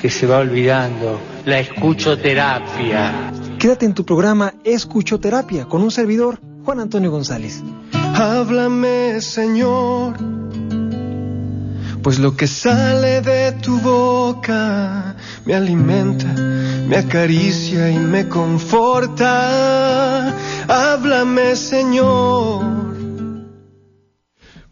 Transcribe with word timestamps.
que 0.00 0.08
se 0.08 0.26
va 0.26 0.38
olvidando, 0.38 1.20
la 1.44 1.60
escuchoterapia. 1.60 3.32
Quédate 3.58 3.84
en 3.84 3.94
tu 3.94 4.04
programa 4.04 4.54
Escuchoterapia 4.64 5.66
con 5.66 5.82
un 5.82 5.90
servidor, 5.90 6.40
Juan 6.64 6.80
Antonio 6.80 7.10
González. 7.10 7.62
Háblame, 8.14 9.20
Señor, 9.20 10.14
pues 12.02 12.18
lo 12.18 12.34
que 12.34 12.46
sale 12.46 13.20
de 13.20 13.52
tu 13.52 13.78
boca 13.80 15.16
me 15.44 15.54
alimenta, 15.54 16.26
me 16.88 16.96
acaricia 16.96 17.90
y 17.90 17.98
me 17.98 18.26
conforta. 18.28 19.26
Háblame, 20.66 21.56
Señor. 21.56 22.99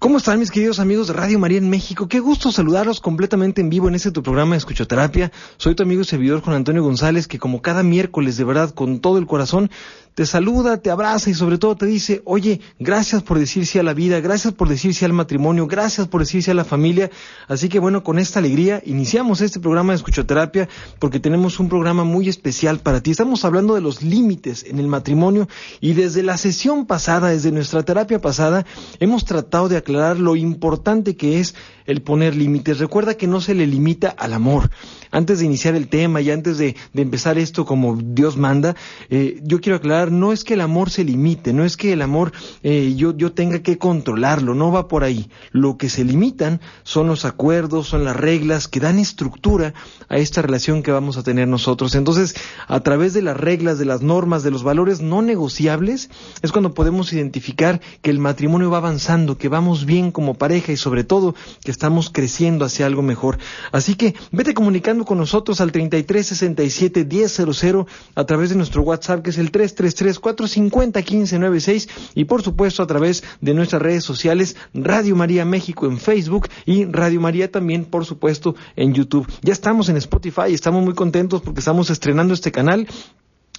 ¿Cómo 0.01 0.19
están 0.19 0.39
mis 0.39 0.53
queridos 0.53 0.79
amigos 0.79 1.09
de 1.09 1.15
Radio 1.15 1.41
María 1.41 1.59
en 1.59 1.69
México? 1.69 2.07
Qué 2.07 2.21
gusto 2.21 2.53
saludarlos 2.53 3.01
completamente 3.01 3.61
en 3.61 3.69
vivo 3.69 3.89
en 3.89 3.97
este 3.97 4.13
tu 4.13 4.23
programa 4.23 4.53
de 4.53 4.59
Escuchoterapia. 4.59 5.33
Soy 5.57 5.75
tu 5.75 5.83
amigo 5.83 6.03
y 6.03 6.05
servidor 6.05 6.41
Juan 6.41 6.55
Antonio 6.55 6.85
González, 6.85 7.27
que 7.27 7.41
como 7.41 7.63
cada 7.63 7.83
miércoles, 7.83 8.37
de 8.37 8.45
verdad, 8.45 8.71
con 8.71 9.01
todo 9.01 9.19
el 9.19 9.27
corazón, 9.27 9.73
te 10.19 10.27
saluda, 10.27 10.79
te 10.79 10.91
abraza 10.91 11.31
y 11.31 11.35
sobre 11.35 11.59
todo 11.59 11.77
te 11.77 11.87
dice, 11.87 12.23
oye, 12.25 12.61
gracias 12.81 13.23
por 13.23 13.39
decir 13.39 13.67
sí 13.67 13.79
a 13.79 13.85
la 13.85 13.95
vida, 13.95 14.19
gracias 14.19 14.53
por 14.53 14.69
decir 14.69 14.93
sí 14.93 15.05
al 15.05 15.13
matrimonio, 15.13 15.69
gracias 15.69 16.09
por 16.09 16.23
decir 16.23 16.43
sí 16.43 16.51
a 16.51 16.55
la 16.55 16.65
familia. 16.65 17.09
Así 17.47 17.69
que 17.69 17.79
bueno, 17.79 18.03
con 18.03 18.19
esta 18.19 18.41
alegría 18.41 18.83
iniciamos 18.85 19.41
este 19.43 19.61
programa 19.61 19.93
de 19.93 19.99
escuchoterapia 19.99 20.69
porque 20.99 21.21
tenemos 21.21 21.61
un 21.61 21.69
programa 21.69 22.03
muy 22.03 22.29
especial 22.29 22.81
para 22.81 23.01
ti. 23.01 23.13
Estamos 23.13 23.45
hablando 23.45 23.77
de 23.77 23.81
los 23.81 24.03
límites 24.03 24.65
en 24.65 24.81
el 24.81 24.89
matrimonio 24.89 25.47
y 25.81 25.93
desde 25.93 26.25
la 26.25 26.37
sesión 26.37 26.87
pasada, 26.87 27.29
desde 27.29 27.53
nuestra 27.53 27.85
terapia 27.85 28.21
pasada, 28.21 28.67
hemos 28.99 29.25
tratado 29.25 29.69
de 29.69 29.77
aclarar 29.77 30.19
lo 30.19 30.35
importante 30.35 31.15
que 31.15 31.39
es 31.39 31.55
el 31.87 32.03
poner 32.03 32.37
límites. 32.37 32.81
Recuerda 32.81 33.15
que 33.15 33.27
no 33.27 33.41
se 33.41 33.55
le 33.55 33.67
limita 33.67 34.09
al 34.11 34.35
amor. 34.35 34.71
Antes 35.11 35.39
de 35.39 35.47
iniciar 35.47 35.75
el 35.75 35.89
tema 35.89 36.21
y 36.21 36.31
antes 36.31 36.59
de, 36.59 36.77
empezar 36.95 37.39
esto 37.39 37.65
como 37.65 37.97
Dios 37.97 38.37
manda, 38.37 38.77
eh, 39.09 39.41
yo 39.43 39.61
quiero 39.61 39.77
aclarar, 39.77 40.08
no 40.11 40.33
es 40.33 40.45
que 40.45 40.55
el 40.55 40.61
amor 40.61 40.91
se 40.91 41.05
limite, 41.05 41.53
no 41.53 41.65
es 41.65 41.77
que 41.77 41.93
el 41.93 42.03
amor 42.03 42.33
eh, 42.63 42.95
yo, 42.97 43.17
yo 43.17 43.33
tenga 43.33 43.61
que 43.61 43.79
controlarlo, 43.79 44.55
no 44.55 44.73
va 44.73 44.89
por 44.89 45.05
ahí. 45.05 45.31
Lo 45.53 45.77
que 45.77 45.89
se 45.89 46.05
limitan 46.05 46.61
son 46.83 47.07
los 47.07 47.25
acuerdos, 47.25 47.89
son 47.89 48.05
las 48.05 48.17
reglas 48.17 48.69
que 48.69 48.81
dan 48.81 48.99
estructura 48.99 49.75
a 50.09 50.19
esta 50.19 50.43
relación 50.43 50.83
que 50.83 50.93
vamos 50.93 51.17
a 51.17 51.23
tener 51.23 51.49
nosotros. 51.49 51.95
Entonces, 51.95 52.35
a 52.67 52.81
través 52.81 53.15
de 53.15 53.23
las 53.23 53.37
reglas, 53.37 53.79
de 53.79 53.85
las 53.85 54.03
normas, 54.03 54.43
de 54.43 54.51
los 54.51 54.63
valores 54.63 55.01
no 55.01 55.23
negociables, 55.23 56.11
es 56.43 56.53
cuando 56.53 56.75
podemos 56.75 57.13
identificar 57.13 57.81
que 58.03 58.11
el 58.11 58.19
matrimonio 58.19 58.71
va 58.71 58.79
avanzando, 58.79 59.39
que 59.39 59.49
vamos 59.49 59.85
bien 59.85 60.11
como 60.11 60.35
pareja 60.35 60.73
y 60.73 60.77
sobre 60.77 61.05
todo 61.05 61.35
que 61.65 61.71
estamos 61.71 62.11
creciendo 62.11 62.65
hacia 62.65 62.87
algo 62.87 63.03
mejor. 63.03 63.39
Así 63.73 63.95
que 63.95 64.15
vete 64.33 64.55
comunicando 64.55 65.05
con 65.05 65.19
nosotros 65.19 65.61
al 65.61 65.73
33 65.73 66.27
67 66.27 67.05
1000 67.05 67.87
a 68.15 68.25
través 68.25 68.51
de 68.51 68.57
nuestro 68.57 68.83
WhatsApp 68.83 69.23
que 69.23 69.31
es 69.31 69.39
el 69.39 69.51
333 69.51 69.98
450 69.99 71.01
1596 71.01 71.89
y 72.15 72.25
por 72.25 72.43
supuesto 72.43 72.83
a 72.83 72.87
través 72.87 73.25
de 73.41 73.55
nuestras 73.55 73.83
redes 73.83 74.05
sociales 74.05 74.57
Radio 74.75 75.17
María 75.17 75.45
México 75.45 75.87
en 75.87 75.99
Facebook 75.99 76.49
y 76.67 76.85
Radio 76.85 77.21
María 77.21 77.51
también 77.51 77.85
por 77.85 78.05
supuesto 78.05 78.55
en 78.77 78.95
YouTube. 78.95 79.27
Ya 79.43 79.53
estamos 79.53 79.89
en 79.89 79.97
Spotify, 79.97 80.53
estamos 80.53 80.85
muy 80.85 80.95
contentos 80.95 81.43
porque 81.43 81.61
estamos 81.61 81.91
estrenando 81.91 82.35
este 82.35 82.53
canal 82.53 82.87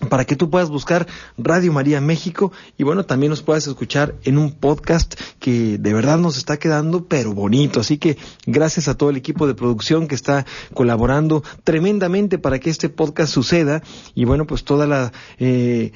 para 0.07 0.25
que 0.25 0.35
tú 0.35 0.49
puedas 0.49 0.69
buscar 0.69 1.07
Radio 1.37 1.73
María 1.73 1.99
México 1.99 2.51
y 2.77 2.83
bueno, 2.83 3.05
también 3.05 3.31
nos 3.31 3.41
puedas 3.41 3.67
escuchar 3.67 4.15
en 4.23 4.37
un 4.37 4.51
podcast 4.51 5.19
que 5.39 5.77
de 5.77 5.93
verdad 5.93 6.17
nos 6.17 6.37
está 6.37 6.57
quedando 6.57 7.05
pero 7.05 7.33
bonito. 7.33 7.81
Así 7.81 7.97
que 7.97 8.17
gracias 8.45 8.87
a 8.87 8.95
todo 8.95 9.09
el 9.09 9.17
equipo 9.17 9.47
de 9.47 9.55
producción 9.55 10.07
que 10.07 10.15
está 10.15 10.45
colaborando 10.73 11.43
tremendamente 11.63 12.37
para 12.37 12.59
que 12.59 12.69
este 12.69 12.87
podcast 12.87 13.33
suceda 13.33 13.83
y 14.15 14.25
bueno, 14.25 14.45
pues 14.45 14.63
toda 14.63 14.87
la... 14.87 15.11
Eh, 15.37 15.91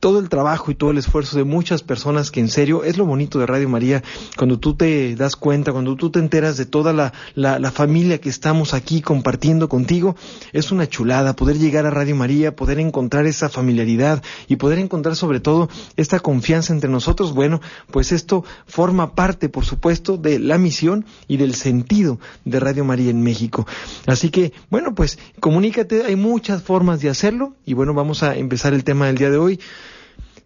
todo 0.00 0.18
el 0.18 0.28
trabajo 0.28 0.70
y 0.70 0.74
todo 0.74 0.90
el 0.90 0.98
esfuerzo 0.98 1.38
de 1.38 1.44
muchas 1.44 1.82
personas 1.82 2.30
que 2.30 2.40
en 2.40 2.48
serio 2.48 2.82
es 2.82 2.98
lo 2.98 3.06
bonito 3.06 3.38
de 3.38 3.46
Radio 3.46 3.68
María 3.68 4.02
cuando 4.36 4.58
tú 4.58 4.74
te 4.74 5.14
das 5.14 5.36
cuenta, 5.36 5.72
cuando 5.72 5.94
tú 5.94 6.10
te 6.10 6.18
enteras 6.18 6.56
de 6.56 6.66
toda 6.66 6.92
la, 6.92 7.12
la, 7.34 7.70
familia 7.70 8.18
que 8.18 8.28
estamos 8.28 8.74
aquí 8.74 9.02
compartiendo 9.02 9.68
contigo, 9.68 10.16
es 10.52 10.72
una 10.72 10.88
chulada 10.88 11.36
poder 11.36 11.58
llegar 11.58 11.86
a 11.86 11.90
Radio 11.90 12.16
María, 12.16 12.56
poder 12.56 12.80
encontrar 12.80 13.26
esa 13.26 13.48
familiaridad 13.48 14.22
y 14.48 14.56
poder 14.56 14.78
encontrar 14.78 15.14
sobre 15.14 15.38
todo 15.38 15.68
esta 15.96 16.18
confianza 16.18 16.72
entre 16.72 16.90
nosotros. 16.90 17.32
Bueno, 17.32 17.60
pues 17.90 18.10
esto 18.10 18.44
forma 18.66 19.14
parte, 19.14 19.48
por 19.48 19.64
supuesto, 19.64 20.16
de 20.16 20.38
la 20.38 20.58
misión 20.58 21.06
y 21.28 21.36
del 21.36 21.54
sentido 21.54 22.18
de 22.44 22.58
Radio 22.58 22.84
María 22.84 23.10
en 23.10 23.22
México. 23.22 23.66
Así 24.06 24.30
que, 24.30 24.52
bueno, 24.70 24.94
pues 24.94 25.18
comunícate, 25.38 26.04
hay 26.04 26.16
muchas 26.16 26.62
formas 26.62 27.00
de 27.00 27.10
hacerlo 27.10 27.54
y 27.64 27.74
bueno, 27.74 27.94
vamos 27.94 28.22
a 28.22 28.36
empezar 28.36 28.74
el 28.74 28.82
tema 28.82 29.06
del 29.06 29.18
día 29.18 29.30
de 29.30 29.38
hoy. 29.38 29.60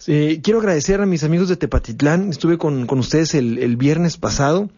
Eh, 0.06 0.40
quiero 0.42 0.60
agradecer 0.60 1.00
a 1.00 1.06
mis 1.06 1.24
amigos 1.24 1.48
de 1.48 1.56
Tepatitlán. 1.56 2.30
Estuve 2.30 2.58
con, 2.58 2.86
con 2.86 2.98
ustedes 2.98 3.34
el, 3.34 3.58
el 3.58 3.76
viernes 3.76 4.16
pasado. 4.16 4.70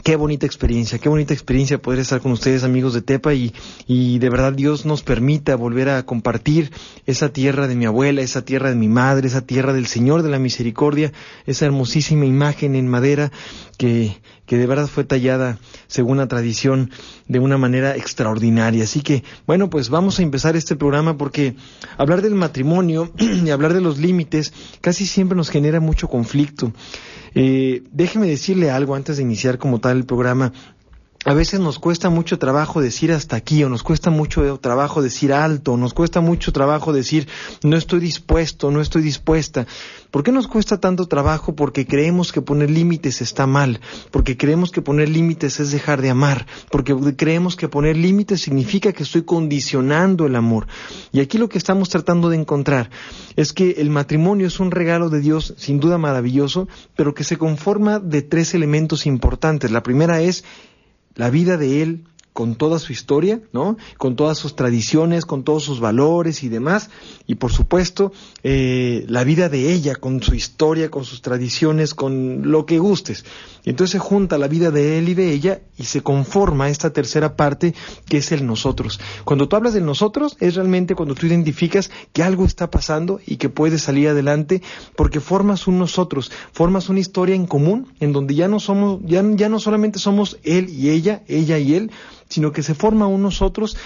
Qué 0.00 0.16
bonita 0.16 0.46
experiencia, 0.46 0.98
qué 0.98 1.10
bonita 1.10 1.34
experiencia 1.34 1.76
poder 1.76 2.00
estar 2.00 2.22
con 2.22 2.32
ustedes 2.32 2.64
amigos 2.64 2.94
de 2.94 3.02
Tepa 3.02 3.34
y, 3.34 3.52
y, 3.86 4.18
de 4.20 4.30
verdad 4.30 4.54
Dios 4.54 4.86
nos 4.86 5.02
permita 5.02 5.54
volver 5.54 5.90
a 5.90 6.02
compartir 6.06 6.72
esa 7.04 7.28
tierra 7.28 7.68
de 7.68 7.76
mi 7.76 7.84
abuela, 7.84 8.22
esa 8.22 8.42
tierra 8.42 8.70
de 8.70 8.74
mi 8.74 8.88
madre, 8.88 9.26
esa 9.26 9.42
tierra 9.42 9.74
del 9.74 9.86
Señor 9.86 10.22
de 10.22 10.30
la 10.30 10.38
Misericordia, 10.38 11.12
esa 11.46 11.66
hermosísima 11.66 12.24
imagen 12.24 12.74
en 12.74 12.88
madera 12.88 13.32
que, 13.76 14.16
que 14.46 14.56
de 14.56 14.66
verdad 14.66 14.86
fue 14.86 15.04
tallada 15.04 15.58
según 15.88 16.16
la 16.16 16.26
tradición 16.26 16.90
de 17.28 17.38
una 17.38 17.58
manera 17.58 17.94
extraordinaria. 17.94 18.84
Así 18.84 19.02
que, 19.02 19.24
bueno, 19.46 19.68
pues 19.68 19.90
vamos 19.90 20.18
a 20.18 20.22
empezar 20.22 20.56
este 20.56 20.74
programa 20.74 21.18
porque 21.18 21.54
hablar 21.98 22.22
del 22.22 22.34
matrimonio 22.34 23.12
y 23.18 23.50
hablar 23.50 23.74
de 23.74 23.82
los 23.82 23.98
límites 23.98 24.54
casi 24.80 25.04
siempre 25.04 25.36
nos 25.36 25.50
genera 25.50 25.80
mucho 25.80 26.08
conflicto. 26.08 26.72
Eh, 27.34 27.82
déjeme 27.92 28.26
decirle 28.26 28.70
algo 28.70 28.94
antes 28.94 29.16
de 29.16 29.22
iniciar 29.22 29.58
como 29.58 29.80
tal 29.80 29.96
el 29.98 30.06
programa. 30.06 30.52
A 31.24 31.34
veces 31.34 31.60
nos 31.60 31.78
cuesta 31.78 32.10
mucho 32.10 32.40
trabajo 32.40 32.80
decir 32.80 33.12
hasta 33.12 33.36
aquí, 33.36 33.62
o 33.62 33.68
nos 33.68 33.84
cuesta 33.84 34.10
mucho 34.10 34.58
trabajo 34.58 35.02
decir 35.02 35.32
alto, 35.32 35.74
o 35.74 35.76
nos 35.76 35.94
cuesta 35.94 36.20
mucho 36.20 36.52
trabajo 36.52 36.92
decir 36.92 37.28
no 37.62 37.76
estoy 37.76 38.00
dispuesto, 38.00 38.72
no 38.72 38.80
estoy 38.80 39.02
dispuesta. 39.02 39.68
¿Por 40.10 40.24
qué 40.24 40.32
nos 40.32 40.48
cuesta 40.48 40.80
tanto 40.80 41.06
trabajo? 41.06 41.54
Porque 41.54 41.86
creemos 41.86 42.32
que 42.32 42.42
poner 42.42 42.70
límites 42.70 43.22
está 43.22 43.46
mal, 43.46 43.80
porque 44.10 44.36
creemos 44.36 44.72
que 44.72 44.82
poner 44.82 45.08
límites 45.08 45.60
es 45.60 45.70
dejar 45.70 46.02
de 46.02 46.10
amar, 46.10 46.46
porque 46.72 46.96
creemos 47.16 47.54
que 47.54 47.68
poner 47.68 47.96
límites 47.96 48.40
significa 48.40 48.92
que 48.92 49.04
estoy 49.04 49.22
condicionando 49.22 50.26
el 50.26 50.34
amor. 50.34 50.66
Y 51.12 51.20
aquí 51.20 51.38
lo 51.38 51.48
que 51.48 51.58
estamos 51.58 51.88
tratando 51.88 52.30
de 52.30 52.36
encontrar 52.36 52.90
es 53.36 53.52
que 53.52 53.76
el 53.78 53.90
matrimonio 53.90 54.48
es 54.48 54.58
un 54.58 54.72
regalo 54.72 55.08
de 55.08 55.20
Dios 55.20 55.54
sin 55.56 55.78
duda 55.78 55.98
maravilloso, 55.98 56.66
pero 56.96 57.14
que 57.14 57.22
se 57.22 57.38
conforma 57.38 58.00
de 58.00 58.22
tres 58.22 58.54
elementos 58.54 59.06
importantes. 59.06 59.70
La 59.70 59.84
primera 59.84 60.20
es 60.20 60.44
la 61.14 61.30
vida 61.30 61.56
de 61.56 61.82
él 61.82 62.04
con 62.32 62.54
toda 62.54 62.78
su 62.78 62.92
historia, 62.92 63.40
¿no? 63.52 63.76
Con 63.98 64.16
todas 64.16 64.38
sus 64.38 64.56
tradiciones, 64.56 65.26
con 65.26 65.44
todos 65.44 65.64
sus 65.64 65.80
valores 65.80 66.42
y 66.42 66.48
demás, 66.48 66.90
y 67.26 67.34
por 67.34 67.52
supuesto 67.52 68.12
eh, 68.42 69.04
la 69.08 69.24
vida 69.24 69.48
de 69.48 69.72
ella, 69.72 69.94
con 69.96 70.22
su 70.22 70.34
historia, 70.34 70.90
con 70.90 71.04
sus 71.04 71.22
tradiciones, 71.22 71.94
con 71.94 72.50
lo 72.50 72.66
que 72.66 72.78
gustes. 72.78 73.24
Y 73.64 73.70
entonces 73.70 73.92
se 73.92 73.98
junta 73.98 74.38
la 74.38 74.48
vida 74.48 74.70
de 74.70 74.98
él 74.98 75.08
y 75.08 75.14
de 75.14 75.32
ella 75.32 75.60
y 75.76 75.84
se 75.84 76.02
conforma 76.02 76.68
esta 76.68 76.92
tercera 76.92 77.36
parte 77.36 77.74
que 78.08 78.18
es 78.18 78.32
el 78.32 78.46
nosotros. 78.46 78.98
Cuando 79.24 79.48
tú 79.48 79.56
hablas 79.56 79.74
del 79.74 79.84
nosotros 79.84 80.36
es 80.40 80.56
realmente 80.56 80.94
cuando 80.94 81.14
tú 81.14 81.26
identificas 81.26 81.90
que 82.12 82.22
algo 82.22 82.44
está 82.44 82.70
pasando 82.70 83.20
y 83.26 83.36
que 83.36 83.48
puedes 83.48 83.82
salir 83.82 84.08
adelante 84.08 84.62
porque 84.96 85.20
formas 85.20 85.66
un 85.66 85.78
nosotros, 85.78 86.32
formas 86.52 86.88
una 86.88 87.00
historia 87.00 87.34
en 87.34 87.46
común 87.46 87.92
en 88.00 88.12
donde 88.12 88.34
ya 88.34 88.48
no 88.48 88.58
somos, 88.58 89.00
ya, 89.04 89.22
ya 89.34 89.48
no 89.48 89.60
solamente 89.60 89.98
somos 89.98 90.38
él 90.42 90.68
y 90.68 90.90
ella, 90.90 91.22
ella 91.28 91.58
y 91.58 91.74
él, 91.74 91.90
sino 92.32 92.52
que 92.52 92.62
se 92.62 92.74
forma 92.74 93.06
un 93.06 93.22
nosotros 93.22 93.76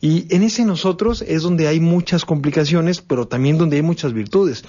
y 0.00 0.26
en 0.34 0.42
ese 0.42 0.64
nosotros 0.66 1.22
es 1.26 1.42
donde 1.42 1.66
hay 1.66 1.80
muchas 1.80 2.26
complicaciones, 2.26 3.00
pero 3.00 3.26
también 3.26 3.56
donde 3.56 3.76
hay 3.76 3.82
muchas 3.82 4.12
virtudes. 4.12 4.64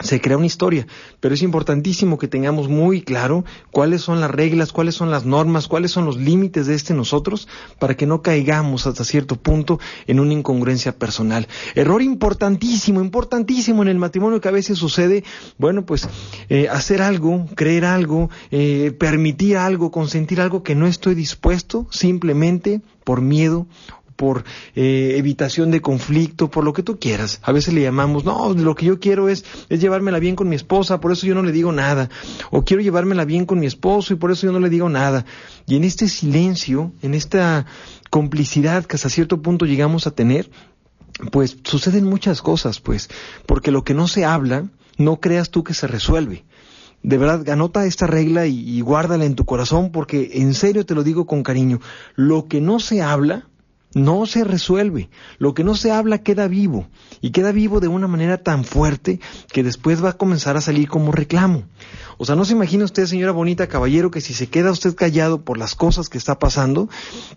Se 0.00 0.20
crea 0.20 0.36
una 0.36 0.46
historia, 0.46 0.86
pero 1.20 1.34
es 1.34 1.42
importantísimo 1.42 2.18
que 2.18 2.28
tengamos 2.28 2.68
muy 2.68 3.00
claro 3.00 3.44
cuáles 3.70 4.02
son 4.02 4.20
las 4.20 4.30
reglas, 4.30 4.72
cuáles 4.72 4.94
son 4.94 5.10
las 5.10 5.24
normas, 5.24 5.68
cuáles 5.68 5.90
son 5.90 6.04
los 6.04 6.18
límites 6.18 6.66
de 6.66 6.74
este 6.74 6.92
nosotros 6.92 7.48
para 7.78 7.96
que 7.96 8.06
no 8.06 8.20
caigamos 8.20 8.86
hasta 8.86 9.04
cierto 9.04 9.36
punto 9.36 9.80
en 10.06 10.20
una 10.20 10.34
incongruencia 10.34 10.98
personal. 10.98 11.48
Error 11.74 12.02
importantísimo, 12.02 13.00
importantísimo 13.00 13.82
en 13.82 13.88
el 13.88 13.98
matrimonio 13.98 14.40
que 14.40 14.48
a 14.48 14.52
veces 14.52 14.78
sucede, 14.78 15.24
bueno, 15.56 15.86
pues 15.86 16.06
eh, 16.50 16.68
hacer 16.68 17.00
algo, 17.00 17.46
creer 17.54 17.86
algo, 17.86 18.28
eh, 18.50 18.94
permitir 18.98 19.56
algo, 19.56 19.90
consentir 19.90 20.42
algo 20.42 20.62
que 20.62 20.74
no 20.74 20.86
estoy 20.86 21.14
dispuesto 21.14 21.86
simplemente 21.90 22.82
por 23.02 23.22
miedo 23.22 23.66
por 24.16 24.44
eh, 24.74 25.14
evitación 25.16 25.70
de 25.70 25.80
conflicto, 25.80 26.50
por 26.50 26.64
lo 26.64 26.72
que 26.72 26.82
tú 26.82 26.98
quieras. 26.98 27.40
A 27.42 27.52
veces 27.52 27.74
le 27.74 27.82
llamamos, 27.82 28.24
no, 28.24 28.54
lo 28.54 28.74
que 28.74 28.86
yo 28.86 28.98
quiero 28.98 29.28
es, 29.28 29.44
llevármela 29.68 30.18
bien 30.18 30.36
con 30.36 30.48
mi 30.48 30.56
esposa, 30.56 31.00
por 31.00 31.12
eso 31.12 31.26
yo 31.26 31.34
no 31.34 31.42
le 31.42 31.52
digo 31.52 31.72
nada. 31.72 32.08
O 32.50 32.64
quiero 32.64 32.82
llevármela 32.82 33.24
bien 33.24 33.46
con 33.46 33.60
mi 33.60 33.66
esposo 33.66 34.14
y 34.14 34.16
por 34.16 34.32
eso 34.32 34.46
yo 34.46 34.52
no 34.52 34.60
le 34.60 34.70
digo 34.70 34.88
nada. 34.88 35.24
Y 35.66 35.76
en 35.76 35.84
este 35.84 36.08
silencio, 36.08 36.92
en 37.02 37.14
esta 37.14 37.66
complicidad 38.10 38.84
que 38.84 38.96
hasta 38.96 39.10
cierto 39.10 39.42
punto 39.42 39.66
llegamos 39.66 40.06
a 40.06 40.10
tener, 40.10 40.50
pues 41.30 41.58
suceden 41.64 42.04
muchas 42.04 42.42
cosas, 42.42 42.80
pues, 42.80 43.08
porque 43.46 43.70
lo 43.70 43.84
que 43.84 43.94
no 43.94 44.08
se 44.08 44.24
habla, 44.24 44.68
no 44.98 45.20
creas 45.20 45.50
tú 45.50 45.64
que 45.64 45.74
se 45.74 45.86
resuelve. 45.86 46.44
De 47.02 47.18
verdad, 47.18 47.48
anota 47.50 47.86
esta 47.86 48.06
regla 48.06 48.46
y 48.46 48.80
guárdala 48.80 49.26
en 49.26 49.36
tu 49.36 49.44
corazón 49.44 49.92
porque 49.92 50.30
en 50.34 50.54
serio 50.54 50.84
te 50.84 50.94
lo 50.94 51.04
digo 51.04 51.26
con 51.26 51.42
cariño. 51.42 51.80
Lo 52.16 52.46
que 52.46 52.60
no 52.60 52.80
se 52.80 53.02
habla, 53.02 53.46
no 53.96 54.26
se 54.26 54.44
resuelve. 54.44 55.08
Lo 55.38 55.54
que 55.54 55.64
no 55.64 55.74
se 55.74 55.90
habla 55.90 56.18
queda 56.18 56.48
vivo 56.48 56.86
y 57.22 57.30
queda 57.30 57.50
vivo 57.50 57.80
de 57.80 57.88
una 57.88 58.06
manera 58.06 58.36
tan 58.36 58.62
fuerte 58.62 59.20
que 59.50 59.62
después 59.62 60.04
va 60.04 60.10
a 60.10 60.16
comenzar 60.18 60.54
a 60.58 60.60
salir 60.60 60.86
como 60.86 61.12
reclamo. 61.12 61.62
O 62.18 62.26
sea, 62.26 62.36
no 62.36 62.44
se 62.44 62.52
imagina 62.52 62.84
usted, 62.84 63.06
señora 63.06 63.32
bonita 63.32 63.68
caballero, 63.68 64.10
que 64.10 64.20
si 64.20 64.34
se 64.34 64.48
queda 64.48 64.70
usted 64.70 64.94
callado 64.94 65.40
por 65.46 65.56
las 65.56 65.74
cosas 65.74 66.10
que 66.10 66.18
está 66.18 66.38
pasando, 66.38 66.90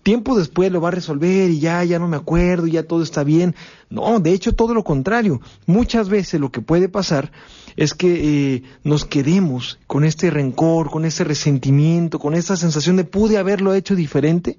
tiempo 0.04 0.38
después 0.38 0.70
lo 0.70 0.82
va 0.82 0.90
a 0.90 0.92
resolver 0.92 1.50
y 1.50 1.62
ya, 1.62 1.82
ya 1.86 1.98
no 1.98 2.10
me 2.10 2.18
acuerdo, 2.18 2.68
ya 2.68 2.84
todo 2.84 3.04
está 3.04 3.24
bien. 3.24 3.56
No, 3.90 4.20
de 4.20 4.34
hecho 4.34 4.54
todo 4.54 4.74
lo 4.74 4.84
contrario. 4.84 5.40
Muchas 5.66 6.10
veces 6.10 6.42
lo 6.42 6.52
que 6.52 6.60
puede 6.60 6.90
pasar 6.90 7.32
es 7.78 7.94
que 7.94 8.56
eh, 8.56 8.64
nos 8.84 9.06
quedemos 9.06 9.80
con 9.88 10.04
este 10.04 10.30
rencor, 10.30 10.90
con 10.90 11.06
ese 11.06 11.24
resentimiento, 11.24 12.20
con 12.20 12.36
esa 12.36 12.58
sensación 12.58 12.98
de 12.98 13.06
pude 13.06 13.38
haberlo 13.38 13.74
hecho 13.74 13.96
diferente 13.96 14.58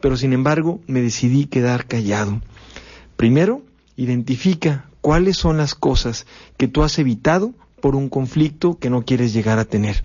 pero 0.00 0.16
sin 0.16 0.32
embargo 0.32 0.80
me 0.86 1.00
decidí 1.00 1.46
quedar 1.46 1.86
callado. 1.86 2.40
Primero, 3.16 3.62
identifica 3.96 4.88
cuáles 5.00 5.36
son 5.36 5.56
las 5.56 5.74
cosas 5.74 6.26
que 6.56 6.68
tú 6.68 6.82
has 6.82 6.98
evitado 6.98 7.52
por 7.80 7.96
un 7.96 8.08
conflicto 8.08 8.78
que 8.78 8.90
no 8.90 9.04
quieres 9.04 9.32
llegar 9.32 9.58
a 9.58 9.64
tener. 9.64 10.02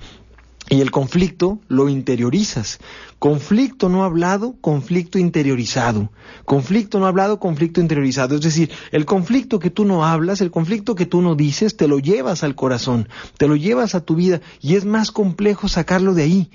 Y 0.69 0.81
el 0.81 0.91
conflicto 0.91 1.59
lo 1.67 1.89
interiorizas. 1.89 2.79
Conflicto 3.17 3.89
no 3.89 4.03
hablado, 4.03 4.55
conflicto 4.61 5.17
interiorizado. 5.17 6.11
Conflicto 6.45 6.99
no 6.99 7.07
hablado, 7.07 7.39
conflicto 7.39 7.81
interiorizado. 7.81 8.35
Es 8.35 8.41
decir, 8.41 8.69
el 8.91 9.05
conflicto 9.05 9.57
que 9.57 9.71
tú 9.71 9.83
no 9.83 10.05
hablas, 10.05 10.41
el 10.41 10.51
conflicto 10.51 10.93
que 10.93 11.07
tú 11.07 11.21
no 11.21 11.33
dices, 11.33 11.75
te 11.75 11.87
lo 11.87 11.97
llevas 11.97 12.43
al 12.43 12.53
corazón, 12.53 13.09
te 13.37 13.47
lo 13.47 13.55
llevas 13.55 13.95
a 13.95 14.01
tu 14.01 14.15
vida 14.15 14.41
y 14.61 14.75
es 14.75 14.85
más 14.85 15.11
complejo 15.11 15.67
sacarlo 15.67 16.13
de 16.13 16.23
ahí 16.23 16.51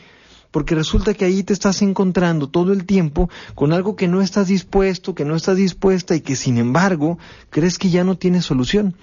porque 0.54 0.76
resulta 0.76 1.14
que 1.14 1.24
ahí 1.24 1.42
te 1.42 1.52
estás 1.52 1.82
encontrando 1.82 2.48
todo 2.48 2.72
el 2.72 2.86
tiempo 2.86 3.28
con 3.56 3.72
algo 3.72 3.96
que 3.96 4.06
no 4.06 4.22
estás 4.22 4.46
dispuesto, 4.46 5.12
que 5.12 5.24
no 5.24 5.34
estás 5.34 5.56
dispuesta 5.56 6.14
y 6.14 6.20
que 6.20 6.36
sin 6.36 6.58
embargo 6.58 7.18
crees 7.50 7.76
que 7.76 7.90
ya 7.90 8.04
no 8.04 8.16
tiene 8.16 8.40
solución. 8.40 8.94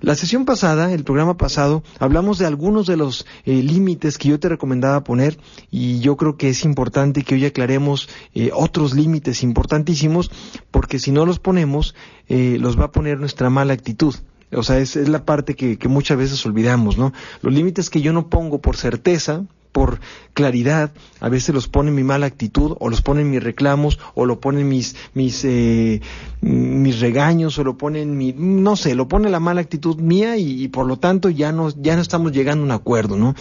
La 0.00 0.14
sesión 0.14 0.44
pasada, 0.44 0.92
el 0.92 1.02
programa 1.02 1.36
pasado, 1.36 1.82
hablamos 1.98 2.38
de 2.38 2.46
algunos 2.46 2.86
de 2.86 2.96
los 2.96 3.26
eh, 3.46 3.64
límites 3.64 4.16
que 4.16 4.28
yo 4.28 4.38
te 4.38 4.48
recomendaba 4.48 5.02
poner 5.02 5.40
y 5.72 5.98
yo 5.98 6.16
creo 6.16 6.36
que 6.36 6.50
es 6.50 6.64
importante 6.64 7.24
que 7.24 7.34
hoy 7.34 7.46
aclaremos 7.46 8.08
eh, 8.32 8.50
otros 8.54 8.94
límites 8.94 9.42
importantísimos 9.42 10.30
porque 10.70 11.00
si 11.00 11.10
no 11.10 11.26
los 11.26 11.40
ponemos, 11.40 11.96
eh, 12.28 12.58
los 12.60 12.78
va 12.78 12.84
a 12.84 12.92
poner 12.92 13.18
nuestra 13.18 13.50
mala 13.50 13.72
actitud. 13.72 14.14
O 14.52 14.62
sea, 14.62 14.78
es, 14.78 14.94
es 14.94 15.08
la 15.08 15.24
parte 15.24 15.56
que, 15.56 15.78
que, 15.78 15.88
muchas 15.88 16.16
veces 16.16 16.46
olvidamos, 16.46 16.96
¿no? 16.96 17.12
Los 17.42 17.52
límites 17.52 17.90
que 17.90 18.02
yo 18.02 18.12
no 18.12 18.28
pongo 18.28 18.60
por 18.60 18.76
certeza, 18.76 19.46
por 19.72 20.00
claridad, 20.34 20.92
a 21.20 21.28
veces 21.28 21.54
los 21.54 21.68
pone 21.68 21.90
mi 21.90 22.02
mala 22.02 22.26
actitud, 22.26 22.76
o 22.78 22.88
los 22.88 23.02
ponen 23.02 23.30
mis 23.30 23.42
reclamos, 23.42 23.98
o 24.14 24.26
lo 24.26 24.40
ponen 24.40 24.68
mis, 24.68 24.96
mis, 25.14 25.44
eh, 25.44 26.00
mis 26.40 27.00
regaños, 27.00 27.58
o 27.58 27.64
lo 27.64 27.76
ponen 27.76 28.16
mi, 28.16 28.32
no 28.32 28.76
sé, 28.76 28.94
lo 28.94 29.08
pone 29.08 29.30
la 29.30 29.40
mala 29.40 29.60
actitud 29.60 29.96
mía 29.96 30.36
y, 30.36 30.62
y, 30.62 30.68
por 30.68 30.86
lo 30.86 30.98
tanto 30.98 31.30
ya 31.30 31.52
no, 31.52 31.70
ya 31.70 31.96
no 31.96 32.02
estamos 32.02 32.32
llegando 32.32 32.62
a 32.62 32.66
un 32.66 32.72
acuerdo, 32.72 33.16
¿no? 33.16 33.34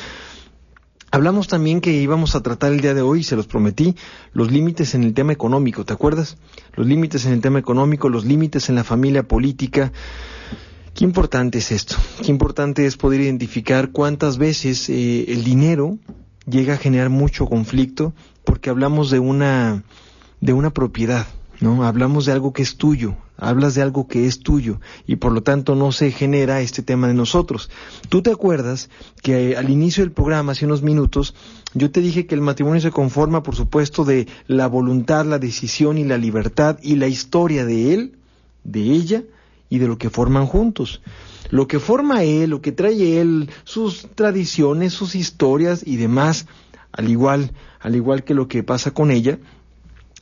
Hablamos 1.12 1.48
también 1.48 1.82
que 1.82 1.92
íbamos 1.92 2.36
a 2.36 2.44
tratar 2.44 2.72
el 2.72 2.82
día 2.82 2.94
de 2.94 3.02
hoy, 3.02 3.24
se 3.24 3.36
los 3.36 3.48
prometí, 3.48 3.96
los 4.32 4.52
límites 4.52 4.94
en 4.94 5.04
el 5.04 5.16
tema 5.16 5.34
económico, 5.34 5.84
¿te 5.84 5.94
acuerdas? 5.94 6.38
Los 6.76 6.86
límites 6.86 7.26
en 7.26 7.34
el 7.34 7.42
tema 7.42 7.58
económico, 7.58 8.10
los 8.10 8.26
límites 8.26 8.70
en 8.70 8.76
la 8.76 8.84
familia 8.84 9.24
política, 9.24 9.92
Qué 11.00 11.06
importante 11.06 11.60
es 11.60 11.72
esto, 11.72 11.96
qué 12.22 12.30
importante 12.30 12.86
es 12.86 12.98
poder 12.98 13.22
identificar 13.22 13.94
cuántas 13.94 14.38
veces 14.38 14.90
eh, 14.90 15.32
el 15.32 15.46
dinero 15.46 15.98
llega 16.46 16.74
a 16.74 16.78
generar 16.78 17.10
mucho 17.10 17.46
conflicto 17.46 18.14
porque 18.44 18.70
hablamos 18.70 19.10
de 19.10 19.20
una, 19.20 19.86
de 20.42 20.52
una 20.52 20.72
propiedad, 20.72 21.26
¿no? 21.62 21.86
Hablamos 21.86 22.26
de 22.26 22.34
algo 22.34 22.52
que 22.52 22.64
es 22.64 22.76
tuyo, 22.76 23.16
hablas 23.38 23.76
de 23.76 23.82
algo 23.82 24.10
que 24.10 24.26
es 24.26 24.42
tuyo 24.42 24.82
y 25.08 25.16
por 25.16 25.32
lo 25.32 25.42
tanto 25.42 25.74
no 25.74 25.94
se 25.94 26.12
genera 26.12 26.60
este 26.60 26.84
tema 26.84 27.08
de 27.08 27.14
nosotros. 27.14 27.70
Tú 28.10 28.22
te 28.22 28.32
acuerdas 28.32 28.90
que 29.24 29.56
al 29.56 29.70
inicio 29.70 30.04
del 30.04 30.12
programa, 30.12 30.52
hace 30.52 30.66
unos 30.66 30.82
minutos, 30.82 31.34
yo 31.74 31.92
te 31.92 32.02
dije 32.02 32.26
que 32.26 32.36
el 32.36 32.42
matrimonio 32.42 32.82
se 32.82 32.92
conforma, 32.92 33.42
por 33.42 33.56
supuesto, 33.56 34.04
de 34.04 34.28
la 34.48 34.68
voluntad, 34.68 35.26
la 35.26 35.40
decisión 35.40 35.98
y 35.98 36.04
la 36.04 36.18
libertad 36.18 36.78
y 36.84 36.98
la 36.98 37.08
historia 37.08 37.64
de 37.64 37.94
él, 37.94 38.18
de 38.66 38.82
ella, 38.82 39.24
y 39.70 39.78
de 39.80 39.88
lo 39.88 39.98
que 39.98 40.10
forman 40.10 40.46
juntos. 40.46 41.02
Lo 41.50 41.68
que 41.68 41.80
forma 41.80 42.24
él, 42.24 42.52
lo 42.52 42.62
que 42.62 42.72
trae 42.72 43.20
él, 43.20 43.50
sus 43.64 44.08
tradiciones, 44.16 44.94
sus 44.94 45.16
historias 45.16 45.86
y 45.86 45.98
demás, 45.98 46.48
al 46.92 47.10
igual, 47.10 47.52
al 47.80 47.96
igual 47.96 48.24
que 48.24 48.34
lo 48.34 48.48
que 48.48 48.64
pasa 48.64 48.92
con 48.92 49.12
ella, 49.12 49.40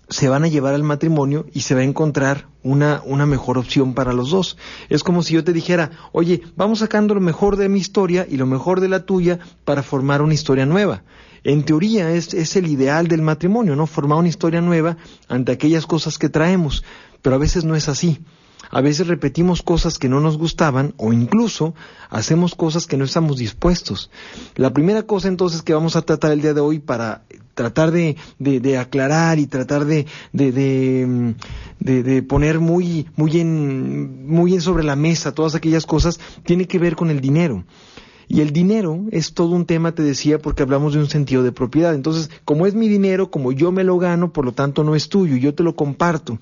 se 0.09 0.29
van 0.29 0.43
a 0.43 0.47
llevar 0.47 0.73
al 0.73 0.83
matrimonio 0.83 1.45
y 1.53 1.61
se 1.61 1.75
va 1.75 1.81
a 1.81 1.85
encontrar 1.85 2.47
una, 2.63 3.01
una 3.05 3.25
mejor 3.25 3.57
opción 3.57 3.93
para 3.93 4.13
los 4.13 4.29
dos. 4.29 4.57
Es 4.89 5.03
como 5.03 5.21
si 5.21 5.33
yo 5.33 5.43
te 5.43 5.51
dijera, 5.51 5.91
oye, 6.13 6.41
vamos 6.55 6.79
sacando 6.79 7.13
lo 7.13 7.21
mejor 7.21 7.57
de 7.57 7.67
mi 7.67 7.79
historia 7.79 8.25
y 8.29 8.37
lo 8.37 8.45
mejor 8.45 8.79
de 8.79 8.87
la 8.87 9.05
tuya 9.05 9.39
para 9.65 9.83
formar 9.83 10.21
una 10.21 10.33
historia 10.33 10.65
nueva. 10.65 11.03
En 11.43 11.63
teoría 11.63 12.11
es, 12.11 12.33
es 12.33 12.55
el 12.55 12.67
ideal 12.67 13.07
del 13.07 13.21
matrimonio, 13.21 13.75
¿no? 13.75 13.85
Formar 13.85 14.19
una 14.19 14.29
historia 14.29 14.61
nueva 14.61 14.97
ante 15.27 15.51
aquellas 15.51 15.85
cosas 15.85 16.17
que 16.17 16.29
traemos, 16.29 16.83
pero 17.21 17.35
a 17.35 17.39
veces 17.39 17.65
no 17.65 17.75
es 17.75 17.89
así. 17.89 18.19
A 18.69 18.81
veces 18.81 19.07
repetimos 19.07 19.61
cosas 19.61 19.97
que 19.97 20.09
no 20.09 20.19
nos 20.19 20.37
gustaban 20.37 20.93
o 20.97 21.13
incluso 21.13 21.73
hacemos 22.09 22.55
cosas 22.55 22.85
que 22.87 22.97
no 22.97 23.05
estamos 23.05 23.37
dispuestos. 23.37 24.09
La 24.55 24.73
primera 24.73 25.03
cosa 25.03 25.27
entonces 25.27 25.61
que 25.61 25.73
vamos 25.73 25.95
a 25.95 26.01
tratar 26.01 26.31
el 26.31 26.41
día 26.41 26.53
de 26.53 26.61
hoy 26.61 26.79
para 26.79 27.23
tratar 27.53 27.91
de, 27.91 28.15
de, 28.37 28.77
aclarar 28.77 29.39
y 29.39 29.47
tratar 29.47 29.85
de, 29.85 30.05
de, 30.31 31.33
de, 31.79 32.23
poner 32.23 32.59
muy, 32.59 33.07
muy, 33.15 33.39
en, 33.39 34.27
muy 34.27 34.53
en 34.53 34.61
sobre 34.61 34.83
la 34.83 34.95
mesa 34.95 35.33
todas 35.33 35.55
aquellas 35.55 35.85
cosas 35.85 36.19
tiene 36.45 36.67
que 36.67 36.77
ver 36.77 36.95
con 36.95 37.09
el 37.09 37.19
dinero. 37.19 37.65
Y 38.29 38.41
el 38.41 38.51
dinero 38.51 39.05
es 39.11 39.33
todo 39.33 39.55
un 39.55 39.65
tema, 39.65 39.93
te 39.93 40.03
decía, 40.03 40.37
porque 40.37 40.61
hablamos 40.61 40.93
de 40.93 40.99
un 40.99 41.09
sentido 41.09 41.43
de 41.43 41.53
propiedad. 41.53 41.95
Entonces, 41.95 42.29
como 42.43 42.65
es 42.65 42.75
mi 42.75 42.89
dinero, 42.89 43.31
como 43.31 43.53
yo 43.53 43.71
me 43.71 43.85
lo 43.85 43.97
gano, 43.97 44.33
por 44.33 44.43
lo 44.43 44.51
tanto 44.51 44.83
no 44.83 44.95
es 44.95 45.07
tuyo, 45.07 45.37
yo 45.37 45.53
te 45.55 45.63
lo 45.63 45.75
comparto. 45.75 46.37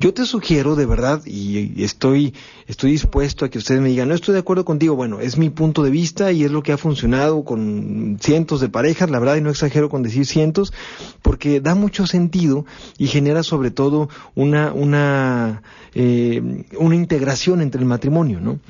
Yo 0.00 0.14
te 0.14 0.26
sugiero 0.26 0.76
de 0.76 0.86
verdad, 0.86 1.22
y 1.26 1.82
estoy, 1.82 2.32
estoy 2.68 2.92
dispuesto 2.92 3.44
a 3.44 3.48
que 3.48 3.58
ustedes 3.58 3.80
me 3.80 3.88
digan, 3.88 4.08
no 4.08 4.14
estoy 4.14 4.34
de 4.34 4.38
acuerdo 4.38 4.64
contigo, 4.64 4.94
bueno, 4.94 5.18
es 5.18 5.36
mi 5.36 5.50
punto 5.50 5.82
de 5.82 5.90
vista 5.90 6.30
y 6.30 6.44
es 6.44 6.52
lo 6.52 6.62
que 6.62 6.70
ha 6.70 6.78
funcionado 6.78 7.42
con 7.42 8.16
cientos 8.20 8.60
de 8.60 8.68
parejas, 8.68 9.10
la 9.10 9.18
verdad, 9.18 9.36
y 9.36 9.40
no 9.40 9.50
exagero 9.50 9.88
con 9.88 10.04
decir 10.04 10.24
cientos, 10.24 10.72
porque 11.20 11.60
da 11.60 11.74
mucho 11.74 12.06
sentido 12.06 12.64
y 12.96 13.08
genera 13.08 13.42
sobre 13.42 13.72
todo 13.72 14.08
una, 14.36 14.72
una, 14.72 15.62
eh, 15.94 16.64
una 16.78 16.94
integración 16.94 17.60
entre 17.60 17.80
el 17.80 17.86
matrimonio, 17.86 18.40
¿no? 18.40 18.60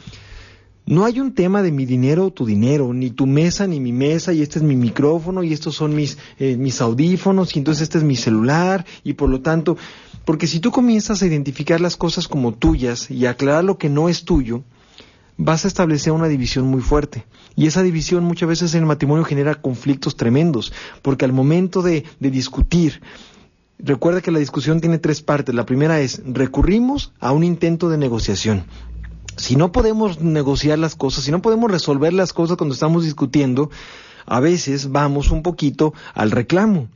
No 0.86 1.04
hay 1.04 1.20
un 1.20 1.34
tema 1.34 1.62
de 1.62 1.70
mi 1.70 1.84
dinero 1.84 2.24
o 2.24 2.30
tu 2.30 2.46
dinero, 2.46 2.94
ni 2.94 3.10
tu 3.10 3.26
mesa 3.26 3.66
ni 3.66 3.78
mi 3.78 3.92
mesa, 3.92 4.32
y 4.32 4.40
este 4.40 4.58
es 4.58 4.62
mi 4.62 4.74
micrófono, 4.74 5.42
y 5.42 5.52
estos 5.52 5.74
son 5.74 5.94
mis, 5.94 6.16
eh, 6.38 6.56
mis 6.56 6.80
audífonos, 6.80 7.54
y 7.54 7.58
entonces 7.58 7.82
este 7.82 7.98
es 7.98 8.04
mi 8.04 8.16
celular, 8.16 8.86
y 9.04 9.12
por 9.12 9.28
lo 9.28 9.42
tanto, 9.42 9.76
porque 10.28 10.46
si 10.46 10.60
tú 10.60 10.72
comienzas 10.72 11.22
a 11.22 11.26
identificar 11.26 11.80
las 11.80 11.96
cosas 11.96 12.28
como 12.28 12.52
tuyas 12.52 13.10
y 13.10 13.24
aclarar 13.24 13.64
lo 13.64 13.78
que 13.78 13.88
no 13.88 14.10
es 14.10 14.26
tuyo, 14.26 14.62
vas 15.38 15.64
a 15.64 15.68
establecer 15.68 16.12
una 16.12 16.28
división 16.28 16.66
muy 16.66 16.82
fuerte. 16.82 17.24
Y 17.56 17.66
esa 17.66 17.82
división 17.82 18.24
muchas 18.24 18.46
veces 18.46 18.74
en 18.74 18.80
el 18.80 18.86
matrimonio 18.86 19.24
genera 19.24 19.54
conflictos 19.54 20.18
tremendos, 20.18 20.70
porque 21.00 21.24
al 21.24 21.32
momento 21.32 21.80
de, 21.80 22.04
de 22.20 22.30
discutir, 22.30 23.00
recuerda 23.78 24.20
que 24.20 24.30
la 24.30 24.38
discusión 24.38 24.82
tiene 24.82 24.98
tres 24.98 25.22
partes. 25.22 25.54
La 25.54 25.64
primera 25.64 25.98
es, 25.98 26.20
recurrimos 26.26 27.14
a 27.20 27.32
un 27.32 27.42
intento 27.42 27.88
de 27.88 27.96
negociación. 27.96 28.66
Si 29.38 29.56
no 29.56 29.72
podemos 29.72 30.20
negociar 30.20 30.78
las 30.78 30.94
cosas, 30.94 31.24
si 31.24 31.30
no 31.30 31.40
podemos 31.40 31.70
resolver 31.70 32.12
las 32.12 32.34
cosas 32.34 32.58
cuando 32.58 32.74
estamos 32.74 33.02
discutiendo, 33.04 33.70
a 34.26 34.40
veces 34.40 34.90
vamos 34.90 35.30
un 35.30 35.42
poquito 35.42 35.94
al 36.12 36.32
reclamo. 36.32 36.90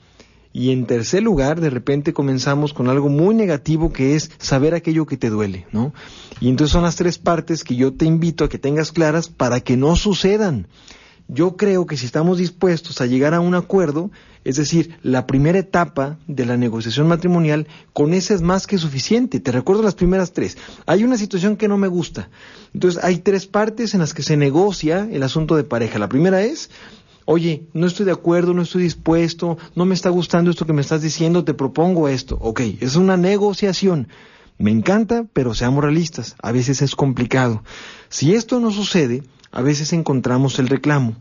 Y 0.52 0.71
en 0.71 0.87
tercer 0.87 1.23
lugar, 1.23 1.61
de 1.61 1.71
repente 1.71 2.12
comenzamos 2.12 2.75
con 2.75 2.88
algo 2.88 3.09
muy 3.09 3.35
negativo 3.35 3.92
que 3.92 4.16
es 4.16 4.30
saber 4.38 4.75
aquello 4.75 5.06
que 5.06 5.16
te 5.16 5.30
duele, 5.30 5.66
¿no? 5.73 5.94
Y 6.40 6.49
entonces 6.49 6.73
son 6.73 6.82
las 6.82 6.97
tres 6.97 7.18
partes 7.18 7.64
que 7.64 7.76
yo 7.76 7.94
te 7.94 8.04
invito 8.04 8.44
a 8.44 8.49
que 8.49 8.59
tengas 8.59 8.92
claras 8.92 9.28
para 9.28 9.61
que 9.61 9.76
no 9.76 9.97
sucedan. 9.97 10.66
Yo 11.28 11.56
creo 11.56 11.87
que 11.87 11.97
si 11.97 12.04
estamos 12.04 12.38
dispuestos 12.38 13.00
a 13.00 13.06
llegar 13.06 13.32
a 13.32 13.40
un 13.40 13.54
acuerdo, 13.54 14.11
es 14.44 14.56
decir, 14.56 14.99
la 15.02 15.26
primera 15.26 15.59
etapa 15.59 16.18
de 16.26 16.44
la 16.44 16.56
negociación 16.56 17.09
matrimonial, 17.09 17.68
con 17.92 18.12
esa 18.12 18.35
es 18.35 18.42
más 18.42 18.66
que 18.66 18.76
suficiente. 18.76 19.40
Te 19.40 19.52
recuerdo 19.52 19.82
las 19.82 19.94
primeras 19.94 20.32
tres. 20.32 20.59
Hay 20.85 21.04
una 21.04 21.16
situación 21.16 21.56
que 21.56 21.68
no 21.68 21.78
me 21.78 21.88
gusta. 21.88 22.28
Entonces, 22.75 23.02
hay 23.02 23.18
tres 23.18 23.47
partes 23.47 23.94
en 23.94 24.00
las 24.00 24.14
que 24.14 24.23
se 24.23 24.37
negocia 24.37 25.09
el 25.11 25.23
asunto 25.23 25.56
de 25.56 25.64
pareja. 25.64 25.99
La 25.99 26.09
primera 26.09 26.42
es, 26.42 26.71
oye, 27.24 27.66
no 27.72 27.86
estoy 27.86 28.06
de 28.06 28.12
acuerdo, 28.12 28.54
no 28.54 28.62
estoy 28.62 28.82
dispuesto, 28.82 29.58
no 29.74 29.84
me 29.84 29.94
está 29.94 30.10
gustando 30.10 30.50
esto 30.50 30.66
que 30.66 30.72
me 30.72 30.80
estás 30.80 31.02
diciendo, 31.02 31.44
te 31.44 31.54
propongo 31.54 32.08
esto. 32.08 32.38
Ok, 32.40 32.60
es 32.80 32.96
una 32.96 33.16
negociación. 33.16 34.08
Me 34.58 34.70
encanta, 34.70 35.26
pero 35.32 35.54
seamos 35.54 35.82
realistas, 35.82 36.36
a 36.42 36.52
veces 36.52 36.82
es 36.82 36.94
complicado. 36.94 37.62
Si 38.08 38.34
esto 38.34 38.60
no 38.60 38.70
sucede, 38.70 39.22
a 39.50 39.62
veces 39.62 39.92
encontramos 39.92 40.58
el 40.58 40.68
reclamo. 40.68 41.16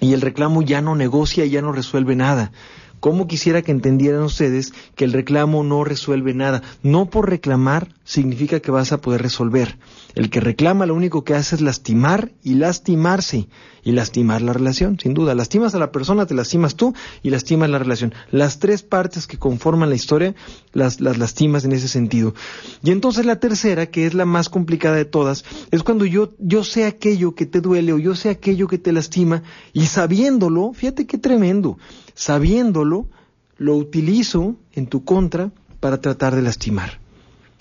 Y 0.00 0.12
el 0.12 0.20
reclamo 0.20 0.62
ya 0.62 0.80
no 0.80 0.94
negocia 0.94 1.44
ya 1.46 1.62
no 1.62 1.72
resuelve 1.72 2.16
nada. 2.16 2.52
¿Cómo 3.00 3.26
quisiera 3.26 3.62
que 3.62 3.72
entendieran 3.72 4.22
ustedes 4.22 4.72
que 4.94 5.04
el 5.04 5.12
reclamo 5.12 5.64
no 5.64 5.84
resuelve 5.84 6.34
nada? 6.34 6.62
No 6.82 7.08
por 7.08 7.30
reclamar 7.30 7.94
significa 8.04 8.60
que 8.60 8.70
vas 8.70 8.92
a 8.92 9.00
poder 9.00 9.22
resolver. 9.22 9.78
El 10.14 10.28
que 10.28 10.40
reclama 10.40 10.84
lo 10.84 10.94
único 10.94 11.24
que 11.24 11.34
hace 11.34 11.56
es 11.56 11.62
lastimar 11.62 12.32
y 12.42 12.54
lastimarse 12.54 13.48
y 13.82 13.92
lastimar 13.92 14.42
la 14.42 14.52
relación, 14.52 14.98
sin 14.98 15.14
duda. 15.14 15.34
Lastimas 15.34 15.74
a 15.74 15.78
la 15.78 15.92
persona, 15.92 16.26
te 16.26 16.34
lastimas 16.34 16.74
tú 16.74 16.92
y 17.22 17.30
lastimas 17.30 17.70
la 17.70 17.78
relación. 17.78 18.12
Las 18.30 18.58
tres 18.58 18.82
partes 18.82 19.26
que 19.26 19.38
conforman 19.38 19.88
la 19.88 19.94
historia 19.94 20.34
las, 20.72 21.00
las 21.00 21.18
lastimas 21.18 21.64
en 21.64 21.72
ese 21.72 21.88
sentido. 21.88 22.34
Y 22.82 22.90
entonces 22.90 23.24
la 23.24 23.40
tercera, 23.40 23.86
que 23.86 24.06
es 24.06 24.14
la 24.14 24.26
más 24.26 24.48
complicada 24.48 24.96
de 24.96 25.04
todas, 25.04 25.44
es 25.70 25.82
cuando 25.82 26.04
yo, 26.04 26.32
yo 26.38 26.64
sé 26.64 26.84
aquello 26.84 27.34
que 27.34 27.46
te 27.46 27.60
duele 27.60 27.92
o 27.92 27.98
yo 27.98 28.14
sé 28.14 28.28
aquello 28.28 28.68
que 28.68 28.78
te 28.78 28.92
lastima 28.92 29.42
y 29.72 29.86
sabiéndolo, 29.86 30.72
fíjate 30.74 31.06
qué 31.06 31.18
tremendo, 31.18 31.78
sabiéndolo, 32.20 33.08
lo 33.56 33.76
utilizo 33.76 34.56
en 34.72 34.86
tu 34.86 35.04
contra 35.04 35.52
para 35.80 36.02
tratar 36.02 36.36
de 36.36 36.42
lastimar. 36.42 37.00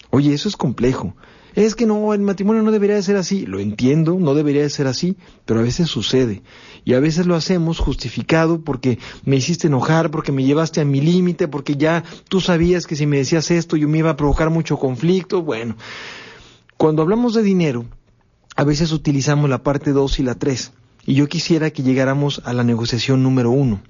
Oye, 0.09 0.33
eso 0.33 0.49
es 0.49 0.57
complejo. 0.57 1.15
Es 1.55 1.75
que 1.75 1.85
no, 1.85 2.13
el 2.13 2.19
matrimonio 2.19 2.61
no 2.61 2.71
debería 2.71 2.97
de 2.97 3.01
ser 3.01 3.15
así. 3.15 3.45
Lo 3.45 3.59
entiendo, 3.59 4.17
no 4.19 4.33
debería 4.33 4.61
de 4.61 4.69
ser 4.69 4.87
así, 4.87 5.15
pero 5.45 5.61
a 5.61 5.63
veces 5.63 5.87
sucede. 5.87 6.43
Y 6.83 6.93
a 6.93 6.99
veces 6.99 7.25
lo 7.25 7.35
hacemos 7.35 7.79
justificado 7.79 8.61
porque 8.61 8.99
me 9.23 9.37
hiciste 9.37 9.67
enojar, 9.67 10.11
porque 10.11 10.33
me 10.33 10.43
llevaste 10.43 10.81
a 10.81 10.85
mi 10.85 10.99
límite, 10.99 11.47
porque 11.47 11.77
ya 11.77 12.03
tú 12.27 12.41
sabías 12.41 12.85
que 12.85 12.97
si 12.97 13.05
me 13.05 13.17
decías 13.17 13.51
esto 13.51 13.77
yo 13.77 13.87
me 13.87 13.99
iba 13.99 14.09
a 14.09 14.17
provocar 14.17 14.49
mucho 14.49 14.77
conflicto. 14.77 15.41
Bueno, 15.41 15.77
cuando 16.75 17.01
hablamos 17.01 17.33
de 17.33 17.43
dinero, 17.43 17.85
a 18.57 18.65
veces 18.65 18.91
utilizamos 18.91 19.49
la 19.49 19.63
parte 19.63 19.93
2 19.93 20.19
y 20.19 20.23
la 20.23 20.35
3. 20.35 20.73
Y 21.05 21.13
yo 21.13 21.27
quisiera 21.27 21.71
que 21.71 21.81
llegáramos 21.81 22.41
a 22.43 22.51
la 22.51 22.65
negociación 22.65 23.23
número 23.23 23.51
1. 23.51 23.81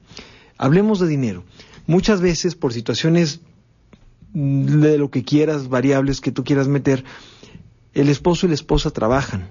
Hablemos 0.59 0.99
de 0.99 1.07
dinero. 1.07 1.45
Muchas 1.87 2.21
veces 2.21 2.53
por 2.53 2.73
situaciones 2.73 3.39
de 4.33 4.97
lo 4.97 5.09
que 5.09 5.23
quieras, 5.23 5.69
variables 5.69 6.21
que 6.21 6.33
tú 6.33 6.43
quieras 6.43 6.67
meter, 6.67 7.03
el 7.93 8.09
esposo 8.09 8.45
y 8.45 8.49
la 8.49 8.55
esposa 8.55 8.91
trabajan. 8.91 9.47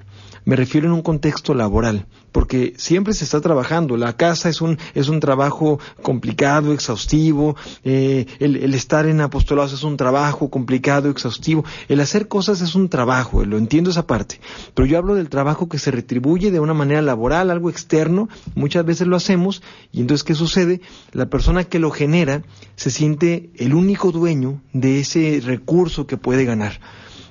Me 0.49 0.57
refiero 0.57 0.87
en 0.87 0.95
un 0.95 1.03
contexto 1.03 1.53
laboral, 1.53 2.07
porque 2.33 2.73
siempre 2.79 3.13
se 3.13 3.25
está 3.25 3.39
trabajando. 3.43 3.99
La 3.99 4.17
casa 4.17 4.49
es 4.49 4.63
un, 4.63 4.79
es 4.95 5.11
un 5.11 5.21
trabajo 5.21 5.79
complicado, 6.01 6.73
exhaustivo. 6.73 7.55
Eh, 7.85 8.25
el, 8.39 8.57
el, 8.57 8.73
estar 8.73 9.05
en 9.05 9.21
apostolados 9.21 9.75
es 9.75 9.83
un 9.83 9.99
trabajo 9.99 10.49
complicado, 10.49 11.11
exhaustivo. 11.11 11.67
El 11.91 12.01
hacer 12.01 12.29
cosas 12.29 12.63
es 12.63 12.75
un 12.75 12.89
trabajo, 12.89 13.45
lo 13.45 13.59
entiendo 13.59 13.91
esa 13.91 14.07
parte. 14.07 14.41
Pero 14.73 14.87
yo 14.87 14.97
hablo 14.97 15.17
del 15.17 15.29
trabajo 15.29 15.69
que 15.69 15.79
se 15.79 15.91
retribuye 15.91 16.51
de 16.51 16.61
una 16.61 16.73
manera 16.73 17.03
laboral, 17.03 17.51
algo 17.51 17.69
externo. 17.69 18.31
Muchas 18.55 18.87
veces 18.87 19.07
lo 19.07 19.17
hacemos. 19.17 19.63
Y 19.93 20.01
entonces, 20.01 20.25
¿qué 20.25 20.35
sucede? 20.35 20.81
La 21.13 21.27
persona 21.27 21.65
que 21.65 21.79
lo 21.79 21.91
genera 21.91 22.43
se 22.75 22.91
siente 22.91 23.51
el 23.57 23.75
único 23.75 24.13
dueño 24.13 24.63
de 24.73 25.01
ese 25.01 25.43
recurso 25.45 26.07
que 26.07 26.17
puede 26.17 26.47
ganar. 26.47 26.81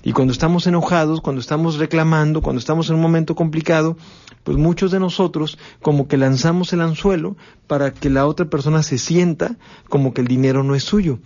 Y 0.07 0.13
cuando 0.13 0.31
estamos 0.31 0.65
enojados, 0.67 1.19
cuando 1.19 1.41
estamos 1.41 1.75
reclamando, 1.79 2.41
cuando 2.41 2.61
estamos 2.61 2.87
en 2.87 2.95
un 2.95 3.01
momento 3.01 3.35
complicado, 3.35 3.97
pues 4.45 4.57
muchos 4.57 4.89
de 4.89 5.01
nosotros 5.01 5.57
como 5.81 6.07
que 6.07 6.15
lanzamos 6.15 6.71
el 6.71 6.79
anzuelo 6.79 7.35
para 7.67 7.91
que 7.91 8.09
la 8.09 8.25
otra 8.25 8.45
persona 8.45 8.83
se 8.83 8.99
sienta 8.99 9.57
como 9.89 10.13
que 10.13 10.21
el 10.21 10.27
dinero 10.27 10.63
no 10.63 10.75
es 10.75 10.83
suyo. 10.83 11.19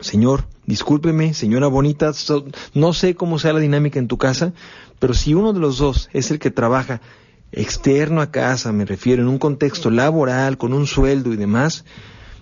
Señor, 0.00 0.46
discúlpeme, 0.66 1.32
señora 1.32 1.68
bonita, 1.68 2.10
no 2.74 2.92
sé 2.92 3.14
cómo 3.14 3.38
sea 3.38 3.52
la 3.52 3.60
dinámica 3.60 4.00
en 4.00 4.08
tu 4.08 4.18
casa, 4.18 4.52
pero 4.98 5.14
si 5.14 5.34
uno 5.34 5.52
de 5.52 5.60
los 5.60 5.78
dos 5.78 6.10
es 6.12 6.32
el 6.32 6.40
que 6.40 6.50
trabaja 6.50 7.00
externo 7.52 8.20
a 8.20 8.32
casa, 8.32 8.72
me 8.72 8.84
refiero, 8.84 9.22
en 9.22 9.28
un 9.28 9.38
contexto 9.38 9.92
laboral, 9.92 10.58
con 10.58 10.72
un 10.72 10.88
sueldo 10.88 11.32
y 11.32 11.36
demás, 11.36 11.84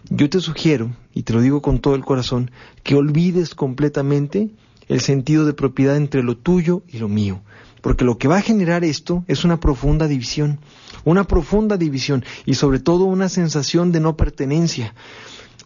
yo 0.09 0.31
te 0.31 0.41
sugiero, 0.41 0.97
y 1.13 1.25
te 1.25 1.35
lo 1.35 1.43
digo 1.43 1.61
con 1.61 1.81
todo 1.81 1.97
el 1.97 2.05
corazón, 2.07 2.51
que 2.83 2.95
olvides 2.95 3.55
completamente 3.55 4.49
el 4.91 5.01
sentido 5.01 5.47
de 5.47 5.55
propiedad 5.55 5.97
entre 5.97 6.25
lo 6.25 6.37
tuyo 6.37 6.83
y 6.89 6.99
lo 6.99 7.09
mío. 7.09 7.43
Porque 7.81 8.05
lo 8.05 8.19
que 8.19 8.27
va 8.27 8.39
a 8.39 8.43
generar 8.43 8.83
esto 8.83 9.25
es 9.29 9.45
una 9.45 9.61
profunda 9.61 10.09
división, 10.09 10.59
una 11.05 11.25
profunda 11.25 11.77
división 11.77 12.25
y 12.45 12.55
sobre 12.55 12.81
todo 12.81 13.05
una 13.05 13.29
sensación 13.29 13.93
de 13.93 14.01
no 14.01 14.17
pertenencia. 14.17 14.95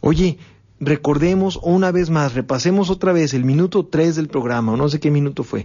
Oye, 0.03 0.37
recordemos 0.79 1.59
una 1.63 1.91
vez 1.91 2.11
más, 2.11 2.35
repasemos 2.35 2.91
otra 2.91 3.15
vez 3.15 3.33
el 3.33 3.47
minuto 3.47 3.87
3 3.87 4.15
del 4.15 4.29
programa, 4.29 4.73
o 4.73 4.77
no 4.77 4.91
sé 4.91 5.01
qué 5.01 5.11
minuto 5.11 5.43
fue. 5.43 5.65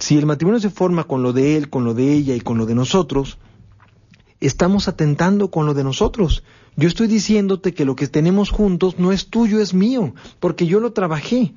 Si 0.00 0.18
el 0.18 0.26
matrimonio 0.26 0.60
se 0.60 0.70
forma 0.70 1.04
con 1.04 1.22
lo 1.22 1.32
de 1.32 1.56
él, 1.56 1.70
con 1.70 1.84
lo 1.84 1.94
de 1.94 2.12
ella 2.12 2.34
y 2.34 2.40
con 2.40 2.58
lo 2.58 2.66
de 2.66 2.74
nosotros, 2.74 3.38
estamos 4.40 4.88
atentando 4.88 5.52
con 5.52 5.64
lo 5.64 5.74
de 5.74 5.84
nosotros. 5.84 6.42
Yo 6.74 6.88
estoy 6.88 7.06
diciéndote 7.06 7.72
que 7.72 7.84
lo 7.84 7.94
que 7.94 8.08
tenemos 8.08 8.50
juntos 8.50 8.98
no 8.98 9.12
es 9.12 9.28
tuyo, 9.28 9.60
es 9.60 9.74
mío, 9.74 10.12
porque 10.40 10.66
yo 10.66 10.80
lo 10.80 10.92
trabajé. 10.92 11.54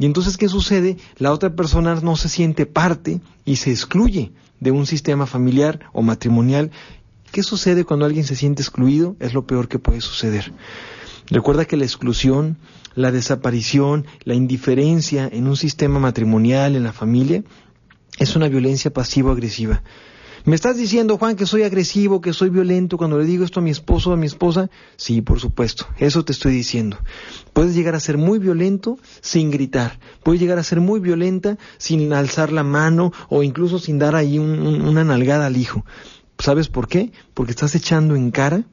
Y 0.00 0.06
entonces, 0.06 0.38
¿qué 0.38 0.48
sucede? 0.48 0.96
La 1.18 1.30
otra 1.30 1.54
persona 1.54 1.94
no 1.96 2.16
se 2.16 2.30
siente 2.30 2.64
parte 2.64 3.20
y 3.44 3.56
se 3.56 3.70
excluye 3.70 4.32
de 4.58 4.70
un 4.70 4.86
sistema 4.86 5.26
familiar 5.26 5.80
o 5.92 6.00
matrimonial. 6.00 6.70
¿Qué 7.30 7.42
sucede 7.42 7.84
cuando 7.84 8.06
alguien 8.06 8.24
se 8.24 8.34
siente 8.34 8.62
excluido? 8.62 9.14
Es 9.20 9.34
lo 9.34 9.46
peor 9.46 9.68
que 9.68 9.78
puede 9.78 10.00
suceder. 10.00 10.54
Recuerda 11.26 11.66
que 11.66 11.76
la 11.76 11.84
exclusión, 11.84 12.56
la 12.94 13.12
desaparición, 13.12 14.06
la 14.24 14.32
indiferencia 14.32 15.28
en 15.30 15.46
un 15.46 15.58
sistema 15.58 15.98
matrimonial, 15.98 16.76
en 16.76 16.84
la 16.84 16.94
familia, 16.94 17.44
es 18.18 18.34
una 18.36 18.48
violencia 18.48 18.90
pasivo-agresiva. 18.90 19.82
¿Me 20.44 20.54
estás 20.54 20.78
diciendo, 20.78 21.18
Juan, 21.18 21.36
que 21.36 21.44
soy 21.44 21.64
agresivo, 21.64 22.22
que 22.22 22.32
soy 22.32 22.48
violento 22.48 22.96
cuando 22.96 23.18
le 23.18 23.26
digo 23.26 23.44
esto 23.44 23.60
a 23.60 23.62
mi 23.62 23.70
esposo 23.70 24.10
o 24.10 24.12
a 24.14 24.16
mi 24.16 24.26
esposa? 24.26 24.70
Sí, 24.96 25.20
por 25.20 25.38
supuesto, 25.38 25.86
eso 25.98 26.24
te 26.24 26.32
estoy 26.32 26.52
diciendo. 26.52 26.96
Puedes 27.52 27.74
llegar 27.74 27.94
a 27.94 28.00
ser 28.00 28.16
muy 28.16 28.38
violento 28.38 28.98
sin 29.20 29.50
gritar, 29.50 29.98
puedes 30.22 30.40
llegar 30.40 30.58
a 30.58 30.64
ser 30.64 30.80
muy 30.80 30.98
violenta 30.98 31.58
sin 31.76 32.12
alzar 32.14 32.52
la 32.52 32.62
mano 32.62 33.12
o 33.28 33.42
incluso 33.42 33.78
sin 33.78 33.98
dar 33.98 34.16
ahí 34.16 34.38
una 34.38 35.04
nalgada 35.04 35.46
al 35.46 35.58
hijo. 35.58 35.84
¿Sabes 36.38 36.68
por 36.68 36.88
qué? 36.88 37.12
Porque 37.34 37.52
estás 37.52 37.74
echando 37.74 38.16
en 38.16 38.30
cara 38.30 38.64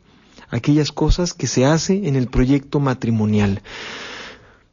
aquellas 0.50 0.94
cosas 0.94 1.34
que 1.34 1.48
se 1.48 1.66
hace 1.66 2.08
en 2.08 2.16
el 2.16 2.28
proyecto 2.28 2.80
matrimonial. 2.80 3.62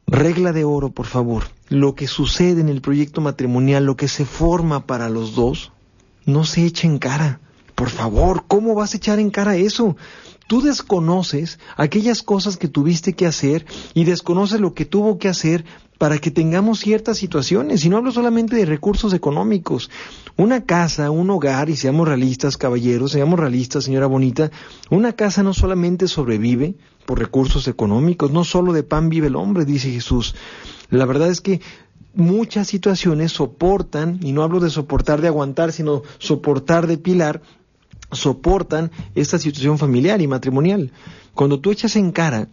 Regla 0.06 0.52
de 0.52 0.62
oro, 0.64 0.90
por 0.90 1.06
favor. 1.06 1.44
Lo 1.68 1.96
que 1.96 2.06
sucede 2.06 2.60
en 2.60 2.68
el 2.68 2.82
proyecto 2.82 3.20
matrimonial, 3.20 3.84
lo 3.84 3.96
que 3.96 4.06
se 4.06 4.24
forma 4.24 4.86
para 4.86 5.08
los 5.08 5.34
dos, 5.34 5.72
no 6.26 6.44
se 6.44 6.64
eche 6.64 6.86
en 6.86 6.98
cara. 6.98 7.40
Por 7.74 7.90
favor, 7.90 8.44
¿cómo 8.46 8.74
vas 8.74 8.94
a 8.94 8.96
echar 8.96 9.18
en 9.18 9.30
cara 9.30 9.56
eso? 9.56 9.96
Tú 10.46 10.60
desconoces 10.60 11.58
aquellas 11.76 12.22
cosas 12.22 12.56
que 12.56 12.68
tuviste 12.68 13.14
que 13.14 13.26
hacer 13.26 13.64
y 13.94 14.04
desconoces 14.04 14.60
lo 14.60 14.74
que 14.74 14.84
tuvo 14.84 15.18
que 15.18 15.28
hacer 15.28 15.64
para 15.98 16.18
que 16.18 16.30
tengamos 16.30 16.80
ciertas 16.80 17.16
situaciones. 17.16 17.84
Y 17.84 17.88
no 17.88 17.96
hablo 17.96 18.12
solamente 18.12 18.56
de 18.56 18.66
recursos 18.66 19.14
económicos. 19.14 19.90
Una 20.36 20.64
casa, 20.64 21.10
un 21.10 21.30
hogar, 21.30 21.70
y 21.70 21.76
seamos 21.76 22.06
realistas, 22.06 22.56
caballeros, 22.56 23.12
seamos 23.12 23.38
realistas, 23.38 23.84
señora 23.84 24.06
bonita, 24.06 24.50
una 24.90 25.14
casa 25.14 25.42
no 25.42 25.54
solamente 25.54 26.08
sobrevive 26.08 26.76
por 27.06 27.18
recursos 27.18 27.68
económicos, 27.68 28.30
no 28.30 28.44
solo 28.44 28.72
de 28.72 28.82
pan 28.82 29.08
vive 29.08 29.28
el 29.28 29.36
hombre, 29.36 29.64
dice 29.64 29.90
Jesús. 29.90 30.34
La 30.90 31.06
verdad 31.06 31.30
es 31.30 31.40
que 31.40 31.60
muchas 32.14 32.68
situaciones 32.68 33.32
soportan, 33.32 34.18
y 34.22 34.32
no 34.32 34.42
hablo 34.42 34.60
de 34.60 34.70
soportar 34.70 35.20
de 35.20 35.28
aguantar, 35.28 35.72
sino 35.72 36.02
soportar 36.18 36.86
de 36.86 36.98
pilar, 36.98 37.42
soportan 38.12 38.90
esta 39.14 39.38
situación 39.38 39.78
familiar 39.78 40.20
y 40.20 40.26
matrimonial. 40.26 40.92
Cuando 41.34 41.60
tú 41.60 41.70
echas 41.70 41.96
en 41.96 42.12
cara 42.12 42.48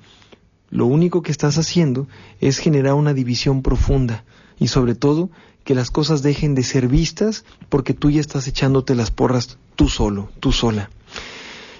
lo 0.71 0.85
único 0.85 1.21
que 1.21 1.31
estás 1.31 1.57
haciendo 1.57 2.07
es 2.39 2.57
generar 2.57 2.93
una 2.93 3.13
división 3.13 3.61
profunda 3.61 4.23
y 4.57 4.69
sobre 4.69 4.95
todo 4.95 5.29
que 5.65 5.75
las 5.75 5.91
cosas 5.91 6.23
dejen 6.23 6.55
de 6.55 6.63
ser 6.63 6.87
vistas 6.87 7.43
porque 7.69 7.93
tú 7.93 8.09
ya 8.09 8.21
estás 8.21 8.47
echándote 8.47 8.95
las 8.95 9.11
porras 9.11 9.57
tú 9.75 9.89
solo, 9.89 10.31
tú 10.39 10.53
sola. 10.53 10.89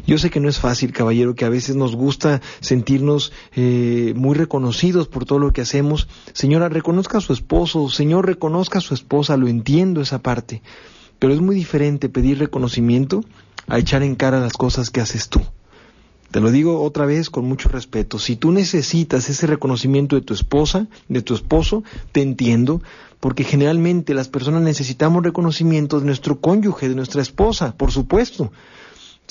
Yo 0.06 0.18
sé 0.18 0.30
que 0.30 0.40
no 0.40 0.50
es 0.50 0.60
fácil, 0.60 0.92
caballero, 0.94 1.36
que 1.36 1.46
a 1.46 1.50
veces 1.50 1.76
nos 1.76 1.96
gusta 1.96 2.42
sentirnos 2.60 3.32
eh, 3.56 4.14
muy 4.16 4.36
reconocidos 4.36 5.08
por 5.08 5.26
todo 5.26 5.40
lo 5.40 5.54
que 5.54 5.62
hacemos. 5.62 6.08
Señora, 6.34 6.70
reconozca 6.70 7.20
a 7.20 7.22
su 7.22 7.34
esposo, 7.34 7.90
señor, 7.90 8.26
reconozca 8.26 8.80
a 8.80 8.82
su 8.82 8.94
esposa, 8.94 9.38
lo 9.38 9.48
entiendo 9.48 10.02
esa 10.02 10.20
parte. 10.20 10.62
Pero 11.20 11.34
es 11.34 11.42
muy 11.42 11.56
diferente 11.56 12.10
pedir 12.10 12.40
reconocimiento 12.40 13.24
a 13.68 13.78
echar 13.78 14.04
en 14.04 14.16
cara 14.16 14.40
las 14.40 14.54
cosas 14.54 14.90
que 14.90 15.02
haces 15.02 15.30
tú. 15.30 15.42
Te 16.32 16.40
lo 16.40 16.50
digo 16.50 16.82
otra 16.82 17.06
vez 17.06 17.30
con 17.30 17.46
mucho 17.46 17.68
respeto. 17.68 18.18
Si 18.18 18.38
tú 18.38 18.52
necesitas 18.52 19.30
ese 19.30 19.48
reconocimiento 19.48 20.16
de 20.16 20.22
tu 20.22 20.34
esposa, 20.34 20.88
de 21.10 21.22
tu 21.22 21.36
esposo, 21.36 21.84
te 22.14 22.22
entiendo, 22.22 22.82
porque 23.20 23.44
generalmente 23.44 24.14
las 24.14 24.30
personas 24.30 24.64
necesitamos 24.64 25.24
reconocimiento 25.24 26.00
de 26.00 26.06
nuestro 26.06 26.40
cónyuge, 26.40 26.88
de 26.88 26.96
nuestra 26.96 27.22
esposa, 27.22 27.76
por 27.76 27.92
supuesto. 27.92 28.52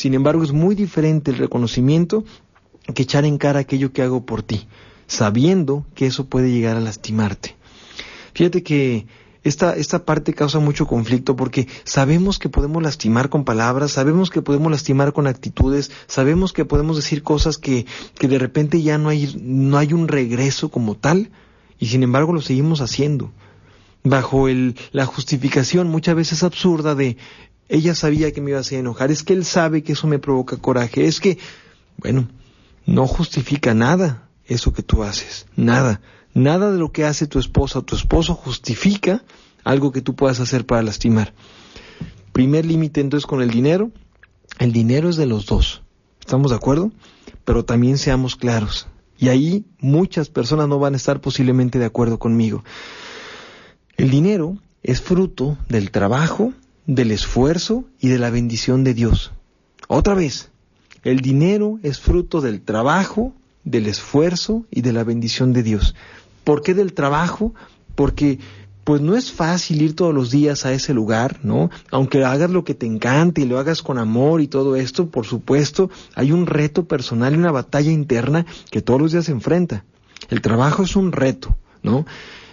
Sin 0.01 0.15
embargo, 0.15 0.43
es 0.43 0.53
muy 0.53 0.75
diferente 0.75 1.31
el 1.31 1.37
reconocimiento 1.37 2.25
que 2.95 3.03
echar 3.03 3.27
en 3.27 3.37
cara 3.37 3.61
aquello 3.61 3.93
que 3.93 4.01
hago 4.01 4.25
por 4.25 4.43
ti, 4.43 4.67
sabiendo 5.07 5.85
que 5.95 6.07
eso 6.07 6.25
puede 6.25 6.51
llegar 6.51 6.79
a 6.79 6.81
lastimarte. 6.81 7.55
Fíjate 8.33 8.63
que 8.63 9.07
esta, 9.45 9.77
esta 9.77 10.07
parte 10.07 10.33
causa 10.33 10.59
mucho 10.59 10.87
conflicto 10.87 11.37
porque 11.37 11.69
sabemos 11.85 12.39
que 12.39 12.49
podemos 12.49 12.83
lastimar 12.83 13.29
con 13.29 13.45
palabras, 13.45 13.91
sabemos 13.91 14.31
que 14.31 14.41
podemos 14.41 14.73
lastimar 14.73 15.13
con 15.13 15.27
actitudes, 15.27 15.91
sabemos 16.07 16.55
que 16.55 16.65
podemos 16.65 16.97
decir 16.97 17.23
cosas 17.23 17.59
que, 17.59 17.85
que 18.15 18.27
de 18.27 18.39
repente 18.39 18.81
ya 18.81 18.97
no 18.97 19.11
hay, 19.11 19.39
no 19.43 19.77
hay 19.77 19.93
un 19.93 20.09
regreso 20.09 20.71
como 20.71 20.95
tal, 20.95 21.31
y 21.79 21.89
sin 21.89 22.03
embargo 22.03 22.33
lo 22.33 22.41
seguimos 22.41 22.81
haciendo 22.81 23.33
bajo 24.03 24.49
el, 24.49 24.77
la 24.93 25.05
justificación 25.05 25.89
muchas 25.89 26.15
veces 26.15 26.43
absurda 26.43 26.95
de 26.95 27.19
ella 27.71 27.95
sabía 27.95 28.33
que 28.33 28.41
me 28.41 28.51
iba 28.51 28.59
a 28.59 28.63
hacer 28.63 28.81
enojar, 28.81 29.13
es 29.13 29.23
que 29.23 29.33
él 29.33 29.45
sabe 29.45 29.83
que 29.83 29.93
eso 29.93 30.09
me 30.09 30.19
provoca 30.19 30.57
coraje, 30.57 31.07
es 31.07 31.21
que, 31.21 31.39
bueno, 31.97 32.29
no 32.85 33.07
justifica 33.07 33.75
nada 33.75 34.29
eso 34.45 34.73
que 34.73 34.83
tú 34.83 35.05
haces, 35.05 35.47
nada, 35.55 36.01
nada 36.35 36.73
de 36.73 36.79
lo 36.79 36.91
que 36.91 37.05
hace 37.05 37.29
tu 37.29 37.39
esposa 37.39 37.79
o 37.79 37.83
tu 37.83 37.95
esposo 37.95 38.35
justifica 38.35 39.23
algo 39.63 39.93
que 39.93 40.03
tú 40.03 40.17
puedas 40.17 40.41
hacer 40.41 40.67
para 40.67 40.83
lastimar. 40.83 41.33
Primer 42.33 42.67
límite 42.67 43.01
entonces 43.01 43.27
con 43.27 43.41
el 43.41 43.51
dinero, 43.51 43.93
el 44.59 44.73
dinero 44.73 45.09
es 45.09 45.15
de 45.17 45.27
los 45.27 45.47
dos, 45.47 45.83
¿estamos 46.19 46.51
de 46.51 46.57
acuerdo? 46.57 46.91
Pero 47.45 47.65
también 47.65 47.99
seamos 47.99 48.35
claros, 48.35 48.89
y 49.17 49.29
ahí 49.29 49.65
muchas 49.79 50.29
personas 50.29 50.67
no 50.67 50.81
van 50.81 50.95
a 50.95 50.97
estar 50.97 51.21
posiblemente 51.21 51.79
de 51.79 51.85
acuerdo 51.85 52.19
conmigo. 52.19 52.65
El 53.97 54.11
dinero 54.11 54.59
es 54.83 55.01
fruto 55.01 55.57
del 55.69 55.93
trabajo 55.93 56.53
del 56.95 57.13
esfuerzo 57.13 57.85
y 58.01 58.09
de 58.09 58.19
la 58.19 58.31
bendición 58.31 58.83
de 58.83 58.95
Dios. 58.95 59.31
Otra 59.87 60.15
vez, 60.15 60.51
el 61.05 61.21
dinero 61.21 61.79
es 61.85 62.01
fruto 62.01 62.41
del 62.41 62.63
trabajo, 62.63 63.33
del 63.63 63.87
esfuerzo 63.87 64.67
y 64.73 64.81
de 64.81 64.93
la 64.93 65.05
bendición 65.05 65.53
de 65.53 65.63
Dios. 65.63 65.95
¿Por 66.43 66.63
qué 66.63 66.75
del 66.75 66.93
trabajo? 66.93 67.55
Porque 67.95 68.41
pues 68.83 69.01
no 69.01 69.15
es 69.15 69.31
fácil 69.31 69.83
ir 69.83 69.95
todos 69.95 70.13
los 70.13 70.33
días 70.33 70.67
a 70.67 70.73
ese 70.73 70.93
lugar, 70.93 71.39
¿no? 71.45 71.71
Aunque 71.93 72.25
hagas 72.25 72.51
lo 72.51 72.65
que 72.65 72.75
te 72.75 72.87
encante 72.87 73.43
y 73.43 73.45
lo 73.45 73.61
hagas 73.61 73.83
con 73.83 73.97
amor 73.97 74.41
y 74.41 74.49
todo 74.49 74.75
esto, 74.75 75.11
por 75.11 75.27
supuesto, 75.27 75.91
hay 76.17 76.33
un 76.33 76.47
reto 76.47 76.87
personal 76.87 77.35
y 77.35 77.39
una 77.39 77.53
batalla 77.53 77.93
interna 77.93 78.47
que 78.69 78.83
todos 78.83 79.01
los 79.01 79.13
días 79.13 79.27
se 79.27 79.33
enfrenta. 79.33 79.85
El 80.29 80.41
trabajo 80.41 80.83
es 80.83 80.97
un 80.97 81.13
reto, 81.13 81.57
¿no? 81.85 82.05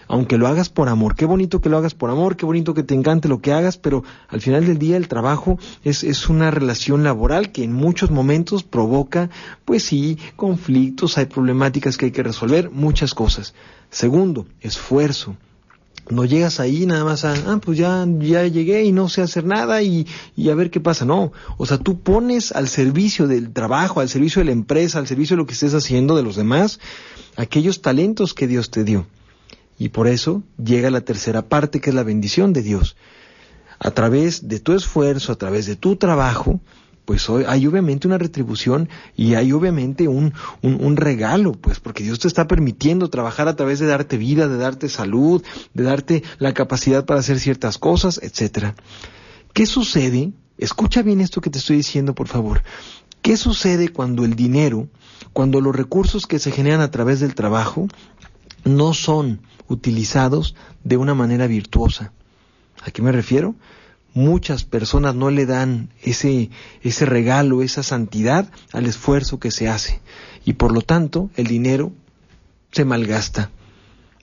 Aunque 0.08 0.38
lo 0.38 0.48
hagas 0.48 0.70
por 0.70 0.90
amor. 0.90 1.16
Qué 1.16 1.26
bonito 1.26 1.62
que 1.62 1.70
lo 1.70 1.78
hagas 1.78 1.94
por 1.94 2.10
amor, 2.10 2.36
qué 2.36 2.46
bonito 2.46 2.74
que 2.74 2.84
te 2.84 2.96
encante 2.96 3.28
lo 3.28 3.42
que 3.42 3.54
hagas, 3.54 3.78
pero 3.78 4.04
al 4.30 4.42
final 4.42 4.66
del 4.66 4.78
día 4.78 4.98
el 4.98 5.08
trabajo 5.08 5.60
es, 5.84 6.04
es 6.04 6.30
una 6.30 6.52
relación 6.52 7.04
laboral 7.04 7.52
que 7.52 7.64
en 7.64 7.74
muchos 7.74 8.12
momentos 8.12 8.64
provoca, 8.64 9.30
pues 9.66 9.84
sí, 9.84 10.18
conflictos, 10.36 11.18
hay 11.18 11.26
problemáticas 11.26 11.98
que 11.98 12.06
hay 12.06 12.12
que 12.12 12.24
resolver, 12.24 12.72
muchas 12.72 13.14
cosas. 13.14 13.54
Segundo, 13.90 14.48
esfuerzo. 14.62 15.36
No 16.10 16.24
llegas 16.24 16.62
ahí 16.62 16.86
nada 16.86 17.04
más 17.04 17.26
a, 17.26 17.34
ah, 17.34 17.60
pues 17.62 17.78
ya, 17.78 18.08
ya 18.20 18.48
llegué 18.48 18.86
y 18.86 18.94
no 18.94 19.10
sé 19.10 19.22
hacer 19.22 19.44
nada 19.44 19.82
y, 19.82 20.08
y 20.38 20.50
a 20.50 20.56
ver 20.56 20.72
qué 20.72 20.80
pasa. 20.80 21.04
No, 21.04 21.34
o 21.58 21.66
sea, 21.66 21.80
tú 21.80 22.00
pones 22.00 22.54
al 22.54 22.70
servicio 22.70 23.28
del 23.28 23.52
trabajo, 23.52 24.00
al 24.00 24.08
servicio 24.08 24.40
de 24.40 24.46
la 24.46 24.52
empresa, 24.54 25.00
al 25.00 25.08
servicio 25.08 25.36
de 25.36 25.42
lo 25.42 25.48
que 25.48 25.54
estés 25.54 25.74
haciendo 25.74 26.16
de 26.16 26.24
los 26.24 26.38
demás, 26.38 26.80
aquellos 27.36 27.82
talentos 27.82 28.34
que 28.34 28.48
Dios 28.48 28.72
te 28.72 28.86
dio. 28.86 29.06
Y 29.78 29.90
por 29.90 30.08
eso 30.08 30.44
llega 30.64 30.90
la 30.90 31.02
tercera 31.02 31.48
parte, 31.48 31.82
que 31.82 31.90
es 31.90 31.96
la 31.96 32.04
bendición 32.04 32.54
de 32.54 32.64
Dios. 32.64 32.96
A 33.80 33.92
través 33.92 34.48
de 34.48 34.60
tu 34.60 34.74
esfuerzo, 34.74 35.32
a 35.32 35.36
través 35.38 35.68
de 35.68 35.76
tu 35.76 35.98
trabajo, 35.98 36.60
pues 37.06 37.30
hay 37.30 37.66
obviamente 37.66 38.06
una 38.06 38.18
retribución 38.18 38.90
y 39.16 39.36
hay 39.36 39.54
obviamente 39.54 40.10
un, 40.10 40.34
un, 40.62 40.98
regalo, 40.98 41.54
pues 41.54 41.80
porque 41.80 42.04
Dios 42.04 42.20
te 42.20 42.28
está 42.28 42.48
permitiendo 42.48 43.10
trabajar 43.10 43.48
a 43.48 43.56
través 43.56 43.80
de 43.80 43.86
darte 43.86 44.18
vida, 44.18 44.50
de 44.50 44.58
darte 44.58 44.90
salud, 44.90 45.42
de 45.74 45.84
darte 45.84 46.24
la 46.38 46.54
capacidad 46.54 47.06
para 47.06 47.22
hacer 47.22 47.40
ciertas 47.40 47.78
cosas, 47.78 48.20
etcétera. 48.22 48.76
¿Qué 49.54 49.66
sucede? 49.66 50.34
Escucha 50.58 51.02
bien 51.02 51.22
esto 51.22 51.40
que 51.40 51.50
te 51.50 51.60
estoy 51.60 51.78
diciendo, 51.78 52.14
por 52.14 52.28
favor. 52.28 52.62
¿Qué 53.22 53.38
sucede 53.38 53.88
cuando 53.88 54.26
el 54.26 54.36
dinero, 54.36 54.90
cuando 55.32 55.62
los 55.62 55.74
recursos 55.74 56.28
que 56.28 56.40
se 56.40 56.52
generan 56.52 56.82
a 56.82 56.92
través 56.92 57.22
del 57.22 57.36
trabajo 57.36 57.88
no 58.66 58.94
son 58.94 59.40
utilizados 59.68 60.56
de 60.84 60.98
una 60.98 61.14
manera 61.14 61.48
virtuosa. 61.48 62.14
¿A 62.84 62.92
qué 62.92 63.02
me 63.02 63.12
refiero? 63.12 63.56
Muchas 64.14 64.64
personas 64.64 65.16
no 65.16 65.30
le 65.30 65.46
dan 65.46 65.90
ese, 66.02 66.50
ese 66.82 67.06
regalo, 67.06 67.62
esa 67.62 67.84
santidad 67.84 68.52
al 68.72 68.86
esfuerzo 68.86 69.40
que 69.40 69.52
se 69.52 69.70
hace 69.70 70.02
y 70.46 70.54
por 70.54 70.72
lo 70.72 70.82
tanto 70.82 71.30
el 71.36 71.48
dinero 71.48 71.92
se 72.72 72.86
malgasta. 72.86 73.52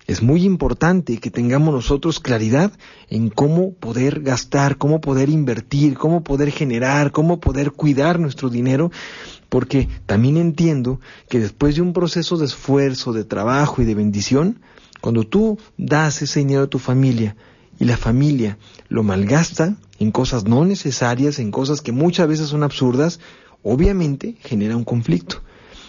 Es 0.06 0.22
muy 0.22 0.44
importante 0.44 1.18
que 1.18 1.30
tengamos 1.30 1.72
nosotros 1.72 2.20
claridad 2.20 2.72
en 3.08 3.30
cómo 3.30 3.72
poder 3.72 4.20
gastar, 4.20 4.76
cómo 4.76 5.00
poder 5.00 5.30
invertir, 5.30 5.96
cómo 5.96 6.22
poder 6.22 6.50
generar, 6.50 7.10
cómo 7.10 7.40
poder 7.40 7.72
cuidar 7.72 8.20
nuestro 8.20 8.50
dinero, 8.50 8.90
porque 9.48 9.88
también 10.04 10.36
entiendo 10.36 11.00
que 11.28 11.38
después 11.38 11.76
de 11.76 11.82
un 11.82 11.94
proceso 11.94 12.36
de 12.36 12.44
esfuerzo, 12.44 13.14
de 13.14 13.24
trabajo 13.24 13.80
y 13.80 13.86
de 13.86 13.94
bendición, 13.94 14.60
cuando 15.04 15.24
tú 15.24 15.58
das 15.76 16.22
ese 16.22 16.38
dinero 16.38 16.62
a 16.62 16.66
tu 16.66 16.78
familia 16.78 17.36
y 17.78 17.84
la 17.84 17.98
familia 17.98 18.56
lo 18.88 19.02
malgasta 19.02 19.76
en 19.98 20.10
cosas 20.10 20.44
no 20.44 20.64
necesarias, 20.64 21.38
en 21.38 21.50
cosas 21.50 21.82
que 21.82 21.92
muchas 21.92 22.26
veces 22.26 22.48
son 22.48 22.62
absurdas, 22.62 23.20
obviamente 23.62 24.36
genera 24.40 24.78
un 24.78 24.84
conflicto. 24.84 25.42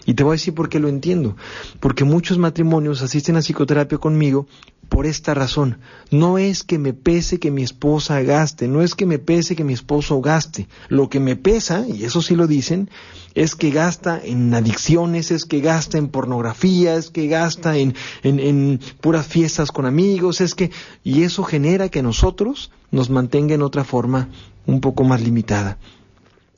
Y 0.06 0.14
te 0.14 0.24
voy 0.24 0.32
a 0.32 0.40
decir 0.40 0.54
por 0.54 0.70
qué 0.70 0.80
lo 0.80 0.88
entiendo. 0.88 1.36
Porque 1.80 2.04
muchos 2.04 2.38
matrimonios 2.38 3.02
asisten 3.02 3.36
a 3.36 3.42
psicoterapia 3.42 3.98
conmigo 3.98 4.48
por 4.90 5.06
esta 5.06 5.34
razón. 5.34 5.80
No 6.12 6.38
es 6.38 6.64
que 6.64 6.78
me 6.78 6.94
pese 6.94 7.40
que 7.40 7.52
mi 7.52 7.64
esposa 7.64 8.22
gaste, 8.22 8.68
no 8.68 8.82
es 8.82 8.96
que 8.96 9.06
me 9.06 9.20
pese 9.20 9.56
que 9.56 9.64
mi 9.64 9.74
esposo 9.74 10.22
gaste. 10.22 10.68
Lo 10.90 11.10
que 11.10 11.20
me 11.20 11.36
pesa, 11.36 11.86
y 11.88 12.04
eso 12.04 12.22
sí 12.22 12.36
lo 12.36 12.48
dicen, 12.48 12.90
es 13.34 13.56
que 13.56 13.72
gasta 13.72 14.22
en 14.24 14.54
adicciones, 14.54 15.32
es 15.32 15.46
que 15.46 15.60
gasta 15.60 15.98
en 15.98 16.08
pornografía, 16.08 16.96
es 16.96 17.10
que 17.10 17.28
gasta 17.28 17.78
en, 17.78 17.96
en, 18.24 18.80
puras 19.02 19.28
fiestas 19.28 19.72
con 19.72 19.86
amigos, 19.86 20.42
es 20.42 20.56
que... 20.56 20.72
Y 21.04 21.24
eso 21.24 21.44
genera 21.44 21.90
que 21.90 22.04
nosotros 22.04 22.72
nos 22.92 23.10
mantenga 23.10 23.56
en 23.56 23.62
otra 23.62 23.84
forma 23.84 24.30
un 24.66 24.82
poco 24.82 25.04
más 25.04 25.22
limitada. 25.22 25.78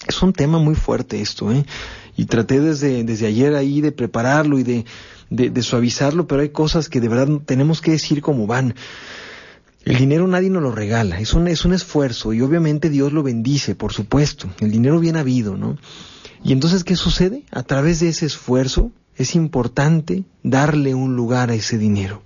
Es 0.07 0.21
un 0.21 0.33
tema 0.33 0.57
muy 0.57 0.75
fuerte 0.75 1.21
esto, 1.21 1.51
¿eh? 1.51 1.65
Y 2.15 2.25
traté 2.25 2.59
desde, 2.59 3.03
desde 3.03 3.27
ayer 3.27 3.55
ahí 3.55 3.81
de 3.81 3.91
prepararlo 3.91 4.57
y 4.57 4.63
de, 4.63 4.85
de, 5.29 5.61
suavizarlo, 5.61 6.27
pero 6.27 6.41
hay 6.41 6.49
cosas 6.49 6.89
que 6.89 6.99
de 6.99 7.09
verdad 7.09 7.27
tenemos 7.45 7.81
que 7.81 7.91
decir 7.91 8.21
como 8.21 8.47
van. 8.47 8.73
El 9.85 9.97
dinero 9.97 10.27
nadie 10.27 10.49
nos 10.49 10.63
lo 10.63 10.71
regala, 10.71 11.19
es 11.19 11.33
un, 11.33 11.47
es 11.47 11.63
un 11.63 11.73
esfuerzo 11.73 12.33
y 12.33 12.41
obviamente 12.41 12.89
Dios 12.89 13.13
lo 13.13 13.23
bendice, 13.23 13.75
por 13.75 13.93
supuesto. 13.93 14.49
El 14.59 14.71
dinero 14.71 14.99
bien 14.99 15.15
habido, 15.15 15.55
¿no? 15.55 15.77
Y 16.43 16.53
entonces, 16.53 16.83
¿qué 16.83 16.95
sucede? 16.95 17.43
A 17.51 17.63
través 17.63 17.99
de 17.99 18.09
ese 18.09 18.25
esfuerzo 18.25 18.91
es 19.15 19.35
importante 19.35 20.25
darle 20.43 20.93
un 20.93 21.15
lugar 21.15 21.49
a 21.49 21.55
ese 21.55 21.77
dinero. 21.77 22.23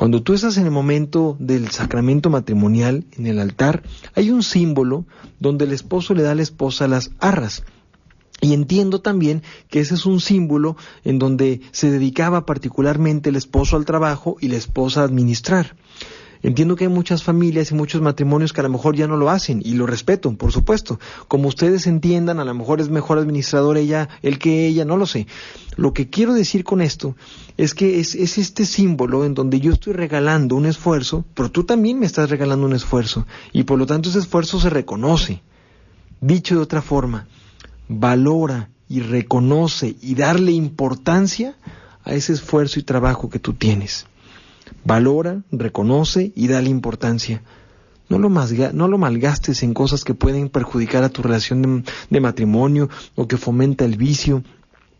Cuando 0.00 0.22
tú 0.22 0.32
estás 0.32 0.56
en 0.56 0.64
el 0.64 0.70
momento 0.70 1.36
del 1.38 1.70
sacramento 1.70 2.30
matrimonial, 2.30 3.04
en 3.18 3.26
el 3.26 3.38
altar, 3.38 3.82
hay 4.14 4.30
un 4.30 4.42
símbolo 4.42 5.04
donde 5.40 5.66
el 5.66 5.72
esposo 5.72 6.14
le 6.14 6.22
da 6.22 6.30
a 6.30 6.34
la 6.34 6.40
esposa 6.40 6.88
las 6.88 7.10
arras. 7.20 7.64
Y 8.40 8.54
entiendo 8.54 9.02
también 9.02 9.42
que 9.68 9.80
ese 9.80 9.96
es 9.96 10.06
un 10.06 10.20
símbolo 10.20 10.74
en 11.04 11.18
donde 11.18 11.60
se 11.72 11.90
dedicaba 11.90 12.46
particularmente 12.46 13.28
el 13.28 13.36
esposo 13.36 13.76
al 13.76 13.84
trabajo 13.84 14.38
y 14.40 14.48
la 14.48 14.56
esposa 14.56 15.02
a 15.02 15.04
administrar. 15.04 15.76
Entiendo 16.42 16.74
que 16.74 16.84
hay 16.84 16.90
muchas 16.90 17.22
familias 17.22 17.70
y 17.70 17.74
muchos 17.74 18.00
matrimonios 18.00 18.52
que 18.52 18.60
a 18.60 18.62
lo 18.62 18.70
mejor 18.70 18.96
ya 18.96 19.06
no 19.06 19.16
lo 19.16 19.28
hacen 19.28 19.60
y 19.62 19.74
lo 19.74 19.86
respeto, 19.86 20.34
por 20.36 20.52
supuesto. 20.52 20.98
Como 21.28 21.48
ustedes 21.48 21.86
entiendan, 21.86 22.40
a 22.40 22.44
lo 22.44 22.54
mejor 22.54 22.80
es 22.80 22.88
mejor 22.88 23.18
administrador 23.18 23.76
ella, 23.76 24.08
el 24.22 24.38
que 24.38 24.66
ella, 24.66 24.86
no 24.86 24.96
lo 24.96 25.06
sé. 25.06 25.26
Lo 25.76 25.92
que 25.92 26.08
quiero 26.08 26.32
decir 26.32 26.64
con 26.64 26.80
esto 26.80 27.14
es 27.58 27.74
que 27.74 28.00
es, 28.00 28.14
es 28.14 28.38
este 28.38 28.64
símbolo 28.64 29.24
en 29.24 29.34
donde 29.34 29.60
yo 29.60 29.72
estoy 29.72 29.92
regalando 29.92 30.56
un 30.56 30.64
esfuerzo, 30.64 31.26
pero 31.34 31.50
tú 31.50 31.64
también 31.64 31.98
me 31.98 32.06
estás 32.06 32.30
regalando 32.30 32.66
un 32.66 32.74
esfuerzo 32.74 33.26
y 33.52 33.64
por 33.64 33.78
lo 33.78 33.86
tanto 33.86 34.08
ese 34.08 34.20
esfuerzo 34.20 34.58
se 34.58 34.70
reconoce. 34.70 35.42
Dicho 36.22 36.54
de 36.54 36.62
otra 36.62 36.80
forma, 36.80 37.26
valora 37.88 38.70
y 38.88 39.00
reconoce 39.00 39.96
y 40.00 40.14
darle 40.14 40.52
importancia 40.52 41.56
a 42.02 42.14
ese 42.14 42.32
esfuerzo 42.32 42.80
y 42.80 42.82
trabajo 42.82 43.28
que 43.28 43.38
tú 43.38 43.52
tienes. 43.52 44.06
Valora, 44.84 45.42
reconoce 45.52 46.32
y 46.34 46.48
dale 46.48 46.70
importancia. 46.70 47.42
No 48.10 48.18
lo, 48.18 48.28
no 48.28 48.88
lo 48.88 48.98
malgastes 48.98 49.62
en 49.62 49.72
cosas 49.72 50.02
que 50.02 50.14
pueden 50.14 50.48
perjudicar 50.48 51.04
a 51.04 51.10
tu 51.10 51.22
relación 51.22 51.84
de, 52.10 52.20
matrimonio 52.20 52.90
o 53.14 53.28
que 53.28 53.36
fomenta 53.36 53.84
el 53.84 53.96
vicio 53.96 54.42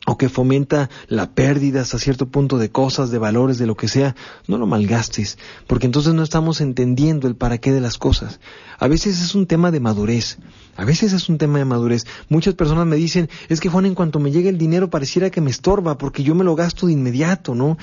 o 0.06 0.16
que 0.16 0.28
fomenta 0.28 0.88
la 1.09 1.35
pérdida 1.35 1.83
hasta 1.83 1.98
cierto 1.98 2.28
punto 2.28 2.56
de 2.56 2.70
cosas, 2.70 3.11
de 3.11 3.18
valores, 3.18 3.59
de 3.59 3.66
lo 3.66 3.76
que 3.76 3.88
sea, 3.88 4.14
no 4.46 4.59
lo 4.59 4.66
malgastes, 4.66 5.38
porque 5.66 5.87
entonces 5.87 6.14
no 6.14 6.22
estamos 6.22 6.61
entendiendo 6.61 7.26
el 7.26 7.37
para 7.37 7.59
qué 7.59 7.72
de 7.72 7.80
las 7.80 7.98
cosas. 7.98 8.40
A 8.78 8.88
veces 8.88 9.20
es 9.20 9.35
un 9.35 9.46
tema 9.46 9.72
de 9.72 9.80
madurez, 9.80 10.38
a 10.76 10.85
veces 10.85 11.12
es 11.12 11.28
un 11.28 11.37
tema 11.37 11.59
de 11.59 11.64
madurez. 11.64 12.06
Muchas 12.28 12.54
personas 12.54 12.87
me 12.87 12.96
dicen, 12.96 13.28
es 13.48 13.61
que 13.61 13.68
Juan, 13.68 13.87
en 13.87 13.94
cuanto 13.94 14.20
me 14.20 14.30
llegue 14.30 14.48
el 14.48 14.56
dinero 14.56 14.88
pareciera 14.88 15.30
que 15.30 15.40
me 15.40 15.50
estorba, 15.50 15.98
porque 15.98 16.22
yo 16.22 16.35
me 16.35 16.44
lo 16.44 16.54
gasto 16.54 16.87
de 16.87 16.92
inmediato, 16.92 17.54
¿no? 17.54 17.76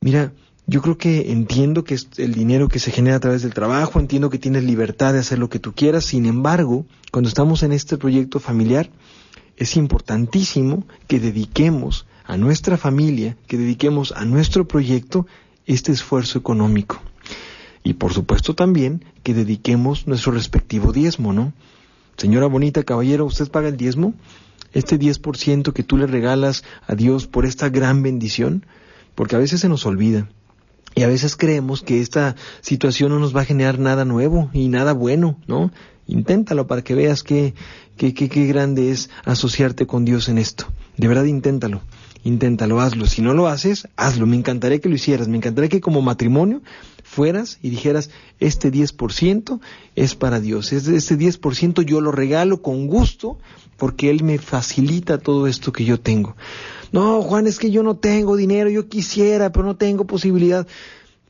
Mira, 0.00 0.32
yo 0.66 0.82
creo 0.82 0.98
que 0.98 1.30
entiendo 1.32 1.84
que 1.84 1.94
es 1.94 2.08
el 2.16 2.34
dinero 2.34 2.68
que 2.68 2.78
se 2.78 2.90
genera 2.90 3.16
a 3.16 3.20
través 3.20 3.42
del 3.42 3.54
trabajo, 3.54 4.00
entiendo 4.00 4.30
que 4.30 4.38
tienes 4.38 4.64
libertad 4.64 5.12
de 5.12 5.20
hacer 5.20 5.38
lo 5.38 5.48
que 5.48 5.58
tú 5.58 5.72
quieras, 5.74 6.04
sin 6.04 6.26
embargo, 6.26 6.86
cuando 7.12 7.28
estamos 7.28 7.62
en 7.62 7.72
este 7.72 7.96
proyecto 7.96 8.40
familiar, 8.40 8.90
es 9.56 9.76
importantísimo 9.76 10.86
que 11.06 11.20
dediquemos 11.20 12.06
a 12.24 12.36
nuestra 12.36 12.76
familia, 12.76 13.36
que 13.46 13.56
dediquemos 13.56 14.12
a 14.12 14.24
nuestro 14.24 14.66
proyecto 14.66 15.26
este 15.66 15.92
esfuerzo 15.92 16.38
económico. 16.38 17.00
Y 17.84 17.94
por 17.94 18.12
supuesto 18.12 18.54
también 18.54 19.04
que 19.22 19.34
dediquemos 19.34 20.08
nuestro 20.08 20.32
respectivo 20.32 20.92
diezmo, 20.92 21.32
¿no? 21.32 21.52
Señora 22.16 22.46
bonita, 22.46 22.82
caballero, 22.82 23.26
¿usted 23.26 23.48
paga 23.48 23.68
el 23.68 23.76
diezmo? 23.76 24.14
Este 24.72 24.98
10% 24.98 25.72
que 25.72 25.82
tú 25.84 25.96
le 25.96 26.06
regalas 26.06 26.64
a 26.86 26.96
Dios 26.96 27.28
por 27.28 27.46
esta 27.46 27.68
gran 27.68 28.02
bendición, 28.02 28.66
porque 29.16 29.34
a 29.34 29.40
veces 29.40 29.60
se 29.60 29.68
nos 29.68 29.84
olvida. 29.84 30.28
Y 30.94 31.02
a 31.02 31.08
veces 31.08 31.36
creemos 31.36 31.82
que 31.82 32.00
esta 32.00 32.36
situación 32.60 33.10
no 33.10 33.18
nos 33.18 33.36
va 33.36 33.40
a 33.40 33.44
generar 33.44 33.78
nada 33.78 34.04
nuevo 34.04 34.48
y 34.52 34.68
nada 34.68 34.92
bueno, 34.92 35.38
¿no? 35.46 35.72
Inténtalo 36.06 36.68
para 36.68 36.82
que 36.82 36.94
veas 36.94 37.22
qué, 37.22 37.54
qué, 37.96 38.14
qué, 38.14 38.28
qué 38.28 38.46
grande 38.46 38.92
es 38.92 39.10
asociarte 39.24 39.86
con 39.86 40.04
Dios 40.04 40.28
en 40.28 40.38
esto. 40.38 40.66
De 40.96 41.08
verdad, 41.08 41.24
inténtalo. 41.24 41.82
Inténtalo, 42.24 42.80
hazlo. 42.80 43.06
Si 43.06 43.22
no 43.22 43.34
lo 43.34 43.46
haces, 43.46 43.88
hazlo. 43.96 44.26
Me 44.26 44.36
encantaría 44.36 44.80
que 44.80 44.88
lo 44.88 44.94
hicieras. 44.94 45.28
Me 45.28 45.36
encantaría 45.36 45.68
que 45.68 45.80
como 45.80 46.02
matrimonio 46.02 46.62
fueras 47.04 47.58
y 47.62 47.70
dijeras, 47.70 48.10
este 48.40 48.72
10% 48.72 49.60
es 49.94 50.14
para 50.14 50.40
Dios. 50.40 50.72
Este, 50.72 50.96
este 50.96 51.16
10% 51.18 51.82
yo 51.82 52.00
lo 52.00 52.10
regalo 52.10 52.62
con 52.62 52.86
gusto 52.86 53.38
porque 53.76 54.10
Él 54.10 54.24
me 54.24 54.38
facilita 54.38 55.18
todo 55.18 55.46
esto 55.46 55.72
que 55.72 55.84
yo 55.84 56.00
tengo. 56.00 56.36
No, 56.92 57.22
Juan, 57.22 57.46
es 57.46 57.58
que 57.58 57.70
yo 57.70 57.82
no 57.82 57.96
tengo 57.96 58.36
dinero, 58.36 58.70
yo 58.70 58.88
quisiera, 58.88 59.52
pero 59.52 59.64
no 59.64 59.76
tengo 59.76 60.06
posibilidad. 60.06 60.66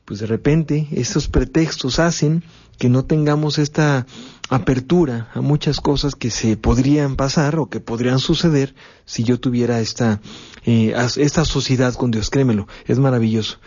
Pues 0.05 0.19
de 0.19 0.25
repente 0.27 0.87
esos 0.91 1.27
pretextos 1.27 1.99
hacen 1.99 2.43
que 2.77 2.89
no 2.89 3.05
tengamos 3.05 3.57
esta 3.57 4.05
apertura 4.49 5.29
a 5.33 5.41
muchas 5.41 5.81
cosas 5.81 6.15
que 6.15 6.29
se 6.29 6.57
podrían 6.57 7.15
pasar 7.15 7.59
o 7.59 7.69
que 7.69 7.79
podrían 7.79 8.19
suceder 8.19 8.75
si 9.05 9.23
yo 9.23 9.39
tuviera 9.39 9.79
esta, 9.79 10.21
eh, 10.65 10.95
esta 11.17 11.43
sociedad 11.43 11.93
con 11.95 12.11
Dios. 12.11 12.29
Créemelo, 12.29 12.67
es 12.85 12.99
maravilloso. 12.99 13.59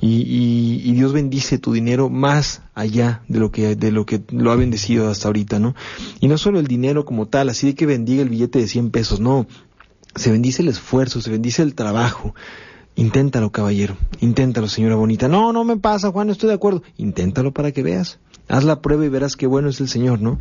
Y, 0.00 0.80
y, 0.84 0.92
Dios 0.92 1.12
bendice 1.12 1.58
tu 1.58 1.72
dinero 1.72 2.08
más 2.08 2.62
allá 2.74 3.22
de 3.28 3.38
lo 3.38 3.50
que 3.50 3.76
de 3.76 3.92
lo 3.92 4.06
que 4.06 4.22
lo 4.30 4.50
ha 4.50 4.56
bendecido 4.56 5.10
hasta 5.10 5.28
ahorita, 5.28 5.58
¿no? 5.58 5.74
Y 6.18 6.28
no 6.28 6.38
solo 6.38 6.60
el 6.60 6.66
dinero 6.66 7.04
como 7.04 7.28
tal, 7.28 7.50
así 7.50 7.66
de 7.66 7.74
que 7.74 7.84
bendiga 7.84 8.22
el 8.22 8.30
billete 8.30 8.58
de 8.58 8.68
100 8.68 8.90
pesos, 8.90 9.20
no. 9.20 9.46
Se 10.14 10.30
bendice 10.30 10.62
el 10.62 10.68
esfuerzo, 10.68 11.20
se 11.20 11.30
bendice 11.30 11.62
el 11.62 11.74
trabajo. 11.74 12.34
Inténtalo, 12.94 13.50
caballero. 13.50 13.96
Inténtalo, 14.20 14.68
señora 14.68 14.96
bonita. 14.96 15.28
No, 15.28 15.52
no 15.52 15.64
me 15.64 15.78
pasa, 15.78 16.10
Juan, 16.10 16.30
estoy 16.30 16.48
de 16.48 16.54
acuerdo. 16.54 16.82
Inténtalo 16.98 17.52
para 17.52 17.72
que 17.72 17.82
veas. 17.82 18.18
Haz 18.48 18.64
la 18.64 18.82
prueba 18.82 19.06
y 19.06 19.08
verás 19.08 19.36
qué 19.36 19.46
bueno 19.46 19.70
es 19.70 19.80
el 19.80 19.88
Señor, 19.88 20.20
¿no? 20.20 20.38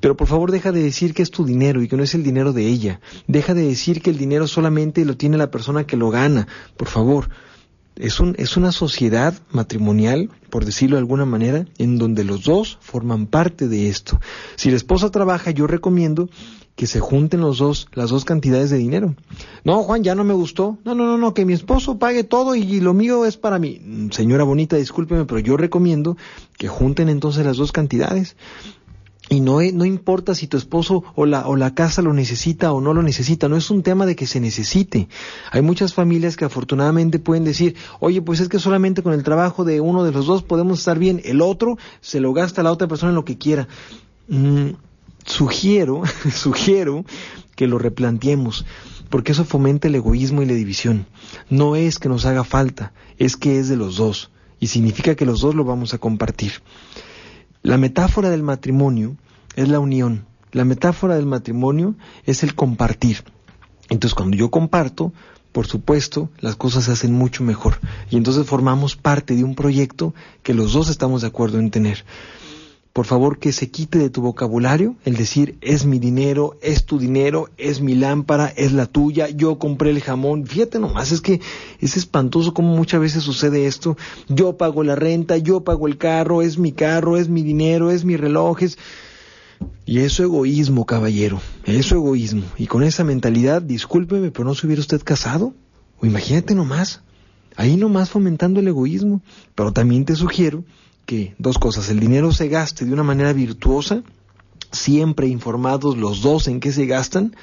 Pero 0.00 0.16
por 0.16 0.26
favor 0.26 0.50
deja 0.50 0.72
de 0.72 0.82
decir 0.82 1.14
que 1.14 1.22
es 1.22 1.30
tu 1.30 1.44
dinero 1.46 1.80
y 1.82 1.88
que 1.88 1.96
no 1.96 2.02
es 2.02 2.14
el 2.14 2.22
dinero 2.22 2.52
de 2.52 2.66
ella. 2.66 3.00
Deja 3.28 3.54
de 3.54 3.62
decir 3.62 4.02
que 4.02 4.10
el 4.10 4.18
dinero 4.18 4.46
solamente 4.46 5.04
lo 5.04 5.16
tiene 5.16 5.38
la 5.38 5.50
persona 5.50 5.84
que 5.84 5.96
lo 5.96 6.10
gana. 6.10 6.48
Por 6.76 6.88
favor. 6.88 7.30
Es, 7.96 8.18
un, 8.18 8.34
es 8.38 8.56
una 8.56 8.72
sociedad 8.72 9.34
matrimonial, 9.50 10.30
por 10.48 10.64
decirlo 10.64 10.96
de 10.96 11.00
alguna 11.00 11.26
manera, 11.26 11.66
en 11.76 11.98
donde 11.98 12.24
los 12.24 12.44
dos 12.44 12.78
forman 12.80 13.26
parte 13.26 13.68
de 13.68 13.88
esto. 13.88 14.18
Si 14.56 14.70
la 14.70 14.76
esposa 14.76 15.10
trabaja, 15.10 15.50
yo 15.50 15.66
recomiendo 15.66 16.30
que 16.80 16.86
se 16.86 16.98
junten 16.98 17.42
los 17.42 17.58
dos, 17.58 17.88
las 17.92 18.08
dos 18.08 18.24
cantidades 18.24 18.70
de 18.70 18.78
dinero. 18.78 19.14
No, 19.64 19.82
Juan, 19.82 20.02
ya 20.02 20.14
no 20.14 20.24
me 20.24 20.32
gustó. 20.32 20.78
No, 20.82 20.94
no, 20.94 21.04
no, 21.04 21.18
no, 21.18 21.34
que 21.34 21.44
mi 21.44 21.52
esposo 21.52 21.98
pague 21.98 22.24
todo 22.24 22.54
y, 22.54 22.80
lo 22.80 22.94
mío 22.94 23.26
es 23.26 23.36
para 23.36 23.58
mí. 23.58 23.82
Mm, 23.84 24.12
señora 24.12 24.44
bonita, 24.44 24.76
discúlpeme, 24.76 25.26
pero 25.26 25.40
yo 25.40 25.58
recomiendo 25.58 26.16
que 26.56 26.68
junten 26.68 27.10
entonces 27.10 27.44
las 27.44 27.58
dos 27.58 27.70
cantidades. 27.70 28.34
Y 29.28 29.40
no, 29.40 29.60
no 29.60 29.84
importa 29.84 30.34
si 30.34 30.46
tu 30.46 30.56
esposo 30.56 31.04
o 31.16 31.26
la, 31.26 31.46
o 31.46 31.54
la 31.54 31.74
casa 31.74 32.00
lo 32.00 32.14
necesita 32.14 32.72
o 32.72 32.80
no 32.80 32.94
lo 32.94 33.02
necesita, 33.02 33.46
no 33.50 33.58
es 33.58 33.70
un 33.70 33.82
tema 33.82 34.06
de 34.06 34.16
que 34.16 34.26
se 34.26 34.40
necesite. 34.40 35.10
Hay 35.52 35.60
muchas 35.60 35.92
familias 35.92 36.38
que 36.38 36.46
afortunadamente 36.46 37.18
pueden 37.18 37.44
decir, 37.44 37.76
oye, 37.98 38.22
pues 38.22 38.40
es 38.40 38.48
que 38.48 38.58
solamente 38.58 39.02
con 39.02 39.12
el 39.12 39.22
trabajo 39.22 39.66
de 39.66 39.82
uno 39.82 40.02
de 40.02 40.12
los 40.12 40.24
dos 40.24 40.42
podemos 40.42 40.78
estar 40.78 40.98
bien, 40.98 41.20
el 41.26 41.42
otro 41.42 41.76
se 42.00 42.20
lo 42.20 42.32
gasta 42.32 42.62
la 42.62 42.72
otra 42.72 42.88
persona 42.88 43.10
en 43.10 43.16
lo 43.16 43.26
que 43.26 43.36
quiera. 43.36 43.68
Mm, 44.28 44.70
sugiero, 45.24 46.02
sugiero 46.34 47.04
que 47.56 47.66
lo 47.66 47.78
replanteemos, 47.78 48.64
porque 49.08 49.32
eso 49.32 49.44
fomenta 49.44 49.88
el 49.88 49.94
egoísmo 49.94 50.42
y 50.42 50.46
la 50.46 50.54
división. 50.54 51.06
No 51.48 51.76
es 51.76 51.98
que 51.98 52.08
nos 52.08 52.24
haga 52.24 52.44
falta, 52.44 52.92
es 53.18 53.36
que 53.36 53.58
es 53.58 53.68
de 53.68 53.76
los 53.76 53.96
dos, 53.96 54.30
y 54.58 54.68
significa 54.68 55.14
que 55.14 55.26
los 55.26 55.40
dos 55.40 55.54
lo 55.54 55.64
vamos 55.64 55.94
a 55.94 55.98
compartir. 55.98 56.52
La 57.62 57.76
metáfora 57.76 58.30
del 58.30 58.42
matrimonio 58.42 59.16
es 59.56 59.68
la 59.68 59.80
unión, 59.80 60.26
la 60.52 60.64
metáfora 60.64 61.16
del 61.16 61.26
matrimonio 61.26 61.94
es 62.24 62.42
el 62.42 62.54
compartir. 62.54 63.24
Entonces 63.88 64.14
cuando 64.14 64.36
yo 64.36 64.50
comparto, 64.50 65.12
por 65.52 65.66
supuesto, 65.66 66.30
las 66.38 66.56
cosas 66.56 66.84
se 66.84 66.92
hacen 66.92 67.12
mucho 67.12 67.42
mejor. 67.42 67.80
Y 68.08 68.16
entonces 68.16 68.46
formamos 68.46 68.96
parte 68.96 69.34
de 69.34 69.44
un 69.44 69.54
proyecto 69.54 70.14
que 70.42 70.54
los 70.54 70.72
dos 70.72 70.88
estamos 70.88 71.22
de 71.22 71.28
acuerdo 71.28 71.58
en 71.58 71.70
tener 71.70 72.04
por 72.92 73.06
favor 73.06 73.38
que 73.38 73.52
se 73.52 73.70
quite 73.70 73.98
de 73.98 74.10
tu 74.10 74.20
vocabulario 74.20 74.96
el 75.04 75.16
decir 75.16 75.56
es 75.60 75.86
mi 75.86 76.00
dinero, 76.00 76.58
es 76.60 76.84
tu 76.84 76.98
dinero, 76.98 77.48
es 77.56 77.80
mi 77.80 77.94
lámpara, 77.94 78.52
es 78.56 78.72
la 78.72 78.86
tuya, 78.86 79.28
yo 79.28 79.58
compré 79.58 79.90
el 79.90 80.00
jamón. 80.00 80.46
Fíjate 80.46 80.80
nomás, 80.80 81.12
es 81.12 81.20
que 81.20 81.40
es 81.78 81.96
espantoso 81.96 82.52
como 82.52 82.74
muchas 82.74 83.00
veces 83.00 83.22
sucede 83.22 83.66
esto. 83.66 83.96
Yo 84.28 84.56
pago 84.56 84.82
la 84.82 84.96
renta, 84.96 85.36
yo 85.36 85.62
pago 85.62 85.86
el 85.86 85.98
carro, 85.98 86.42
es 86.42 86.58
mi 86.58 86.72
carro, 86.72 87.16
es 87.16 87.28
mi 87.28 87.42
dinero, 87.42 87.90
es 87.90 88.04
mi 88.04 88.16
reloj, 88.16 88.62
es... 88.62 88.78
Y 89.84 89.98
eso 89.98 90.22
egoísmo, 90.22 90.86
caballero, 90.86 91.40
eso 91.66 91.94
egoísmo. 91.94 92.44
Y 92.56 92.66
con 92.66 92.82
esa 92.82 93.04
mentalidad, 93.04 93.60
discúlpeme, 93.60 94.30
pero 94.30 94.44
no 94.44 94.54
se 94.54 94.66
hubiera 94.66 94.80
usted 94.80 95.02
casado. 95.04 95.52
O 96.00 96.06
imagínate 96.06 96.54
nomás, 96.54 97.02
ahí 97.56 97.76
nomás 97.76 98.08
fomentando 98.08 98.60
el 98.60 98.68
egoísmo. 98.68 99.20
Pero 99.54 99.72
también 99.72 100.06
te 100.06 100.16
sugiero 100.16 100.64
que 101.06 101.34
dos 101.38 101.58
cosas, 101.58 101.88
el 101.88 102.00
dinero 102.00 102.32
se 102.32 102.48
gaste 102.48 102.84
de 102.84 102.92
una 102.92 103.02
manera 103.02 103.32
virtuosa, 103.32 104.02
siempre 104.72 105.26
informados 105.26 105.96
los 105.96 106.22
dos 106.22 106.48
en 106.48 106.60
qué 106.60 106.72
se 106.72 106.86
gastan, 106.86 107.34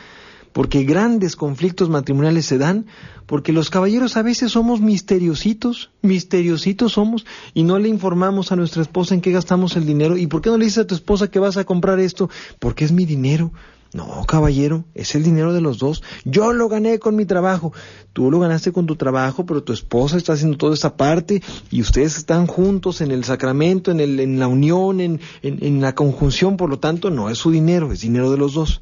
porque 0.54 0.84
grandes 0.86 1.36
conflictos 1.36 1.90
matrimoniales 1.90 2.46
se 2.46 2.58
dan, 2.58 2.88
porque 3.28 3.54
los 3.54 3.70
caballeros 3.70 4.18
a 4.18 4.24
veces 4.24 4.54
somos 4.54 4.82
misteriositos, 4.82 5.92
misteriositos 6.02 6.94
somos, 6.94 7.26
y 7.54 7.64
no 7.64 7.78
le 7.78 7.90
informamos 7.90 8.52
a 8.52 8.56
nuestra 8.56 8.82
esposa 8.82 9.14
en 9.14 9.22
qué 9.22 9.32
gastamos 9.32 9.76
el 9.76 9.86
dinero. 9.86 10.18
¿Y 10.18 10.26
por 10.26 10.42
qué 10.42 10.50
no 10.50 10.58
le 10.58 10.66
dices 10.66 10.80
a 10.80 10.88
tu 10.88 10.96
esposa 10.96 11.30
que 11.30 11.38
vas 11.38 11.58
a 11.58 11.66
comprar 11.66 12.00
esto? 12.00 12.30
Porque 12.58 12.86
es 12.86 12.92
mi 12.92 13.06
dinero. 13.06 13.52
No, 13.94 14.26
caballero, 14.28 14.84
es 14.94 15.16
el 15.16 15.24
dinero 15.24 15.54
de 15.54 15.62
los 15.62 15.78
dos. 15.78 16.04
Yo 16.26 16.52
lo 16.54 16.68
gané 16.68 17.00
con 17.00 17.16
mi 17.16 17.26
trabajo. 17.26 17.72
Tú 18.14 18.30
lo 18.30 18.40
ganaste 18.40 18.72
con 18.72 18.86
tu 18.86 18.96
trabajo, 18.96 19.46
pero 19.46 19.64
tu 19.64 19.74
esposa 19.74 20.18
está 20.18 20.34
haciendo 20.34 20.58
toda 20.58 20.74
esta 20.74 20.98
parte 20.98 21.42
y 21.72 21.82
ustedes 21.82 22.18
están 22.18 22.48
juntos 22.48 23.02
en 23.02 23.12
el 23.12 23.24
sacramento, 23.24 23.92
en, 23.92 24.00
el, 24.00 24.20
en 24.20 24.40
la 24.40 24.48
unión, 24.48 25.00
en, 25.00 25.22
en, 25.42 25.82
la 25.82 25.96
conjunción. 25.96 26.58
Por 26.58 26.70
lo 26.70 26.80
tanto, 26.80 27.10
no 27.10 27.30
es 27.30 27.38
su 27.38 27.52
dinero, 27.52 27.92
es 27.92 28.02
dinero 28.02 28.30
de 28.30 28.38
los 28.38 28.54
dos. 28.54 28.82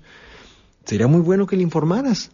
Sería 0.86 1.08
muy 1.08 1.22
bueno 1.22 1.46
que 1.46 1.56
le 1.56 1.64
informaras. 1.64 2.32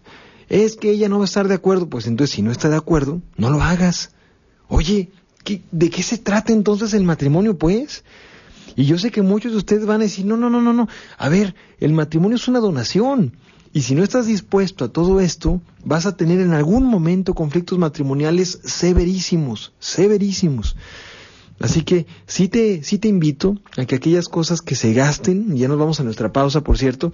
Es 0.47 0.75
que 0.75 0.91
ella 0.91 1.09
no 1.09 1.17
va 1.17 1.23
a 1.23 1.25
estar 1.25 1.47
de 1.47 1.55
acuerdo. 1.55 1.89
Pues 1.89 2.07
entonces, 2.07 2.35
si 2.35 2.41
no 2.41 2.51
está 2.51 2.69
de 2.69 2.77
acuerdo, 2.77 3.21
no 3.35 3.49
lo 3.49 3.61
hagas. 3.61 4.11
Oye, 4.67 5.11
¿de 5.71 5.89
qué 5.89 6.03
se 6.03 6.17
trata 6.17 6.53
entonces 6.53 6.93
el 6.93 7.03
matrimonio, 7.03 7.57
pues? 7.57 8.03
Y 8.75 8.85
yo 8.85 8.97
sé 8.97 9.11
que 9.11 9.21
muchos 9.21 9.51
de 9.51 9.57
ustedes 9.57 9.85
van 9.85 10.01
a 10.01 10.05
decir, 10.05 10.25
no, 10.25 10.37
no, 10.37 10.49
no, 10.49 10.61
no, 10.61 10.73
no. 10.73 10.87
A 11.17 11.29
ver, 11.29 11.55
el 11.79 11.93
matrimonio 11.93 12.37
es 12.37 12.47
una 12.47 12.59
donación. 12.59 13.33
Y 13.73 13.81
si 13.83 13.95
no 13.95 14.03
estás 14.03 14.25
dispuesto 14.25 14.85
a 14.85 14.89
todo 14.89 15.19
esto, 15.21 15.61
vas 15.85 16.05
a 16.05 16.17
tener 16.17 16.39
en 16.41 16.53
algún 16.53 16.85
momento 16.85 17.33
conflictos 17.33 17.77
matrimoniales 17.77 18.59
severísimos, 18.63 19.73
severísimos. 19.79 20.75
Así 21.59 21.83
que 21.83 22.05
sí 22.25 22.47
te, 22.47 22.83
sí 22.83 22.97
te 22.97 23.07
invito 23.07 23.57
a 23.77 23.85
que 23.85 23.95
aquellas 23.95 24.27
cosas 24.27 24.61
que 24.61 24.75
se 24.75 24.93
gasten, 24.93 25.55
ya 25.55 25.67
nos 25.67 25.77
vamos 25.77 25.99
a 25.99 26.03
nuestra 26.03 26.33
pausa, 26.33 26.61
por 26.61 26.77
cierto, 26.77 27.13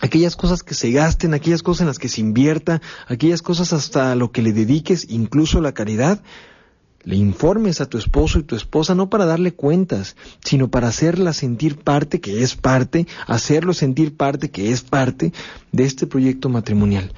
aquellas 0.00 0.36
cosas 0.36 0.62
que 0.62 0.74
se 0.74 0.92
gasten, 0.92 1.34
aquellas 1.34 1.62
cosas 1.62 1.82
en 1.82 1.86
las 1.88 1.98
que 1.98 2.08
se 2.08 2.20
invierta, 2.20 2.80
aquellas 3.06 3.42
cosas 3.42 3.72
hasta 3.72 4.14
lo 4.14 4.32
que 4.32 4.42
le 4.42 4.52
dediques, 4.52 5.06
incluso 5.10 5.60
la 5.60 5.72
caridad, 5.72 6.22
le 7.04 7.16
informes 7.16 7.80
a 7.80 7.86
tu 7.86 7.98
esposo 7.98 8.38
y 8.38 8.44
tu 8.44 8.54
esposa 8.54 8.94
no 8.94 9.10
para 9.10 9.26
darle 9.26 9.52
cuentas, 9.52 10.16
sino 10.44 10.68
para 10.68 10.88
hacerla 10.88 11.32
sentir 11.32 11.78
parte, 11.78 12.20
que 12.20 12.42
es 12.42 12.54
parte, 12.54 13.06
hacerlo 13.26 13.74
sentir 13.74 14.16
parte, 14.16 14.50
que 14.50 14.72
es 14.72 14.82
parte 14.82 15.32
de 15.72 15.84
este 15.84 16.06
proyecto 16.06 16.48
matrimonial. 16.48 17.12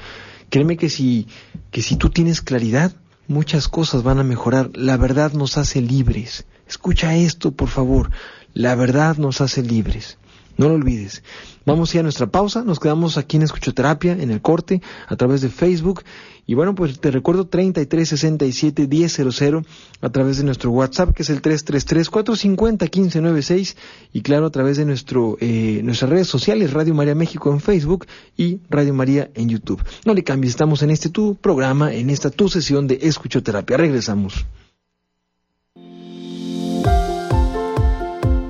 Créeme 0.50 0.76
que 0.76 0.88
si, 0.88 1.26
que 1.70 1.82
si 1.82 1.96
tú 1.96 2.10
tienes 2.10 2.40
claridad, 2.40 2.92
muchas 3.28 3.68
cosas 3.68 4.02
van 4.02 4.18
a 4.18 4.24
mejorar. 4.24 4.70
La 4.74 4.96
verdad 4.96 5.32
nos 5.32 5.58
hace 5.58 5.80
libres. 5.80 6.46
Escucha 6.68 7.16
esto, 7.16 7.52
por 7.52 7.68
favor. 7.68 8.10
La 8.52 8.74
verdad 8.74 9.16
nos 9.16 9.40
hace 9.40 9.62
libres. 9.62 10.18
No 10.56 10.68
lo 10.68 10.74
olvides. 10.74 11.22
Vamos 11.66 11.92
a 11.92 11.96
ir 11.96 12.00
a 12.00 12.02
nuestra 12.04 12.28
pausa. 12.28 12.62
Nos 12.62 12.78
quedamos 12.78 13.18
aquí 13.18 13.36
en 13.36 13.42
Escuchoterapia, 13.42 14.12
en 14.12 14.30
el 14.30 14.40
corte, 14.40 14.80
a 15.08 15.16
través 15.16 15.40
de 15.40 15.48
Facebook. 15.48 16.02
Y 16.46 16.54
bueno, 16.54 16.74
pues 16.74 17.00
te 17.00 17.10
recuerdo 17.10 17.46
3367 17.46 18.86
1000 18.86 19.66
a 20.00 20.10
través 20.10 20.38
de 20.38 20.44
nuestro 20.44 20.70
WhatsApp, 20.70 21.14
que 21.14 21.22
es 21.22 21.30
el 21.30 21.40
333 21.40 22.10
450 22.10 22.84
1596. 22.84 23.76
Y 24.12 24.20
claro, 24.20 24.46
a 24.46 24.50
través 24.50 24.76
de 24.76 24.84
nuestro, 24.84 25.36
eh, 25.40 25.80
nuestras 25.82 26.10
redes 26.10 26.28
sociales, 26.28 26.72
Radio 26.72 26.94
María 26.94 27.14
México 27.14 27.50
en 27.50 27.60
Facebook 27.60 28.06
y 28.36 28.60
Radio 28.68 28.94
María 28.94 29.30
en 29.34 29.48
YouTube. 29.48 29.82
No 30.04 30.14
le 30.14 30.22
cambies, 30.22 30.50
estamos 30.50 30.82
en 30.82 30.90
este 30.90 31.08
tu 31.08 31.36
programa, 31.36 31.92
en 31.92 32.10
esta 32.10 32.30
tu 32.30 32.48
sesión 32.48 32.86
de 32.86 32.98
Escuchoterapia. 33.02 33.76
Regresamos. 33.76 34.44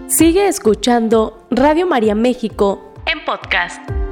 Sigue 0.08 0.46
escuchando 0.46 1.46
Radio 1.50 1.88
María 1.88 2.14
México 2.14 2.94
en 3.06 3.24
podcast. 3.24 4.03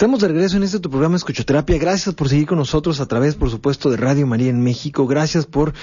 Estamos 0.00 0.20
de 0.20 0.28
regreso 0.28 0.56
en 0.56 0.62
este 0.62 0.80
tu 0.80 0.88
programa 0.88 1.16
Escuchoterapia. 1.16 1.76
Gracias 1.76 2.14
por 2.14 2.30
seguir 2.30 2.46
con 2.46 2.56
nosotros 2.56 3.00
a 3.00 3.06
través, 3.06 3.34
por 3.34 3.50
supuesto, 3.50 3.90
de 3.90 3.98
Radio 3.98 4.26
María 4.26 4.48
en 4.48 4.62
México. 4.62 5.06
Gracias 5.06 5.44
por 5.44 5.74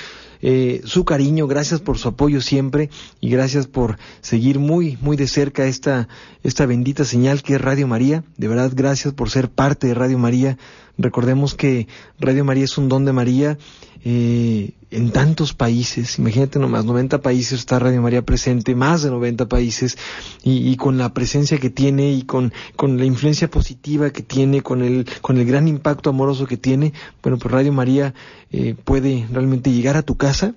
eh, 0.41 0.81
su 0.85 1.05
cariño, 1.05 1.45
gracias 1.45 1.81
por 1.81 1.99
su 1.99 2.07
apoyo 2.07 2.41
siempre 2.41 2.89
y 3.21 3.29
gracias 3.29 3.67
por 3.67 3.99
seguir 4.21 4.57
muy, 4.57 4.97
muy 5.01 5.17
de 5.17 5.27
cerca 5.27 5.67
esta, 5.67 6.07
esta 6.41 6.65
bendita 6.65 7.05
señal 7.05 7.43
que 7.43 7.53
es 7.53 7.61
Radio 7.61 7.87
María. 7.87 8.23
De 8.37 8.47
verdad, 8.47 8.71
gracias 8.73 9.13
por 9.13 9.29
ser 9.29 9.51
parte 9.51 9.85
de 9.85 9.93
Radio 9.93 10.17
María. 10.17 10.57
Recordemos 10.97 11.53
que 11.53 11.87
Radio 12.19 12.43
María 12.43 12.63
es 12.63 12.75
un 12.79 12.89
don 12.89 13.05
de 13.05 13.13
María 13.13 13.59
eh, 14.03 14.71
en 14.89 15.11
tantos 15.11 15.53
países, 15.53 16.17
imagínate 16.17 16.59
nomás, 16.59 16.85
90 16.85 17.21
países 17.21 17.59
está 17.59 17.77
Radio 17.77 18.01
María 18.01 18.21
presente, 18.21 18.73
más 18.73 19.03
de 19.03 19.09
90 19.09 19.47
países, 19.47 19.97
y, 20.43 20.75
con 20.77 20.97
la 20.97 21.13
presencia 21.13 21.57
que 21.57 21.69
tiene 21.69 22.13
y 22.13 22.21
con, 22.21 22.53
con 22.75 22.97
la 22.97 23.05
influencia 23.05 23.49
positiva 23.49 24.11
que 24.11 24.23
tiene, 24.23 24.61
con 24.61 24.81
el, 24.81 25.05
con 25.21 25.37
el 25.37 25.45
gran 25.45 25.67
impacto 25.67 26.09
amoroso 26.09 26.45
que 26.45 26.57
tiene, 26.57 26.93
bueno, 27.21 27.37
pues 27.37 27.51
Radio 27.51 27.73
María 27.73 28.13
eh, 28.51 28.75
puede 28.81 29.27
realmente 29.31 29.71
llegar 29.71 29.97
a 29.97 30.03
tu 30.03 30.15
casa 30.15 30.53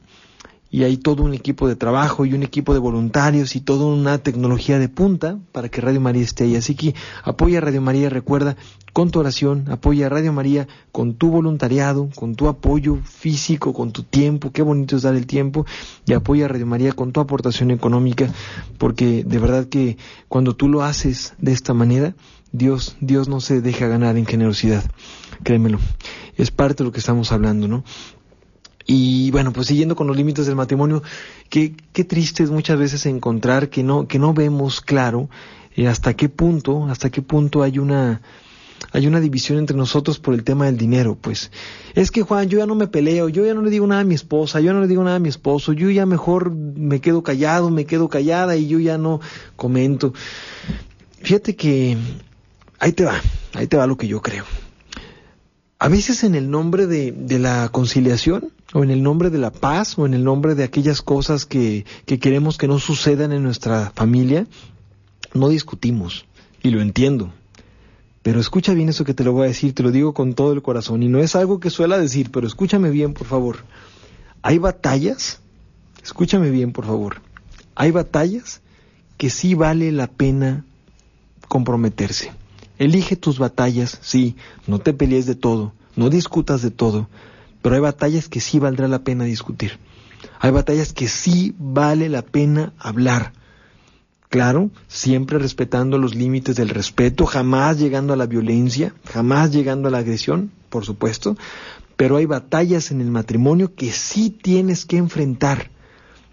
y 0.71 0.85
hay 0.85 0.97
todo 0.97 1.25
un 1.25 1.35
equipo 1.35 1.67
de 1.67 1.75
trabajo 1.75 2.25
y 2.25 2.35
un 2.35 2.43
equipo 2.43 2.73
de 2.73 2.79
voluntarios 2.79 3.57
y 3.57 3.61
toda 3.61 3.87
una 3.87 4.19
tecnología 4.19 4.79
de 4.79 4.89
punta 4.89 5.39
para 5.51 5.69
que 5.69 5.81
Radio 5.81 6.01
María 6.01 6.23
esté 6.23 6.45
ahí. 6.45 6.55
Así 6.57 6.75
que 6.77 6.95
apoya 7.25 7.59
a 7.59 7.61
Radio 7.61 7.81
María, 7.81 8.09
recuerda, 8.09 8.57
con 8.93 9.11
tu 9.11 9.19
oración, 9.19 9.65
apoya 9.69 10.07
a 10.07 10.09
Radio 10.09 10.33
María 10.33 10.69
con 10.93 11.15
tu 11.15 11.31
voluntariado, 11.31 12.09
con 12.15 12.37
tu 12.37 12.49
apoyo 12.49 12.99
físico, 13.05 13.73
con 13.73 13.93
tu 13.93 14.05
tiempo, 14.05 14.53
qué 14.53 14.63
bonito 14.63 14.97
es 14.97 15.03
dar 15.03 15.15
el 15.15 15.27
tiempo, 15.27 15.67
y 16.07 16.13
apoya 16.13 16.45
a 16.45 16.49
Radio 16.49 16.67
María 16.67 16.93
con 16.93 17.13
tu 17.13 17.21
aportación 17.21 17.71
económica, 17.71 18.33
porque 18.79 19.25
de 19.25 19.39
verdad 19.39 19.67
que 19.67 19.97
cuando 20.29 20.55
tú 20.55 20.69
lo 20.69 20.83
haces 20.83 21.35
de 21.39 21.53
esta 21.53 21.75
manera, 21.75 22.15
Dios, 22.53 22.97
Dios 23.01 23.29
no 23.29 23.41
se 23.41 23.61
deja 23.61 23.87
ganar 23.87 24.17
en 24.17 24.27
generosidad, 24.27 24.85
créemelo. 25.45 25.79
Es 26.37 26.51
parte 26.51 26.83
de 26.83 26.89
lo 26.89 26.93
que 26.93 26.99
estamos 26.99 27.33
hablando, 27.33 27.69
¿no? 27.69 27.85
Y 28.93 29.31
bueno, 29.31 29.53
pues 29.53 29.69
siguiendo 29.69 29.95
con 29.95 30.09
los 30.09 30.17
límites 30.17 30.47
del 30.47 30.57
matrimonio, 30.57 31.01
qué, 31.49 31.77
qué 31.93 32.03
triste 32.03 32.43
es 32.43 32.51
muchas 32.51 32.77
veces 32.77 33.07
encontrar 33.07 33.69
que 33.69 33.85
no, 33.85 34.09
que 34.09 34.19
no 34.19 34.35
vemos 34.35 34.81
claro 34.81 35.31
eh, 35.77 35.87
hasta 35.87 36.15
qué 36.15 36.29
punto, 36.29 36.87
hasta 36.87 37.09
qué 37.09 37.23
punto 37.23 37.63
hay 37.63 37.79
una, 37.79 38.21
hay 38.91 39.07
una 39.07 39.21
división 39.21 39.59
entre 39.59 39.77
nosotros 39.77 40.19
por 40.19 40.35
el 40.35 40.43
tema 40.43 40.67
del 40.67 40.77
dinero, 40.77 41.17
pues. 41.21 41.53
Es 41.95 42.11
que 42.11 42.23
Juan, 42.23 42.49
yo 42.49 42.59
ya 42.59 42.67
no 42.67 42.75
me 42.75 42.89
peleo, 42.89 43.29
yo 43.29 43.47
ya 43.47 43.55
no 43.55 43.63
le 43.63 43.71
digo 43.71 43.87
nada 43.87 44.01
a 44.01 44.05
mi 44.05 44.17
esposa, 44.17 44.59
yo 44.59 44.67
ya 44.67 44.73
no 44.73 44.81
le 44.81 44.89
digo 44.89 45.05
nada 45.05 45.19
a 45.19 45.21
mi 45.21 45.29
esposo, 45.29 45.73
yo 45.73 45.89
ya 45.91 46.05
mejor 46.05 46.51
me 46.51 47.01
quedo 47.01 47.23
callado, 47.23 47.71
me 47.71 47.85
quedo 47.85 48.09
callada 48.09 48.57
y 48.57 48.67
yo 48.67 48.81
ya 48.81 48.99
no 48.99 49.21
comento. 49.55 50.15
Fíjate 51.23 51.55
que 51.55 51.97
ahí 52.81 52.91
te 52.91 53.05
va, 53.05 53.21
ahí 53.55 53.69
te 53.69 53.77
va 53.77 53.87
lo 53.87 53.97
que 53.97 54.09
yo 54.09 54.21
creo. 54.21 54.47
A 55.83 55.89
veces 55.89 56.25
en 56.25 56.35
el 56.35 56.51
nombre 56.51 56.87
de, 56.87 57.39
la 57.39 57.71
conciliación, 57.71 58.53
o 58.75 58.85
en 58.85 58.91
el 58.91 59.03
nombre 59.03 59.31
de 59.31 59.39
la 59.39 59.51
paz, 59.51 59.99
o 59.99 60.05
en 60.05 60.13
el 60.13 60.23
nombre 60.23 60.55
de 60.55 60.63
aquellas 60.63 61.01
cosas 61.01 61.47
que, 61.47 61.87
que 62.05 62.19
queremos 62.19 62.59
que 62.59 62.69
no 62.69 62.79
sucedan 62.79 63.33
en 63.33 63.43
nuestra 63.43 63.91
familia, 63.95 64.47
no 65.33 65.49
discutimos. 65.49 66.27
Y 66.63 66.69
lo 66.69 66.83
entiendo. 66.83 67.33
Pero 68.21 68.41
escucha 68.41 68.75
bien 68.75 68.91
eso 68.91 69.07
que 69.07 69.15
te 69.15 69.25
lo 69.25 69.33
voy 69.33 69.45
a 69.45 69.49
decir, 69.49 69.75
te 69.75 69.83
lo 69.83 69.91
digo 69.91 70.13
con 70.13 70.35
todo 70.35 70.53
el 70.53 70.61
corazón. 70.61 71.03
Y 71.03 71.09
no 71.09 71.19
es 71.19 71.35
algo 71.35 71.61
que 71.61 71.71
suela 71.71 71.99
decir, 71.99 72.31
pero 72.31 72.47
escúchame 72.47 72.91
bien, 72.91 73.15
por 73.15 73.27
favor. 73.27 73.61
Hay 74.43 74.59
batallas, 74.59 75.41
escúchame 76.05 76.51
bien, 76.51 76.73
por 76.73 76.85
favor. 76.85 77.23
Hay 77.75 77.91
batallas 77.91 78.61
que 79.17 79.31
sí 79.31 79.55
vale 79.55 79.93
la 79.93 80.09
pena 80.09 80.67
comprometerse. 81.49 82.33
Elige 82.81 83.15
tus 83.15 83.39
batallas, 83.39 83.99
sí, 84.01 84.37
no 84.67 84.79
te 84.79 84.95
pelees 84.95 85.27
de 85.27 85.35
todo, 85.35 85.75
no 85.97 86.09
discutas 86.09 86.63
de 86.63 86.71
todo, 86.71 87.11
pero 87.61 87.75
hay 87.75 87.81
batallas 87.83 88.27
que 88.27 88.41
sí 88.41 88.59
valdrá 88.59 88.89
la 88.89 89.05
pena 89.05 89.25
discutir. 89.25 89.79
Hay 90.39 90.51
batallas 90.51 90.95
que 90.95 91.07
sí 91.07 91.55
vale 91.59 92.09
la 92.09 92.23
pena 92.23 92.73
hablar. 92.79 93.35
Claro, 94.31 94.71
siempre 94.89 95.39
respetando 95.39 95.99
los 95.99 96.15
límites 96.15 96.57
del 96.57 96.71
respeto, 96.71 97.27
jamás 97.27 97.79
llegando 97.79 98.15
a 98.15 98.17
la 98.17 98.25
violencia, 98.25 98.95
jamás 99.05 99.53
llegando 99.53 99.89
a 99.89 99.91
la 99.91 99.99
agresión, 99.99 100.51
por 100.71 100.87
supuesto, 100.87 101.37
pero 101.99 102.17
hay 102.17 102.25
batallas 102.25 102.93
en 102.93 103.03
el 103.03 103.11
matrimonio 103.11 103.75
que 103.75 103.93
sí 103.93 104.31
tienes 104.31 104.87
que 104.87 104.97
enfrentar, 104.97 105.71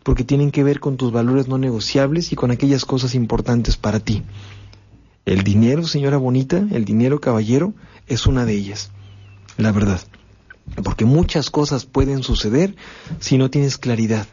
porque 0.02 0.24
tienen 0.24 0.52
que 0.52 0.64
ver 0.64 0.80
con 0.80 0.96
tus 0.96 1.12
valores 1.12 1.50
no 1.50 1.58
negociables 1.58 2.32
y 2.32 2.38
con 2.38 2.52
aquellas 2.52 2.86
cosas 2.86 3.16
importantes 3.16 3.76
para 3.76 4.00
ti. 4.00 4.24
El 5.28 5.44
dinero, 5.44 5.86
señora 5.86 6.16
bonita, 6.16 6.66
el 6.72 6.86
dinero 6.86 7.20
caballero, 7.20 7.74
es 8.08 8.28
una 8.28 8.46
de 8.46 8.54
ellas, 8.54 8.92
la 9.58 9.74
verdad. 9.74 10.00
Porque 10.86 11.04
muchas 11.04 11.50
cosas 11.50 11.86
pueden 11.86 12.24
suceder 12.24 12.78
si 13.20 13.38
no 13.38 13.50
tienes 13.50 13.78
claridad. 13.78 14.26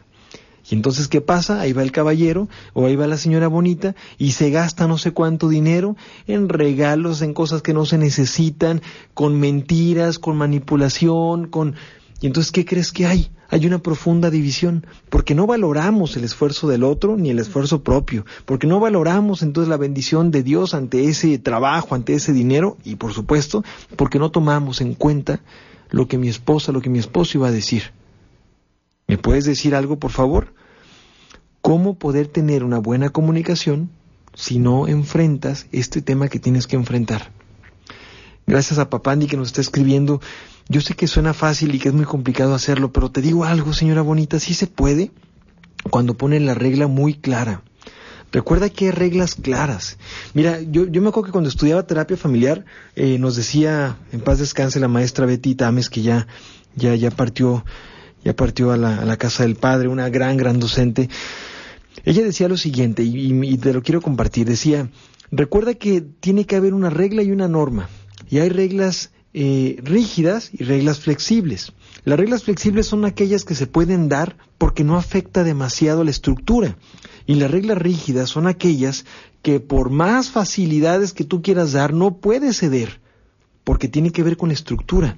Y 0.69 0.73
entonces, 0.73 1.09
¿qué 1.09 1.19
pasa? 1.19 1.59
Ahí 1.59 1.73
va 1.73 1.83
el 1.83 1.91
caballero 1.91 2.47
o 2.71 2.85
ahí 2.85 2.95
va 2.95 3.07
la 3.07 3.17
señora 3.17 3.49
bonita 3.49 3.93
y 4.17 4.31
se 4.31 4.51
gasta 4.51 4.87
no 4.87 4.97
sé 4.97 5.11
cuánto 5.11 5.49
dinero 5.49 5.97
en 6.27 6.47
regalos, 6.47 7.21
en 7.21 7.33
cosas 7.33 7.61
que 7.61 7.73
no 7.73 7.85
se 7.85 7.97
necesitan, 7.97 8.81
con 9.13 9.37
mentiras, 9.37 10.17
con 10.17 10.37
manipulación, 10.37 11.47
con... 11.47 11.75
Y 12.21 12.27
entonces, 12.27 12.53
¿qué 12.53 12.63
crees 12.63 12.93
que 12.93 13.05
hay? 13.05 13.34
Hay 13.49 13.65
una 13.65 13.79
profunda 13.79 14.29
división, 14.29 14.85
porque 15.09 15.35
no 15.35 15.47
valoramos 15.47 16.17
el 16.17 16.23
esfuerzo 16.23 16.67
del 16.67 16.83
otro 16.83 17.15
ni 17.15 17.29
el 17.29 17.39
esfuerzo 17.39 17.83
propio, 17.83 18.25
porque 18.45 18.67
no 18.67 18.79
valoramos 18.79 19.43
entonces 19.43 19.69
la 19.69 19.77
bendición 19.77 20.31
de 20.31 20.43
Dios 20.43 20.73
ante 20.73 21.05
ese 21.05 21.37
trabajo, 21.37 21.95
ante 21.95 22.13
ese 22.13 22.33
dinero, 22.33 22.77
y 22.83 22.95
por 22.95 23.13
supuesto, 23.13 23.63
porque 23.95 24.19
no 24.19 24.31
tomamos 24.31 24.81
en 24.81 24.95
cuenta 24.95 25.41
lo 25.91 26.07
que 26.07 26.17
mi 26.17 26.27
esposa, 26.27 26.71
lo 26.71 26.81
que 26.81 26.89
mi 26.89 26.99
esposo 26.99 27.37
iba 27.37 27.47
a 27.47 27.51
decir. 27.51 27.91
¿Me 29.07 29.17
puedes 29.17 29.45
decir 29.45 29.75
algo, 29.75 29.97
por 29.97 30.11
favor? 30.11 30.53
¿Cómo 31.61 31.95
poder 31.95 32.27
tener 32.27 32.63
una 32.63 32.79
buena 32.79 33.09
comunicación 33.09 33.89
si 34.33 34.59
no 34.59 34.87
enfrentas 34.87 35.67
este 35.71 36.01
tema 36.01 36.27
que 36.27 36.39
tienes 36.39 36.67
que 36.67 36.75
enfrentar? 36.75 37.31
Gracias 38.47 38.79
a 38.79 38.89
Papandi 38.89 39.27
que 39.27 39.37
nos 39.37 39.47
está 39.47 39.61
escribiendo. 39.61 40.21
Yo 40.69 40.81
sé 40.81 40.93
que 40.93 41.07
suena 41.07 41.33
fácil 41.33 41.73
y 41.75 41.79
que 41.79 41.89
es 41.89 41.93
muy 41.93 42.05
complicado 42.05 42.53
hacerlo, 42.53 42.91
pero 42.91 43.11
te 43.11 43.21
digo 43.21 43.45
algo, 43.45 43.73
señora 43.73 44.01
bonita, 44.01 44.39
sí 44.39 44.53
se 44.53 44.67
puede 44.67 45.11
cuando 45.89 46.15
ponen 46.15 46.45
la 46.45 46.53
regla 46.53 46.87
muy 46.87 47.15
clara. 47.15 47.63
Recuerda 48.31 48.69
que 48.69 48.85
hay 48.85 48.91
reglas 48.91 49.35
claras. 49.35 49.97
Mira, 50.33 50.59
yo, 50.59 50.87
yo 50.87 51.01
me 51.01 51.09
acuerdo 51.09 51.27
que 51.27 51.31
cuando 51.31 51.49
estudiaba 51.49 51.87
terapia 51.87 52.17
familiar, 52.17 52.65
eh, 52.95 53.17
nos 53.19 53.35
decía, 53.35 53.97
en 54.11 54.21
paz 54.21 54.39
descanse 54.39 54.79
la 54.79 54.87
maestra 54.87 55.25
Betty 55.25 55.55
Tames, 55.55 55.89
que 55.89 56.01
ya 56.01 56.27
ya, 56.75 56.95
ya 56.95 57.11
partió, 57.11 57.65
ya 58.23 58.35
partió 58.35 58.71
a 58.71 58.77
la, 58.77 58.97
a 58.97 59.05
la 59.05 59.17
casa 59.17 59.43
del 59.43 59.55
padre, 59.55 59.87
una 59.87 60.09
gran, 60.09 60.37
gran 60.37 60.59
docente. 60.59 61.09
Ella 62.03 62.23
decía 62.23 62.47
lo 62.47 62.57
siguiente, 62.57 63.03
y, 63.03 63.31
y 63.31 63.57
te 63.57 63.73
lo 63.73 63.81
quiero 63.81 64.01
compartir, 64.01 64.47
decía, 64.47 64.89
recuerda 65.31 65.73
que 65.73 66.01
tiene 66.01 66.45
que 66.45 66.55
haber 66.55 66.73
una 66.73 66.89
regla 66.89 67.23
y 67.23 67.31
una 67.31 67.47
norma, 67.47 67.89
y 68.35 68.39
hay 68.39 68.49
reglas 68.49 69.11
eh, 69.33 69.79
rígidas 69.81 70.49
y 70.51 70.65
reglas 70.65 70.99
flexibles. 70.99 71.71
Las 72.03 72.19
reglas 72.19 72.43
flexibles 72.43 72.85
son 72.85 73.05
aquellas 73.05 73.45
que 73.45 73.55
se 73.55 73.65
pueden 73.65 74.09
dar 74.09 74.35
porque 74.57 74.83
no 74.83 74.97
afecta 74.97 75.45
demasiado 75.45 76.03
la 76.03 76.11
estructura. 76.11 76.77
Y 77.25 77.35
las 77.35 77.49
reglas 77.49 77.77
rígidas 77.77 78.29
son 78.29 78.45
aquellas 78.45 79.05
que 79.41 79.61
por 79.61 79.89
más 79.89 80.31
facilidades 80.31 81.13
que 81.13 81.23
tú 81.23 81.41
quieras 81.41 81.71
dar 81.71 81.93
no 81.93 82.17
puedes 82.17 82.57
ceder 82.57 82.99
porque 83.63 83.87
tiene 83.87 84.11
que 84.11 84.23
ver 84.23 84.35
con 84.35 84.49
la 84.49 84.55
estructura. 84.55 85.15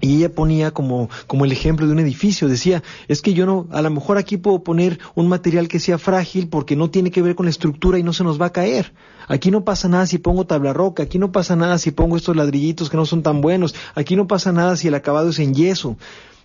Y 0.00 0.16
ella 0.16 0.32
ponía 0.32 0.70
como, 0.70 1.10
como 1.26 1.44
el 1.44 1.52
ejemplo 1.52 1.86
de 1.86 1.92
un 1.92 1.98
edificio, 1.98 2.48
decía, 2.48 2.82
es 3.08 3.20
que 3.20 3.34
yo 3.34 3.46
no, 3.46 3.66
a 3.70 3.82
lo 3.82 3.90
mejor 3.90 4.16
aquí 4.16 4.36
puedo 4.36 4.62
poner 4.62 5.00
un 5.14 5.28
material 5.28 5.66
que 5.66 5.80
sea 5.80 5.98
frágil 5.98 6.48
porque 6.48 6.76
no 6.76 6.90
tiene 6.90 7.10
que 7.10 7.22
ver 7.22 7.34
con 7.34 7.46
la 7.46 7.50
estructura 7.50 7.98
y 7.98 8.04
no 8.04 8.12
se 8.12 8.22
nos 8.22 8.40
va 8.40 8.46
a 8.46 8.52
caer. 8.52 8.92
Aquí 9.26 9.50
no 9.50 9.64
pasa 9.64 9.88
nada 9.88 10.06
si 10.06 10.18
pongo 10.18 10.46
tabla 10.46 10.72
roca, 10.72 11.02
aquí 11.02 11.18
no 11.18 11.32
pasa 11.32 11.56
nada 11.56 11.78
si 11.78 11.90
pongo 11.90 12.16
estos 12.16 12.36
ladrillitos 12.36 12.90
que 12.90 12.96
no 12.96 13.06
son 13.06 13.22
tan 13.22 13.40
buenos, 13.40 13.74
aquí 13.94 14.14
no 14.14 14.26
pasa 14.26 14.52
nada 14.52 14.76
si 14.76 14.88
el 14.88 14.94
acabado 14.94 15.30
es 15.30 15.38
en 15.40 15.54
yeso. 15.54 15.96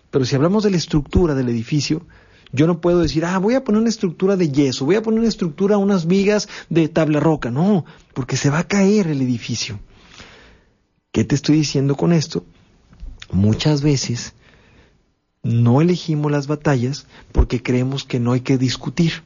Pero 0.09 0.25
si 0.25 0.35
hablamos 0.35 0.63
de 0.63 0.71
la 0.71 0.77
estructura 0.77 1.35
del 1.35 1.49
edificio, 1.49 2.05
yo 2.51 2.67
no 2.67 2.81
puedo 2.81 2.99
decir, 2.99 3.25
ah, 3.25 3.39
voy 3.39 3.55
a 3.55 3.63
poner 3.63 3.81
una 3.81 3.89
estructura 3.89 4.35
de 4.35 4.51
yeso, 4.51 4.85
voy 4.85 4.95
a 4.95 5.01
poner 5.01 5.19
una 5.19 5.29
estructura, 5.29 5.77
unas 5.77 6.05
vigas 6.05 6.47
de 6.69 6.87
tabla 6.87 7.19
roca. 7.19 7.49
No, 7.49 7.85
porque 8.13 8.37
se 8.37 8.49
va 8.49 8.59
a 8.59 8.67
caer 8.67 9.07
el 9.07 9.21
edificio. 9.21 9.79
¿Qué 11.11 11.23
te 11.23 11.35
estoy 11.35 11.57
diciendo 11.57 11.95
con 11.95 12.13
esto? 12.13 12.43
Muchas 13.33 13.81
veces 13.81 14.33
no 15.43 15.81
elegimos 15.81 16.31
las 16.31 16.47
batallas 16.47 17.07
porque 17.31 17.61
creemos 17.61 18.05
que 18.05 18.19
no 18.19 18.31
hay 18.31 18.41
que 18.41 18.57
discutir. 18.57 19.23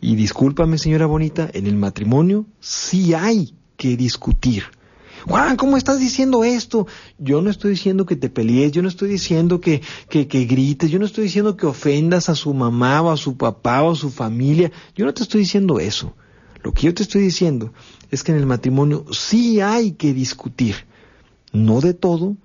Y 0.00 0.14
discúlpame, 0.14 0.78
señora 0.78 1.06
bonita, 1.06 1.50
en 1.52 1.66
el 1.66 1.74
matrimonio 1.74 2.46
sí 2.60 3.14
hay 3.14 3.54
que 3.76 3.96
discutir. 3.96 4.64
Juan, 5.26 5.56
¿cómo 5.56 5.76
estás 5.76 5.98
diciendo 5.98 6.44
esto? 6.44 6.86
Yo 7.18 7.42
no 7.42 7.50
estoy 7.50 7.72
diciendo 7.72 8.06
que 8.06 8.14
te 8.14 8.30
pelees, 8.30 8.72
yo 8.72 8.82
no 8.82 8.88
estoy 8.88 9.08
diciendo 9.08 9.60
que, 9.60 9.82
que, 10.08 10.28
que, 10.28 10.44
grites, 10.44 10.90
yo 10.90 10.98
no 10.98 11.06
estoy 11.06 11.24
diciendo 11.24 11.56
que 11.56 11.66
ofendas 11.66 12.28
a 12.28 12.36
su 12.36 12.54
mamá 12.54 13.02
o 13.02 13.10
a 13.10 13.16
su 13.16 13.36
papá 13.36 13.82
o 13.82 13.92
a 13.92 13.96
su 13.96 14.10
familia, 14.10 14.70
yo 14.94 15.04
no 15.04 15.14
te 15.14 15.22
estoy 15.22 15.40
diciendo 15.40 15.80
eso. 15.80 16.14
Lo 16.62 16.72
que 16.72 16.82
yo 16.82 16.94
te 16.94 17.02
estoy 17.02 17.22
diciendo 17.22 17.72
es 18.10 18.22
que 18.22 18.32
en 18.32 18.38
el 18.38 18.46
matrimonio 18.46 19.04
sí 19.10 19.60
hay 19.60 19.92
que 19.92 20.12
discutir. 20.12 20.76
No 21.52 21.80
de 21.80 21.94
todo, 21.94 22.36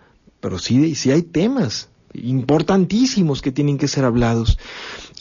pero 0.43 0.59
sí, 0.59 0.93
sí 0.95 1.09
hay 1.09 1.21
temas 1.21 1.87
importantísimos 2.13 3.41
que 3.41 3.53
tienen 3.53 3.77
que 3.77 3.87
ser 3.87 4.03
hablados, 4.03 4.59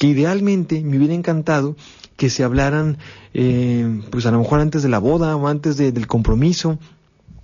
que 0.00 0.08
idealmente 0.08 0.82
me 0.82 0.98
hubiera 0.98 1.14
encantado 1.14 1.76
que 2.16 2.28
se 2.28 2.42
hablaran, 2.42 2.98
eh, 3.32 4.02
pues 4.10 4.26
a 4.26 4.32
lo 4.32 4.40
mejor 4.40 4.58
antes 4.58 4.82
de 4.82 4.88
la 4.88 4.98
boda 4.98 5.36
o 5.36 5.46
antes 5.46 5.76
del 5.76 6.08
compromiso. 6.08 6.80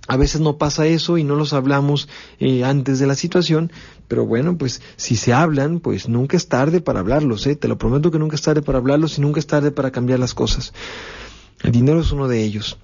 A 0.09 0.17
veces 0.17 0.41
no 0.41 0.57
pasa 0.57 0.87
eso 0.87 1.17
y 1.17 1.23
no 1.23 1.35
los 1.35 1.53
hablamos 1.53 2.09
eh, 2.39 2.65
antes 2.65 2.99
de 2.99 3.07
la 3.07 3.15
situación, 3.15 3.71
pero 4.09 4.25
bueno, 4.25 4.57
pues 4.57 4.81
si 4.97 5.15
se 5.15 5.31
hablan, 5.31 5.79
pues 5.79 6.09
nunca 6.09 6.35
es 6.35 6.49
tarde 6.49 6.81
para 6.81 6.99
hablarlos, 6.99 7.47
¿eh? 7.47 7.55
te 7.55 7.69
lo 7.69 7.77
prometo 7.77 8.11
que 8.11 8.19
nunca 8.19 8.35
es 8.35 8.41
tarde 8.41 8.61
para 8.61 8.79
hablarlos 8.79 9.17
y 9.17 9.21
nunca 9.21 9.39
es 9.39 9.47
tarde 9.47 9.71
para 9.71 9.91
cambiar 9.91 10.19
las 10.19 10.33
cosas. 10.33 10.73
El 11.63 11.71
dinero 11.71 12.01
es 12.01 12.11
uno 12.11 12.27
de 12.27 12.43
ellos. 12.43 12.77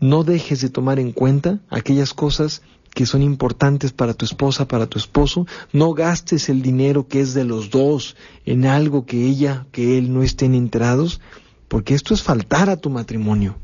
No 0.00 0.24
dejes 0.24 0.60
de 0.60 0.70
tomar 0.70 0.98
en 0.98 1.12
cuenta 1.12 1.60
aquellas 1.70 2.14
cosas 2.14 2.62
que 2.94 3.06
son 3.06 3.22
importantes 3.22 3.92
para 3.92 4.14
tu 4.14 4.24
esposa, 4.24 4.66
para 4.68 4.86
tu 4.86 4.98
esposo, 4.98 5.46
no 5.72 5.94
gastes 5.94 6.48
el 6.48 6.62
dinero 6.62 7.06
que 7.08 7.20
es 7.20 7.34
de 7.34 7.44
los 7.44 7.70
dos 7.70 8.16
en 8.44 8.66
algo 8.66 9.06
que 9.06 9.26
ella, 9.26 9.66
que 9.72 9.98
él 9.98 10.12
no 10.12 10.22
estén 10.22 10.54
enterados, 10.54 11.20
porque 11.68 11.94
esto 11.94 12.14
es 12.14 12.22
faltar 12.22 12.70
a 12.70 12.76
tu 12.76 12.90
matrimonio. 12.90 13.56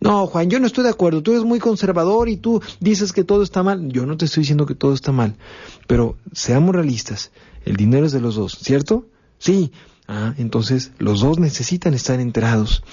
No, 0.00 0.26
Juan, 0.26 0.50
yo 0.50 0.60
no 0.60 0.66
estoy 0.66 0.84
de 0.84 0.90
acuerdo, 0.90 1.22
tú 1.22 1.32
eres 1.32 1.44
muy 1.44 1.58
conservador 1.58 2.28
y 2.28 2.36
tú 2.36 2.60
dices 2.80 3.12
que 3.12 3.24
todo 3.24 3.42
está 3.42 3.62
mal. 3.62 3.88
Yo 3.90 4.04
no 4.04 4.16
te 4.16 4.26
estoy 4.26 4.42
diciendo 4.42 4.66
que 4.66 4.74
todo 4.74 4.92
está 4.92 5.12
mal, 5.12 5.36
pero 5.86 6.16
seamos 6.32 6.74
realistas, 6.74 7.30
el 7.64 7.76
dinero 7.76 8.06
es 8.06 8.12
de 8.12 8.20
los 8.20 8.36
dos, 8.36 8.58
¿cierto? 8.60 9.06
Sí. 9.38 9.72
Ah, 10.08 10.34
entonces 10.38 10.92
los 10.98 11.20
dos 11.20 11.40
necesitan 11.40 11.92
estar 11.92 12.20
enterados 12.20 12.84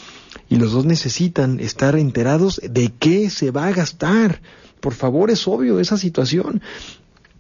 y 0.49 0.55
los 0.55 0.71
dos 0.71 0.85
necesitan 0.85 1.59
estar 1.59 1.95
enterados 1.95 2.59
de 2.63 2.91
qué 2.97 3.29
se 3.29 3.51
va 3.51 3.67
a 3.67 3.71
gastar 3.71 4.41
por 4.83 4.93
favor, 4.93 5.31
es 5.31 5.47
obvio 5.47 5.79
esa 5.79 5.97
situación. 5.97 6.61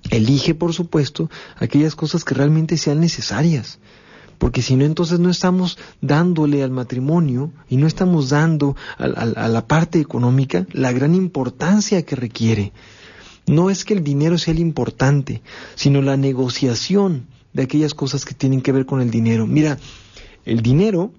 Elige, 0.09 0.55
por 0.55 0.71
supuesto, 0.73 1.29
aquellas 1.57 1.93
cosas 1.93 2.23
que 2.23 2.33
realmente 2.33 2.77
sean 2.77 3.01
necesarias. 3.01 3.79
Porque 4.37 4.61
si 4.61 4.77
no, 4.77 4.85
entonces 4.85 5.19
no 5.19 5.29
estamos 5.29 5.77
dándole 5.99 6.63
al 6.63 6.71
matrimonio 6.71 7.51
y 7.67 7.75
no 7.75 7.85
estamos 7.85 8.29
dando 8.29 8.77
a, 8.97 9.03
a, 9.03 9.47
la 9.49 9.67
parte 9.67 9.99
económica 9.99 10.65
la 10.71 10.93
gran 10.93 11.15
importancia 11.15 12.03
que 12.03 12.15
requiere. 12.15 12.71
No 13.45 13.69
es 13.69 13.83
que 13.83 13.93
el 13.93 14.05
dinero 14.05 14.37
sea 14.37 14.53
el 14.53 14.59
importante, 14.59 15.41
sino 15.75 16.01
la 16.01 16.15
negociación 16.15 17.27
de 17.51 17.63
aquellas 17.63 17.93
cosas 17.93 18.23
que 18.23 18.35
tienen 18.35 18.61
que 18.61 18.71
ver 18.71 18.85
con 18.85 19.01
el 19.01 19.11
dinero. 19.11 19.47
Mira, 19.47 19.77
el 20.45 20.61
dinero 20.61 21.11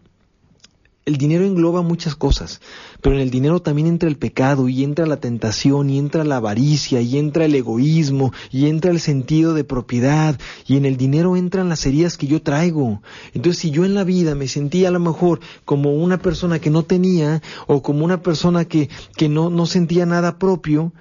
el 1.07 1.19
dinero 1.19 1.45
engloba 1.45 1.83
muchas 1.83 2.17
cosas, 2.17 2.62
pero 3.03 3.14
en 3.14 3.21
el 3.21 3.31
dinero 3.31 3.61
también 3.61 3.87
entra 3.87 4.09
el 4.09 4.17
pecado 4.17 4.69
y 4.71 4.83
entra 4.83 5.05
la 5.05 5.19
tentación 5.19 5.90
y 5.90 5.99
entra 5.99 6.25
la 6.25 6.37
avaricia 6.37 7.03
y 7.03 7.19
entra 7.19 7.45
el 7.45 7.55
egoísmo 7.55 8.33
y 8.51 8.69
entra 8.69 8.90
el 8.90 9.01
sentido 9.01 9.53
de 9.53 9.64
propiedad 9.64 10.38
y 10.67 10.79
en 10.79 10.87
el 10.87 10.97
dinero 10.97 11.37
entran 11.37 11.69
las 11.69 11.85
heridas 11.85 12.17
que 12.17 12.27
yo 12.27 12.40
traigo. 12.40 13.03
Entonces 13.35 13.61
si 13.61 13.71
yo 13.71 13.85
en 13.85 13.95
la 13.95 14.05
vida 14.05 14.35
me 14.35 14.49
sentía 14.49 14.88
a 14.88 14.93
lo 14.93 15.01
mejor 15.01 15.40
como 15.67 15.93
una 15.93 16.19
persona 16.19 16.59
que 16.59 16.71
no 16.71 16.85
tenía 16.85 17.43
o 17.67 17.83
como 17.83 18.05
una 18.05 18.23
persona 18.23 18.64
que, 18.64 18.88
que 19.17 19.29
no, 19.29 19.51
no 19.51 19.67
sentía 19.67 20.07
nada 20.07 20.38
propio, 20.38 20.95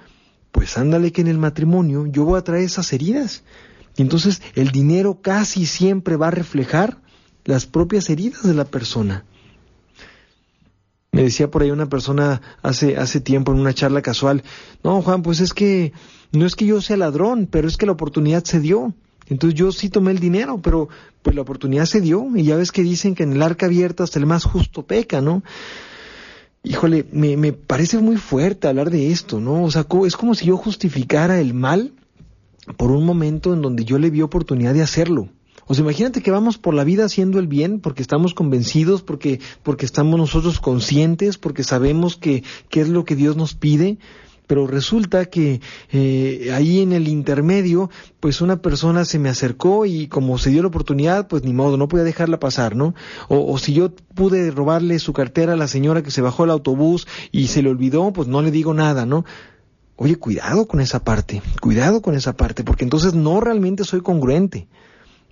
pues 0.52 0.76
ándale 0.76 1.12
que 1.12 1.22
en 1.22 1.28
el 1.28 1.38
matrimonio 1.38 2.06
yo 2.06 2.24
voy 2.24 2.38
a 2.38 2.44
traer 2.44 2.64
esas 2.64 2.92
heridas. 2.92 3.42
Y 3.96 4.02
entonces 4.02 4.42
el 4.54 4.70
dinero 4.70 5.20
casi 5.22 5.64
siempre 5.64 6.16
va 6.16 6.28
a 6.28 6.32
reflejar 6.32 6.98
las 7.44 7.64
propias 7.64 8.10
heridas 8.10 8.42
de 8.42 8.54
la 8.54 8.66
persona. 8.66 9.24
Me 11.14 11.22
decía 11.22 11.48
por 11.48 11.62
ahí 11.62 11.70
una 11.70 11.88
persona 11.88 12.42
hace, 12.60 12.96
hace 12.96 13.20
tiempo 13.20 13.52
en 13.52 13.60
una 13.60 13.72
charla 13.72 14.02
casual, 14.02 14.42
no, 14.82 15.00
Juan, 15.00 15.22
pues 15.22 15.38
es 15.38 15.54
que 15.54 15.92
no 16.32 16.44
es 16.44 16.56
que 16.56 16.66
yo 16.66 16.80
sea 16.80 16.96
ladrón, 16.96 17.46
pero 17.48 17.68
es 17.68 17.76
que 17.76 17.86
la 17.86 17.92
oportunidad 17.92 18.42
se 18.42 18.58
dio. 18.58 18.92
Entonces 19.28 19.56
yo 19.56 19.70
sí 19.70 19.90
tomé 19.90 20.10
el 20.10 20.18
dinero, 20.18 20.60
pero 20.60 20.88
pues 21.22 21.36
la 21.36 21.42
oportunidad 21.42 21.84
se 21.84 22.00
dio 22.00 22.28
y 22.34 22.42
ya 22.42 22.56
ves 22.56 22.72
que 22.72 22.82
dicen 22.82 23.14
que 23.14 23.22
en 23.22 23.32
el 23.32 23.42
arca 23.42 23.66
abierta 23.66 24.02
hasta 24.02 24.18
el 24.18 24.26
más 24.26 24.42
justo 24.42 24.82
peca, 24.82 25.20
¿no? 25.20 25.44
Híjole, 26.64 27.06
me, 27.12 27.36
me 27.36 27.52
parece 27.52 27.98
muy 27.98 28.16
fuerte 28.16 28.66
hablar 28.66 28.90
de 28.90 29.12
esto, 29.12 29.38
¿no? 29.38 29.62
O 29.62 29.70
sea, 29.70 29.86
es 30.06 30.16
como 30.16 30.34
si 30.34 30.46
yo 30.46 30.56
justificara 30.56 31.38
el 31.38 31.54
mal 31.54 31.92
por 32.76 32.90
un 32.90 33.06
momento 33.06 33.54
en 33.54 33.62
donde 33.62 33.84
yo 33.84 34.00
le 34.00 34.10
vi 34.10 34.20
oportunidad 34.20 34.74
de 34.74 34.82
hacerlo. 34.82 35.28
O 35.66 35.74
sea, 35.74 35.82
imagínate 35.82 36.22
que 36.22 36.30
vamos 36.30 36.58
por 36.58 36.74
la 36.74 36.84
vida 36.84 37.04
haciendo 37.04 37.38
el 37.38 37.46
bien 37.46 37.80
porque 37.80 38.02
estamos 38.02 38.34
convencidos, 38.34 39.02
porque, 39.02 39.40
porque 39.62 39.86
estamos 39.86 40.18
nosotros 40.18 40.60
conscientes, 40.60 41.38
porque 41.38 41.64
sabemos 41.64 42.16
que, 42.16 42.44
que 42.68 42.80
es 42.80 42.88
lo 42.88 43.04
que 43.04 43.16
Dios 43.16 43.36
nos 43.36 43.54
pide, 43.54 43.98
pero 44.46 44.66
resulta 44.66 45.24
que 45.26 45.60
eh, 45.90 46.50
ahí 46.52 46.80
en 46.80 46.92
el 46.92 47.08
intermedio, 47.08 47.90
pues 48.20 48.40
una 48.40 48.60
persona 48.60 49.04
se 49.04 49.18
me 49.18 49.30
acercó 49.30 49.86
y 49.86 50.06
como 50.08 50.36
se 50.38 50.50
dio 50.50 50.62
la 50.62 50.68
oportunidad, 50.68 51.28
pues 51.28 51.44
ni 51.44 51.54
modo, 51.54 51.76
no 51.76 51.88
podía 51.88 52.04
dejarla 52.04 52.38
pasar, 52.38 52.76
¿no? 52.76 52.94
O, 53.28 53.52
o 53.52 53.58
si 53.58 53.72
yo 53.72 53.94
pude 54.14 54.50
robarle 54.50 54.98
su 54.98 55.12
cartera 55.12 55.54
a 55.54 55.56
la 55.56 55.68
señora 55.68 56.02
que 56.02 56.10
se 56.10 56.20
bajó 56.20 56.42
al 56.42 56.50
autobús 56.50 57.06
y 57.32 57.46
se 57.46 57.62
le 57.62 57.70
olvidó, 57.70 58.12
pues 58.12 58.28
no 58.28 58.42
le 58.42 58.50
digo 58.50 58.74
nada, 58.74 59.06
¿no? 59.06 59.24
Oye, 59.96 60.16
cuidado 60.16 60.66
con 60.66 60.80
esa 60.80 61.04
parte, 61.04 61.40
cuidado 61.60 62.02
con 62.02 62.14
esa 62.14 62.36
parte, 62.36 62.64
porque 62.64 62.84
entonces 62.84 63.14
no 63.14 63.40
realmente 63.40 63.84
soy 63.84 64.00
congruente. 64.00 64.66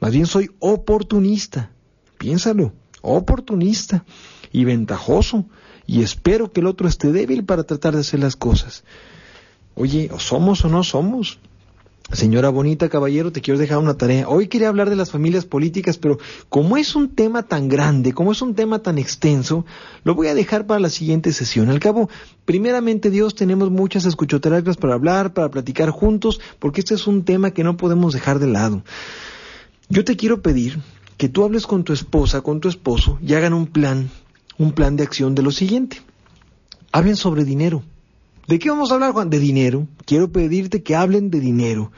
Más 0.02 0.10
bien 0.10 0.26
soy 0.26 0.50
oportunista. 0.58 1.70
Piénsalo, 2.18 2.72
oportunista 3.02 4.04
y 4.50 4.64
ventajoso. 4.64 5.46
Y 5.86 6.02
espero 6.02 6.50
que 6.50 6.58
el 6.58 6.66
otro 6.66 6.88
esté 6.88 7.12
débil 7.12 7.44
para 7.44 7.62
tratar 7.62 7.94
de 7.94 8.00
hacer 8.00 8.18
las 8.18 8.34
cosas. 8.34 8.82
Oye, 9.76 10.10
o 10.12 10.18
somos 10.18 10.64
o 10.64 10.68
no 10.68 10.82
somos. 10.82 11.38
Señora 12.10 12.48
bonita, 12.48 12.88
caballero, 12.88 13.30
te 13.30 13.42
quiero 13.42 13.60
dejar 13.60 13.78
una 13.78 13.96
tarea. 13.96 14.28
Hoy 14.28 14.48
quería 14.48 14.70
hablar 14.70 14.90
de 14.90 14.96
las 14.96 15.12
familias 15.12 15.44
políticas, 15.44 15.98
pero 15.98 16.18
como 16.48 16.76
es 16.76 16.96
un 16.96 17.14
tema 17.14 17.44
tan 17.44 17.68
grande, 17.68 18.12
como 18.12 18.32
es 18.32 18.42
un 18.42 18.56
tema 18.56 18.80
tan 18.80 18.98
extenso, 18.98 19.64
lo 20.02 20.16
voy 20.16 20.26
a 20.26 20.34
dejar 20.34 20.66
para 20.66 20.80
la 20.80 20.90
siguiente 20.90 21.32
sesión. 21.32 21.70
Al 21.70 21.78
cabo, 21.78 22.10
primeramente 22.44 23.08
Dios, 23.08 23.36
tenemos 23.36 23.70
muchas 23.70 24.04
escuchoterapias 24.04 24.76
para 24.76 24.94
hablar, 24.94 25.32
para 25.32 25.52
platicar 25.52 25.90
juntos, 25.90 26.40
porque 26.58 26.80
este 26.80 26.94
es 26.94 27.06
un 27.06 27.24
tema 27.24 27.52
que 27.52 27.62
no 27.62 27.76
podemos 27.76 28.12
dejar 28.12 28.40
de 28.40 28.48
lado. 28.48 28.82
Yo 29.92 30.06
te 30.06 30.16
quiero 30.16 30.40
pedir 30.40 30.80
que 31.18 31.28
tú 31.28 31.44
hables 31.44 31.66
con 31.66 31.84
tu 31.84 31.92
esposa, 31.92 32.40
con 32.40 32.60
tu 32.60 32.70
esposo 32.70 33.18
y 33.20 33.34
hagan 33.34 33.52
un 33.52 33.66
plan, 33.66 34.08
un 34.56 34.72
plan 34.72 34.96
de 34.96 35.02
acción 35.02 35.34
de 35.34 35.42
lo 35.42 35.50
siguiente. 35.50 36.00
Hablen 36.92 37.14
sobre 37.14 37.44
dinero. 37.44 37.82
¿De 38.48 38.58
qué 38.58 38.70
vamos 38.70 38.90
a 38.90 38.94
hablar, 38.94 39.12
Juan? 39.12 39.28
De 39.28 39.38
dinero. 39.38 39.86
Quiero 40.06 40.32
pedirte 40.32 40.82
que 40.82 40.96
hablen 40.96 41.30
de 41.30 41.40
dinero. 41.40 41.92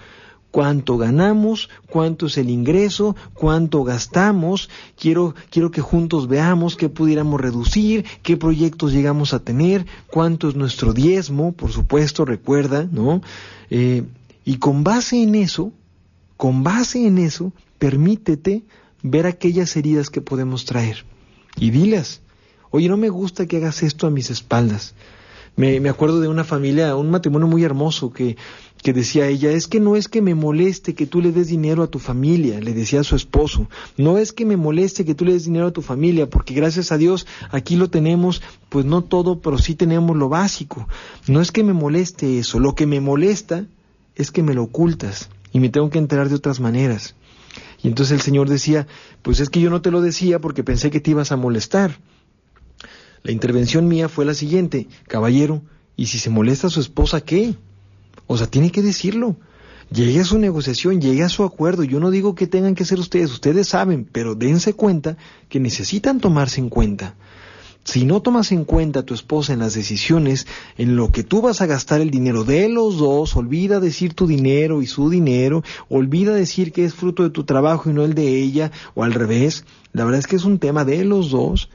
cuánto 0.50 0.98
ganamos, 0.98 1.70
cuánto 1.88 2.26
es 2.26 2.36
el 2.36 2.50
ingreso, 2.50 3.14
cuánto 3.32 3.84
gastamos, 3.84 4.70
quiero, 4.98 5.36
quiero 5.50 5.70
que 5.70 5.80
juntos 5.80 6.26
veamos 6.26 6.76
qué 6.76 6.88
pudiéramos 6.88 7.40
reducir, 7.40 8.04
qué 8.24 8.36
proyectos 8.36 8.92
llegamos 8.92 9.34
a 9.34 9.38
tener, 9.38 9.86
cuánto 10.08 10.48
es 10.48 10.56
nuestro 10.56 10.94
diezmo, 10.94 11.52
por 11.52 11.70
supuesto, 11.70 12.24
recuerda, 12.24 12.88
¿no? 12.90 13.22
Eh, 13.70 14.02
y 14.44 14.56
con 14.56 14.82
base 14.82 15.22
en 15.22 15.36
eso, 15.36 15.72
con 16.36 16.62
base 16.64 17.06
en 17.06 17.18
eso, 17.18 17.52
permítete 17.84 18.62
ver 19.02 19.26
aquellas 19.26 19.76
heridas 19.76 20.08
que 20.08 20.22
podemos 20.22 20.64
traer 20.64 21.04
y 21.54 21.70
dilas. 21.70 22.22
Oye, 22.70 22.88
no 22.88 22.96
me 22.96 23.10
gusta 23.10 23.44
que 23.44 23.58
hagas 23.58 23.82
esto 23.82 24.06
a 24.06 24.10
mis 24.10 24.30
espaldas. 24.30 24.94
Me, 25.54 25.86
acuerdo 25.90 26.18
de 26.22 26.28
una 26.28 26.44
familia, 26.44 26.96
un 26.96 27.10
matrimonio 27.10 27.46
muy 27.46 27.62
hermoso 27.62 28.10
que, 28.10 28.38
que 28.82 28.94
decía 28.94 29.28
ella, 29.28 29.50
es 29.50 29.68
que 29.68 29.80
no 29.80 29.96
es 29.96 30.08
que 30.08 30.22
me 30.22 30.34
moleste 30.34 30.94
que 30.94 31.06
tú 31.06 31.20
le 31.20 31.30
des 31.30 31.48
dinero 31.48 31.82
a 31.82 31.88
tu 31.88 31.98
familia, 31.98 32.58
le 32.58 32.72
decía 32.72 33.00
a 33.00 33.04
su 33.04 33.16
esposo, 33.16 33.68
no 33.98 34.16
es 34.16 34.32
que 34.32 34.46
me 34.46 34.56
moleste 34.56 35.04
que 35.04 35.14
tú 35.14 35.26
le 35.26 35.34
des 35.34 35.44
dinero 35.44 35.66
a 35.66 35.72
tu 35.72 35.82
familia, 35.82 36.30
porque 36.30 36.54
gracias 36.54 36.90
a 36.90 36.96
Dios 36.96 37.26
aquí 37.50 37.76
lo 37.76 37.90
tenemos, 37.90 38.40
pues 38.70 38.86
no 38.86 39.04
todo, 39.04 39.40
pero 39.42 39.58
sí 39.58 39.74
tenemos 39.74 40.16
lo 40.16 40.30
básico. 40.30 40.88
No 41.28 41.42
es 41.42 41.52
que 41.52 41.62
me 41.62 41.74
moleste 41.74 42.38
eso, 42.38 42.60
lo 42.60 42.74
que 42.74 42.86
me 42.86 43.02
molesta 43.02 43.66
es 44.16 44.30
que 44.30 44.42
me 44.42 44.54
lo 44.54 44.62
ocultas 44.62 45.28
y 45.52 45.60
me 45.60 45.68
tengo 45.68 45.90
que 45.90 45.98
enterar 45.98 46.30
de 46.30 46.36
otras 46.36 46.60
maneras. 46.60 47.14
Y 47.84 47.88
entonces 47.88 48.14
el 48.14 48.22
Señor 48.22 48.48
decía, 48.48 48.86
pues 49.20 49.40
es 49.40 49.50
que 49.50 49.60
yo 49.60 49.68
no 49.68 49.82
te 49.82 49.90
lo 49.90 50.00
decía 50.00 50.40
porque 50.40 50.64
pensé 50.64 50.90
que 50.90 51.00
te 51.00 51.10
ibas 51.10 51.32
a 51.32 51.36
molestar. 51.36 51.98
La 53.22 53.30
intervención 53.30 53.86
mía 53.88 54.08
fue 54.08 54.24
la 54.24 54.32
siguiente, 54.32 54.88
caballero, 55.06 55.62
¿y 55.94 56.06
si 56.06 56.18
se 56.18 56.30
molesta 56.30 56.70
su 56.70 56.80
esposa 56.80 57.20
qué? 57.20 57.54
O 58.26 58.38
sea, 58.38 58.46
tiene 58.46 58.72
que 58.72 58.80
decirlo. 58.80 59.36
Llegue 59.92 60.20
a 60.20 60.24
su 60.24 60.38
negociación, 60.38 61.02
llegue 61.02 61.24
a 61.24 61.28
su 61.28 61.44
acuerdo. 61.44 61.84
Yo 61.84 62.00
no 62.00 62.10
digo 62.10 62.34
que 62.34 62.46
tengan 62.46 62.74
que 62.74 62.86
ser 62.86 62.98
ustedes, 62.98 63.30
ustedes 63.30 63.68
saben, 63.68 64.08
pero 64.10 64.34
dense 64.34 64.72
cuenta 64.72 65.18
que 65.50 65.60
necesitan 65.60 66.20
tomarse 66.20 66.62
en 66.62 66.70
cuenta. 66.70 67.16
Si 67.84 68.06
no 68.06 68.22
tomas 68.22 68.50
en 68.50 68.64
cuenta 68.64 69.00
a 69.00 69.02
tu 69.02 69.12
esposa 69.12 69.52
en 69.52 69.58
las 69.58 69.74
decisiones, 69.74 70.46
en 70.78 70.96
lo 70.96 71.10
que 71.10 71.22
tú 71.22 71.42
vas 71.42 71.60
a 71.60 71.66
gastar 71.66 72.00
el 72.00 72.10
dinero 72.10 72.42
de 72.42 72.70
los 72.70 72.96
dos, 72.96 73.36
olvida 73.36 73.78
decir 73.78 74.14
tu 74.14 74.26
dinero 74.26 74.80
y 74.80 74.86
su 74.86 75.10
dinero, 75.10 75.62
olvida 75.90 76.34
decir 76.34 76.72
que 76.72 76.86
es 76.86 76.94
fruto 76.94 77.22
de 77.22 77.30
tu 77.30 77.44
trabajo 77.44 77.90
y 77.90 77.92
no 77.92 78.02
el 78.04 78.14
de 78.14 78.40
ella, 78.40 78.72
o 78.94 79.04
al 79.04 79.12
revés, 79.12 79.66
la 79.92 80.04
verdad 80.04 80.20
es 80.20 80.26
que 80.26 80.36
es 80.36 80.44
un 80.44 80.58
tema 80.58 80.86
de 80.86 81.04
los 81.04 81.30
dos. 81.30 81.68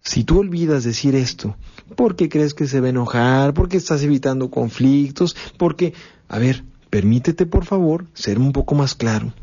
Si 0.00 0.24
tú 0.24 0.38
olvidas 0.38 0.84
decir 0.84 1.14
esto, 1.14 1.54
porque 1.94 2.30
crees 2.30 2.54
que 2.54 2.66
se 2.66 2.80
va 2.80 2.86
a 2.86 2.90
enojar, 2.90 3.52
porque 3.52 3.76
estás 3.76 4.02
evitando 4.02 4.50
conflictos, 4.50 5.36
porque, 5.58 5.92
a 6.28 6.38
ver, 6.38 6.64
permítete 6.88 7.44
por 7.44 7.66
favor 7.66 8.06
ser 8.14 8.38
un 8.38 8.52
poco 8.52 8.74
más 8.74 8.94
claro. 8.94 9.34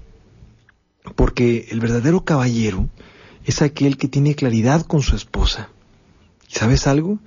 Porque 1.15 1.67
el 1.69 1.80
verdadero 1.80 2.25
caballero 2.25 2.89
es 3.50 3.64
aquel 3.64 3.97
que 3.97 4.08
tiene 4.08 4.36
claridad 4.36 4.86
con 4.86 5.02
su 5.02 5.16
esposa. 5.16 5.70
¿Y 6.47 6.54
sabes 6.54 6.86
algo? 6.86 7.18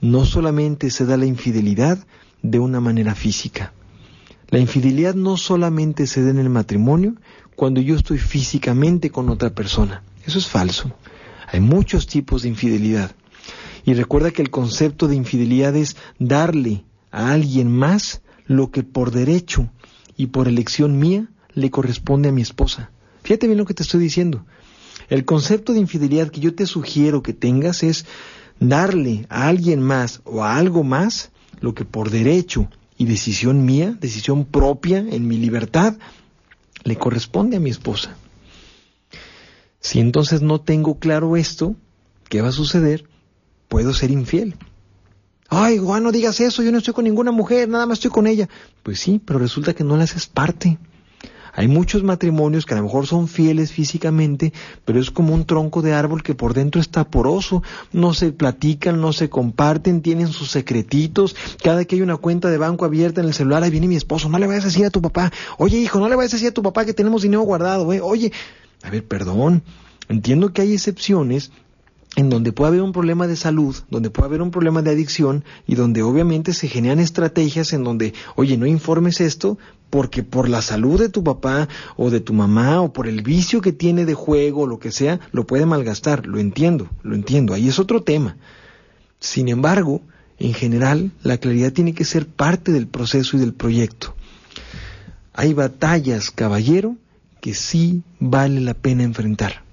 No 0.00 0.24
solamente 0.24 0.88
se 0.90 1.04
da 1.04 1.16
la 1.16 1.26
infidelidad 1.26 1.98
de 2.42 2.60
una 2.60 2.78
manera 2.78 3.16
física. 3.16 3.72
La 4.50 4.60
infidelidad 4.60 5.16
no 5.16 5.36
solamente 5.36 6.06
se 6.06 6.22
da 6.22 6.30
en 6.30 6.38
el 6.38 6.48
matrimonio 6.48 7.16
cuando 7.56 7.80
yo 7.80 7.96
estoy 7.96 8.18
físicamente 8.18 9.10
con 9.10 9.28
otra 9.28 9.50
persona. 9.50 10.04
Eso 10.24 10.38
es 10.38 10.46
falso. 10.46 10.92
Hay 11.50 11.58
muchos 11.58 12.06
tipos 12.06 12.42
de 12.42 12.50
infidelidad. 12.50 13.10
Y 13.84 13.94
recuerda 13.94 14.30
que 14.30 14.42
el 14.42 14.50
concepto 14.50 15.08
de 15.08 15.16
infidelidad 15.16 15.74
es 15.74 15.96
darle 16.20 16.84
a 17.10 17.32
alguien 17.32 17.76
más 17.76 18.22
lo 18.46 18.70
que 18.70 18.84
por 18.84 19.10
derecho 19.10 19.68
y 20.16 20.28
por 20.28 20.46
elección 20.46 21.00
mía 21.00 21.26
le 21.52 21.72
corresponde 21.72 22.28
a 22.28 22.32
mi 22.32 22.42
esposa. 22.42 22.92
Fíjate 23.24 23.48
bien 23.48 23.58
lo 23.58 23.64
que 23.64 23.74
te 23.74 23.82
estoy 23.82 24.00
diciendo. 24.00 24.46
El 25.08 25.24
concepto 25.24 25.72
de 25.72 25.80
infidelidad 25.80 26.30
que 26.30 26.40
yo 26.40 26.54
te 26.54 26.66
sugiero 26.66 27.22
que 27.22 27.32
tengas 27.32 27.82
es 27.82 28.06
darle 28.60 29.26
a 29.28 29.48
alguien 29.48 29.80
más 29.80 30.20
o 30.24 30.44
a 30.44 30.56
algo 30.56 30.84
más 30.84 31.30
lo 31.60 31.74
que 31.74 31.84
por 31.84 32.10
derecho 32.10 32.68
y 32.96 33.06
decisión 33.06 33.64
mía, 33.64 33.96
decisión 34.00 34.44
propia 34.44 34.98
en 34.98 35.26
mi 35.26 35.36
libertad, 35.38 35.96
le 36.84 36.96
corresponde 36.96 37.56
a 37.56 37.60
mi 37.60 37.70
esposa. 37.70 38.16
Si 39.80 40.00
entonces 40.00 40.42
no 40.42 40.60
tengo 40.60 40.98
claro 40.98 41.36
esto, 41.36 41.76
¿qué 42.28 42.40
va 42.40 42.48
a 42.48 42.52
suceder? 42.52 43.04
Puedo 43.68 43.92
ser 43.92 44.10
infiel. 44.10 44.56
Ay, 45.48 45.78
Juan, 45.78 46.02
no 46.02 46.12
digas 46.12 46.40
eso, 46.40 46.62
yo 46.62 46.72
no 46.72 46.78
estoy 46.78 46.94
con 46.94 47.04
ninguna 47.04 47.30
mujer, 47.30 47.68
nada 47.68 47.86
más 47.86 47.98
estoy 47.98 48.10
con 48.10 48.26
ella. 48.26 48.48
Pues 48.82 49.00
sí, 49.00 49.20
pero 49.24 49.38
resulta 49.38 49.74
que 49.74 49.84
no 49.84 49.96
le 49.96 50.04
haces 50.04 50.26
parte. 50.26 50.78
Hay 51.56 51.68
muchos 51.68 52.02
matrimonios 52.02 52.66
que 52.66 52.74
a 52.74 52.76
lo 52.76 52.82
mejor 52.82 53.06
son 53.06 53.28
fieles 53.28 53.72
físicamente, 53.72 54.52
pero 54.84 55.00
es 55.00 55.10
como 55.10 55.34
un 55.34 55.44
tronco 55.44 55.82
de 55.82 55.92
árbol 55.92 56.22
que 56.22 56.34
por 56.34 56.52
dentro 56.52 56.80
está 56.80 57.04
poroso, 57.04 57.62
no 57.92 58.12
se 58.12 58.32
platican, 58.32 59.00
no 59.00 59.12
se 59.12 59.30
comparten, 59.30 60.02
tienen 60.02 60.28
sus 60.28 60.50
secretitos, 60.50 61.36
cada 61.62 61.84
que 61.84 61.96
hay 61.96 62.02
una 62.02 62.16
cuenta 62.16 62.50
de 62.50 62.58
banco 62.58 62.84
abierta 62.84 63.20
en 63.20 63.28
el 63.28 63.34
celular, 63.34 63.62
ahí 63.62 63.70
viene 63.70 63.86
mi 63.86 63.96
esposo, 63.96 64.28
no 64.28 64.38
le 64.38 64.46
vayas 64.46 64.64
a 64.64 64.68
decir 64.68 64.84
a 64.84 64.90
tu 64.90 65.00
papá, 65.00 65.32
oye 65.58 65.78
hijo, 65.78 66.00
no 66.00 66.08
le 66.08 66.16
vayas 66.16 66.32
a 66.32 66.36
decir 66.36 66.48
a 66.48 66.54
tu 66.54 66.62
papá 66.62 66.84
que 66.84 66.94
tenemos 66.94 67.22
dinero 67.22 67.42
guardado, 67.42 67.92
eh. 67.92 68.00
oye, 68.00 68.32
a 68.82 68.90
ver, 68.90 69.04
perdón, 69.04 69.62
entiendo 70.08 70.52
que 70.52 70.62
hay 70.62 70.72
excepciones 70.72 71.52
en 72.16 72.30
donde 72.30 72.52
puede 72.52 72.68
haber 72.68 72.82
un 72.82 72.92
problema 72.92 73.26
de 73.26 73.36
salud, 73.36 73.76
donde 73.90 74.10
puede 74.10 74.26
haber 74.26 74.42
un 74.42 74.50
problema 74.50 74.82
de 74.82 74.90
adicción 74.90 75.44
y 75.66 75.74
donde 75.74 76.02
obviamente 76.02 76.52
se 76.52 76.68
generan 76.68 77.00
estrategias 77.00 77.72
en 77.72 77.82
donde, 77.82 78.14
oye, 78.36 78.56
no 78.56 78.66
informes 78.66 79.20
esto 79.20 79.58
porque 79.90 80.22
por 80.22 80.48
la 80.48 80.62
salud 80.62 80.98
de 80.98 81.08
tu 81.08 81.22
papá 81.24 81.68
o 81.96 82.10
de 82.10 82.20
tu 82.20 82.32
mamá 82.32 82.80
o 82.80 82.92
por 82.92 83.06
el 83.06 83.22
vicio 83.22 83.60
que 83.60 83.72
tiene 83.72 84.04
de 84.04 84.14
juego 84.14 84.62
o 84.62 84.66
lo 84.66 84.78
que 84.78 84.92
sea, 84.92 85.20
lo 85.32 85.46
puede 85.46 85.66
malgastar. 85.66 86.26
Lo 86.26 86.38
entiendo, 86.38 86.88
lo 87.02 87.14
entiendo. 87.14 87.54
Ahí 87.54 87.68
es 87.68 87.78
otro 87.78 88.02
tema. 88.02 88.36
Sin 89.18 89.48
embargo, 89.48 90.02
en 90.38 90.52
general, 90.52 91.12
la 91.22 91.38
claridad 91.38 91.72
tiene 91.72 91.94
que 91.94 92.04
ser 92.04 92.26
parte 92.26 92.72
del 92.72 92.86
proceso 92.86 93.36
y 93.36 93.40
del 93.40 93.54
proyecto. 93.54 94.14
Hay 95.32 95.54
batallas, 95.54 96.30
caballero, 96.30 96.96
que 97.40 97.54
sí 97.54 98.02
vale 98.20 98.60
la 98.60 98.74
pena 98.74 99.02
enfrentar. 99.02 99.63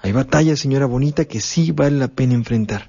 Hay 0.00 0.12
batallas, 0.12 0.60
señora 0.60 0.86
bonita, 0.86 1.24
que 1.24 1.40
sí 1.40 1.72
vale 1.72 1.98
la 1.98 2.08
pena 2.08 2.34
enfrentar. 2.34 2.88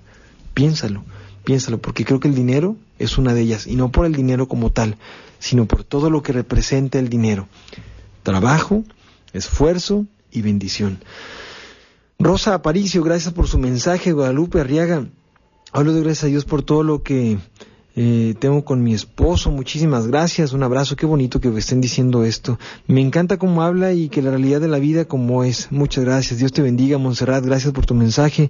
Piénsalo, 0.53 1.03
piénsalo, 1.43 1.79
porque 1.79 2.05
creo 2.05 2.19
que 2.19 2.27
el 2.27 2.35
dinero 2.35 2.75
es 2.99 3.17
una 3.17 3.33
de 3.33 3.41
ellas, 3.41 3.67
y 3.67 3.75
no 3.75 3.91
por 3.91 4.05
el 4.05 4.13
dinero 4.13 4.47
como 4.47 4.71
tal, 4.71 4.97
sino 5.39 5.65
por 5.65 5.83
todo 5.83 6.09
lo 6.09 6.21
que 6.21 6.33
representa 6.33 6.99
el 6.99 7.09
dinero. 7.09 7.47
Trabajo, 8.23 8.83
esfuerzo 9.33 10.05
y 10.31 10.41
bendición. 10.41 10.99
Rosa 12.19 12.53
Aparicio, 12.53 13.03
gracias 13.03 13.33
por 13.33 13.47
su 13.47 13.57
mensaje. 13.57 14.11
Guadalupe 14.11 14.59
Arriaga, 14.59 15.07
hablo 15.71 15.93
de 15.93 16.01
gracias 16.01 16.25
a 16.25 16.27
Dios 16.27 16.45
por 16.45 16.63
todo 16.63 16.83
lo 16.83 17.01
que 17.01 17.39
eh, 17.95 18.35
tengo 18.39 18.63
con 18.63 18.83
mi 18.83 18.93
esposo. 18.93 19.51
Muchísimas 19.51 20.07
gracias, 20.07 20.53
un 20.53 20.63
abrazo, 20.63 20.95
qué 20.95 21.05
bonito 21.05 21.41
que 21.41 21.49
me 21.49 21.59
estén 21.59 21.81
diciendo 21.81 22.23
esto. 22.23 22.59
Me 22.87 23.01
encanta 23.01 23.37
cómo 23.37 23.63
habla 23.63 23.93
y 23.93 24.09
que 24.09 24.21
la 24.21 24.31
realidad 24.31 24.61
de 24.61 24.67
la 24.67 24.79
vida 24.79 25.05
como 25.05 25.43
es. 25.43 25.71
Muchas 25.71 26.05
gracias, 26.05 26.39
Dios 26.39 26.53
te 26.53 26.61
bendiga, 26.61 26.97
Montserrat, 26.97 27.43
gracias 27.43 27.73
por 27.73 27.85
tu 27.85 27.95
mensaje. 27.95 28.49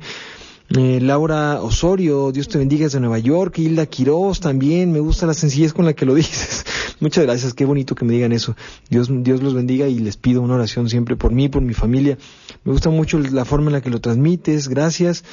Eh, 0.77 0.99
Laura 1.01 1.63
Osorio, 1.63 2.31
Dios 2.31 2.47
te 2.47 2.59
bendiga 2.59 2.83
desde 2.83 2.99
Nueva 2.99 3.17
York, 3.17 3.57
Hilda 3.57 3.87
Quiroz 3.87 4.39
también, 4.39 4.91
me 4.91 4.99
gusta 4.99 5.25
la 5.25 5.33
sencillez 5.33 5.73
con 5.73 5.85
la 5.85 5.93
que 5.93 6.05
lo 6.05 6.13
dices. 6.15 6.63
Muchas 6.99 7.23
gracias, 7.23 7.53
qué 7.55 7.65
bonito 7.65 7.95
que 7.95 8.05
me 8.05 8.13
digan 8.13 8.33
eso. 8.33 8.55
Dios, 8.89 9.07
Dios 9.09 9.41
los 9.41 9.55
bendiga 9.55 9.87
y 9.87 9.97
les 9.97 10.17
pido 10.17 10.41
una 10.41 10.55
oración 10.55 10.89
siempre 10.89 11.15
por 11.15 11.31
mí, 11.31 11.49
por 11.49 11.63
mi 11.63 11.73
familia. 11.73 12.19
Me 12.63 12.71
gusta 12.71 12.91
mucho 12.91 13.17
la 13.17 13.45
forma 13.45 13.67
en 13.67 13.73
la 13.73 13.81
que 13.81 13.89
lo 13.89 13.99
transmites, 13.99 14.67
gracias. 14.67 15.23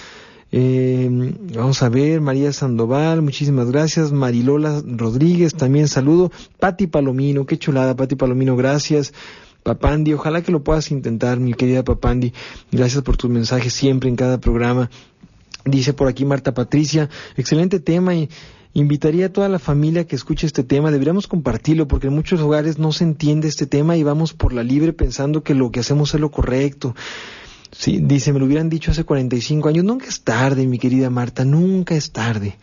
Eh, 0.53 1.09
vamos 1.55 1.82
a 1.82 1.88
ver, 1.88 2.20
María 2.20 2.53
Sandoval, 2.53 3.22
muchísimas 3.22 3.70
gracias. 3.70 4.12
Marilola 4.12 4.82
Rodríguez, 4.86 5.55
también 5.55 5.88
saludo. 5.88 6.30
Pati 6.59 6.86
Palomino, 6.86 7.47
qué 7.47 7.59
chulada, 7.59 7.97
Pati 7.97 8.16
Palomino, 8.16 8.57
gracias. 8.57 9.12
Papandi, 9.62 10.12
ojalá 10.12 10.42
que 10.42 10.53
lo 10.53 10.62
puedas 10.62 10.92
intentar, 10.92 11.40
mi 11.40 11.53
querida 11.53 11.82
Papandi. 11.82 12.32
Gracias 12.70 13.03
por 13.03 13.16
tus 13.16 13.28
mensajes 13.28 13.72
siempre 13.72 14.09
en 14.09 14.14
cada 14.14 14.38
programa. 14.38 14.90
Dice 15.64 15.92
por 15.92 16.07
aquí 16.07 16.24
Marta 16.24 16.55
Patricia, 16.55 17.11
excelente 17.36 17.80
tema 17.80 18.14
y 18.14 18.28
invitaría 18.74 19.26
a 19.26 19.32
toda 19.32 19.49
la 19.49 19.59
familia 19.59 20.07
que 20.07 20.14
escuche 20.14 20.47
este 20.47 20.62
tema, 20.62 20.92
deberíamos 20.92 21.26
compartirlo 21.26 21.88
porque 21.88 22.07
en 22.07 22.12
muchos 22.12 22.40
hogares 22.40 22.78
no 22.78 22.92
se 22.92 23.03
entiende 23.03 23.49
este 23.49 23.66
tema 23.66 23.97
y 23.97 24.05
vamos 24.05 24.34
por 24.34 24.53
la 24.53 24.62
libre 24.62 24.92
pensando 24.92 25.42
que 25.42 25.55
lo 25.55 25.72
que 25.72 25.80
hacemos 25.80 26.14
es 26.14 26.20
lo 26.20 26.30
correcto. 26.30 26.94
Sí, 27.70 28.00
dice, 28.02 28.32
me 28.32 28.38
lo 28.38 28.46
hubieran 28.46 28.68
dicho 28.68 28.90
hace 28.90 29.04
45 29.04 29.68
años. 29.68 29.84
Nunca 29.84 30.06
es 30.06 30.22
tarde, 30.22 30.66
mi 30.66 30.78
querida 30.78 31.10
Marta, 31.10 31.44
nunca 31.44 31.94
es 31.94 32.12
tarde. 32.12 32.56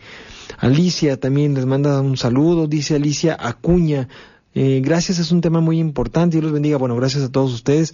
Alicia 0.58 1.18
también 1.18 1.54
les 1.54 1.66
manda 1.66 2.00
un 2.00 2.16
saludo, 2.16 2.66
dice 2.66 2.96
Alicia 2.96 3.36
Acuña. 3.38 4.08
Eh, 4.56 4.80
gracias 4.84 5.18
es 5.18 5.32
un 5.32 5.40
tema 5.40 5.60
muy 5.60 5.80
importante. 5.80 6.36
Dios 6.36 6.44
los 6.44 6.52
bendiga. 6.52 6.76
Bueno, 6.76 6.94
gracias 6.94 7.24
a 7.24 7.32
todos 7.32 7.52
ustedes. 7.52 7.92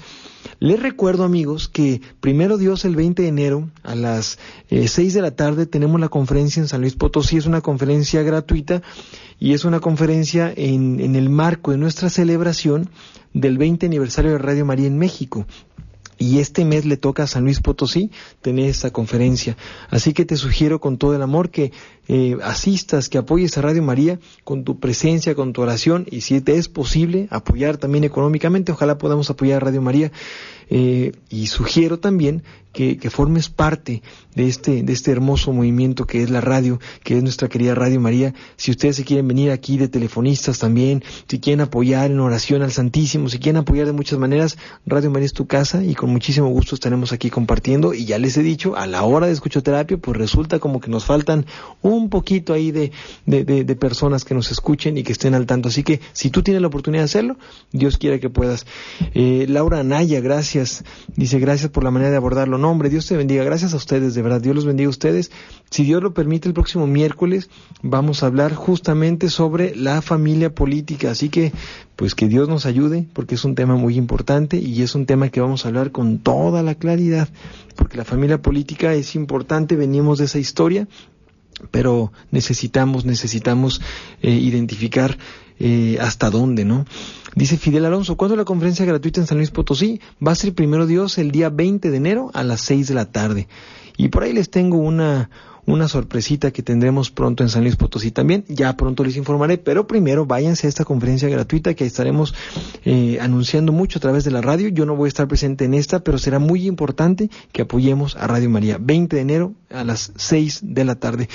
Les 0.58 0.80
recuerdo, 0.80 1.24
amigos, 1.24 1.68
que 1.68 2.02
primero 2.20 2.58
Dios 2.58 2.84
el 2.84 2.96
20 2.96 3.22
de 3.22 3.28
enero 3.28 3.70
a 3.82 3.94
las 3.94 4.38
eh, 4.68 4.86
6 4.86 5.14
de 5.14 5.22
la 5.22 5.30
tarde 5.30 5.64
tenemos 5.66 5.98
la 6.00 6.10
conferencia 6.10 6.60
en 6.60 6.68
San 6.68 6.82
Luis 6.82 6.96
Potosí. 6.96 7.38
Es 7.38 7.46
una 7.46 7.62
conferencia 7.62 8.22
gratuita 8.22 8.82
y 9.38 9.54
es 9.54 9.64
una 9.64 9.80
conferencia 9.80 10.52
en, 10.54 11.00
en 11.00 11.16
el 11.16 11.30
marco 11.30 11.70
de 11.70 11.78
nuestra 11.78 12.10
celebración 12.10 12.90
del 13.32 13.56
20 13.56 13.86
aniversario 13.86 14.32
de 14.32 14.38
Radio 14.38 14.66
María 14.66 14.86
en 14.86 14.98
México 14.98 15.46
y 16.20 16.38
este 16.38 16.66
mes 16.66 16.84
le 16.84 16.98
toca 16.98 17.22
a 17.22 17.26
San 17.26 17.44
Luis 17.44 17.60
Potosí 17.60 18.10
tener 18.42 18.68
esta 18.68 18.90
conferencia. 18.90 19.56
Así 19.88 20.12
que 20.12 20.26
te 20.26 20.36
sugiero 20.36 20.78
con 20.78 20.98
todo 20.98 21.16
el 21.16 21.22
amor 21.22 21.50
que 21.50 21.72
eh, 22.12 22.36
asistas, 22.42 23.08
que 23.08 23.18
apoyes 23.18 23.56
a 23.56 23.62
Radio 23.62 23.84
María 23.84 24.18
con 24.42 24.64
tu 24.64 24.80
presencia, 24.80 25.36
con 25.36 25.52
tu 25.52 25.62
oración 25.62 26.06
y 26.10 26.22
si 26.22 26.40
te 26.40 26.56
es 26.56 26.68
posible 26.68 27.28
apoyar 27.30 27.76
también 27.76 28.02
económicamente, 28.02 28.72
ojalá 28.72 28.98
podamos 28.98 29.30
apoyar 29.30 29.58
a 29.58 29.66
Radio 29.66 29.80
María. 29.80 30.10
Eh, 30.72 31.10
y 31.28 31.48
sugiero 31.48 31.98
también 31.98 32.44
que, 32.72 32.96
que, 32.96 33.10
formes 33.10 33.48
parte 33.48 34.02
de 34.36 34.46
este, 34.46 34.84
de 34.84 34.92
este 34.92 35.10
hermoso 35.10 35.52
movimiento 35.52 36.06
que 36.06 36.22
es 36.22 36.30
la 36.30 36.40
radio, 36.40 36.78
que 37.02 37.16
es 37.16 37.22
nuestra 37.24 37.48
querida 37.48 37.74
Radio 37.74 38.00
María. 38.00 38.34
Si 38.56 38.70
ustedes 38.70 38.94
se 38.94 39.04
quieren 39.04 39.26
venir 39.26 39.50
aquí 39.50 39.78
de 39.78 39.88
telefonistas 39.88 40.60
también, 40.60 41.02
si 41.26 41.40
quieren 41.40 41.62
apoyar 41.62 42.12
en 42.12 42.20
oración 42.20 42.62
al 42.62 42.70
Santísimo, 42.70 43.28
si 43.28 43.40
quieren 43.40 43.62
apoyar 43.62 43.86
de 43.86 43.92
muchas 43.92 44.20
maneras, 44.20 44.58
Radio 44.86 45.10
María 45.10 45.26
es 45.26 45.32
tu 45.32 45.48
casa 45.48 45.82
y 45.82 45.96
con 45.96 46.10
muchísimo 46.10 46.48
gusto 46.48 46.76
estaremos 46.76 47.12
aquí 47.12 47.30
compartiendo. 47.30 47.92
Y 47.92 48.04
ya 48.04 48.20
les 48.20 48.36
he 48.36 48.42
dicho, 48.44 48.76
a 48.76 48.86
la 48.86 49.02
hora 49.02 49.26
de 49.26 49.32
escuchoterapia, 49.32 49.96
pues 49.96 50.16
resulta 50.16 50.60
como 50.60 50.80
que 50.80 50.90
nos 50.90 51.04
faltan 51.04 51.46
un 52.00 52.10
poquito 52.10 52.52
ahí 52.52 52.70
de, 52.70 52.92
de, 53.26 53.76
personas 53.76 54.24
que 54.24 54.34
nos 54.34 54.50
escuchen 54.50 54.98
y 54.98 55.02
que 55.02 55.12
estén 55.12 55.34
al 55.34 55.46
tanto. 55.46 55.68
Así 55.68 55.82
que 55.82 56.00
si 56.12 56.30
tú 56.30 56.42
tienes 56.42 56.60
la 56.60 56.68
oportunidad 56.68 57.02
de 57.02 57.06
hacerlo, 57.06 57.36
Dios 57.72 57.98
quiera 57.98 58.18
que 58.18 58.30
puedas. 58.30 58.66
Eh, 59.14 59.46
Laura 59.48 59.80
Anaya, 59.80 60.20
gracias 60.20 60.84
Dice, 61.16 61.38
gracias 61.38 61.70
por 61.70 61.84
la 61.84 61.90
manera 61.90 62.10
de 62.10 62.16
abordarlo. 62.16 62.58
No, 62.58 62.70
hombre, 62.70 62.88
Dios 62.88 63.06
te 63.06 63.16
bendiga. 63.16 63.44
Gracias 63.44 63.74
a 63.74 63.76
ustedes, 63.76 64.14
de 64.14 64.22
verdad. 64.22 64.40
Dios 64.40 64.54
los 64.54 64.66
bendiga 64.66 64.86
a 64.86 64.90
ustedes. 64.90 65.30
Si 65.70 65.84
Dios 65.84 66.02
lo 66.02 66.14
permite, 66.14 66.48
el 66.48 66.54
próximo 66.54 66.86
miércoles 66.86 67.50
vamos 67.82 68.22
a 68.22 68.26
hablar 68.26 68.54
justamente 68.54 69.28
sobre 69.28 69.74
la 69.76 70.02
familia 70.02 70.54
política. 70.54 71.10
Así 71.10 71.28
que, 71.28 71.52
pues 71.96 72.14
que 72.14 72.28
Dios 72.28 72.48
nos 72.48 72.66
ayude, 72.66 73.06
porque 73.12 73.34
es 73.34 73.44
un 73.44 73.54
tema 73.54 73.76
muy 73.76 73.96
importante 73.96 74.56
y 74.58 74.82
es 74.82 74.94
un 74.94 75.06
tema 75.06 75.28
que 75.28 75.40
vamos 75.40 75.64
a 75.64 75.68
hablar 75.68 75.90
con 75.90 76.18
toda 76.18 76.62
la 76.62 76.74
claridad, 76.74 77.28
porque 77.76 77.96
la 77.96 78.04
familia 78.04 78.40
política 78.40 78.94
es 78.94 79.14
importante, 79.14 79.76
venimos 79.76 80.18
de 80.18 80.24
esa 80.24 80.38
historia, 80.38 80.88
pero 81.70 82.12
necesitamos, 82.30 83.04
necesitamos 83.04 83.80
eh, 84.22 84.30
identificar 84.30 85.18
eh, 85.58 85.98
hasta 86.00 86.30
dónde, 86.30 86.64
¿no? 86.64 86.86
Dice 87.34 87.58
Fidel 87.58 87.84
Alonso, 87.84 88.16
¿cuándo 88.16 88.36
la 88.36 88.44
conferencia 88.44 88.86
gratuita 88.86 89.20
en 89.20 89.26
San 89.26 89.38
Luis 89.38 89.50
Potosí? 89.50 90.00
Va 90.26 90.32
a 90.32 90.34
ser 90.36 90.54
primero 90.54 90.86
Dios 90.86 91.18
el 91.18 91.30
día 91.30 91.50
20 91.50 91.90
de 91.90 91.96
enero 91.96 92.30
a 92.34 92.42
las 92.42 92.62
6 92.62 92.88
de 92.88 92.94
la 92.94 93.12
tarde. 93.12 93.46
Y 93.96 94.08
por 94.08 94.22
ahí 94.22 94.32
les 94.32 94.50
tengo 94.50 94.78
una, 94.78 95.30
una 95.70 95.88
sorpresita 95.88 96.50
que 96.50 96.62
tendremos 96.62 97.10
pronto 97.10 97.42
en 97.42 97.48
San 97.48 97.62
Luis 97.62 97.76
Potosí 97.76 98.10
también. 98.10 98.44
Ya 98.48 98.76
pronto 98.76 99.04
les 99.04 99.16
informaré, 99.16 99.58
pero 99.58 99.86
primero 99.86 100.26
váyanse 100.26 100.66
a 100.66 100.70
esta 100.70 100.84
conferencia 100.84 101.28
gratuita 101.28 101.74
que 101.74 101.86
estaremos 101.86 102.34
eh, 102.84 103.18
anunciando 103.20 103.72
mucho 103.72 103.98
a 103.98 104.02
través 104.02 104.24
de 104.24 104.30
la 104.30 104.40
radio. 104.40 104.68
Yo 104.68 104.86
no 104.86 104.96
voy 104.96 105.06
a 105.06 105.08
estar 105.08 105.28
presente 105.28 105.64
en 105.64 105.74
esta, 105.74 106.00
pero 106.00 106.18
será 106.18 106.38
muy 106.38 106.66
importante 106.66 107.30
que 107.52 107.62
apoyemos 107.62 108.16
a 108.16 108.26
Radio 108.26 108.50
María. 108.50 108.78
20 108.80 109.16
de 109.16 109.22
enero 109.22 109.54
a 109.70 109.84
las 109.84 110.12
6 110.16 110.60
de 110.62 110.84
la 110.84 110.96
tarde. 110.96 111.28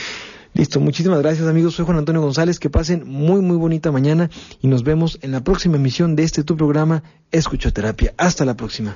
Listo, 0.54 0.80
muchísimas 0.80 1.20
gracias 1.20 1.48
amigos, 1.48 1.76
soy 1.76 1.84
Juan 1.84 1.98
Antonio 1.98 2.22
González, 2.22 2.60
que 2.60 2.70
pasen 2.70 3.06
muy 3.06 3.42
muy 3.42 3.58
bonita 3.58 3.92
mañana 3.92 4.30
y 4.62 4.68
nos 4.68 4.84
vemos 4.84 5.20
en 5.22 5.34
la 5.34 5.44
próxima 5.44 5.76
emisión 5.76 6.16
de 6.16 6.24
este 6.24 6.46
tu 6.46 6.56
programa 6.56 7.04
Escuchoterapia. 7.32 8.14
Hasta 8.18 8.46
la 8.46 8.56
próxima. 8.56 8.96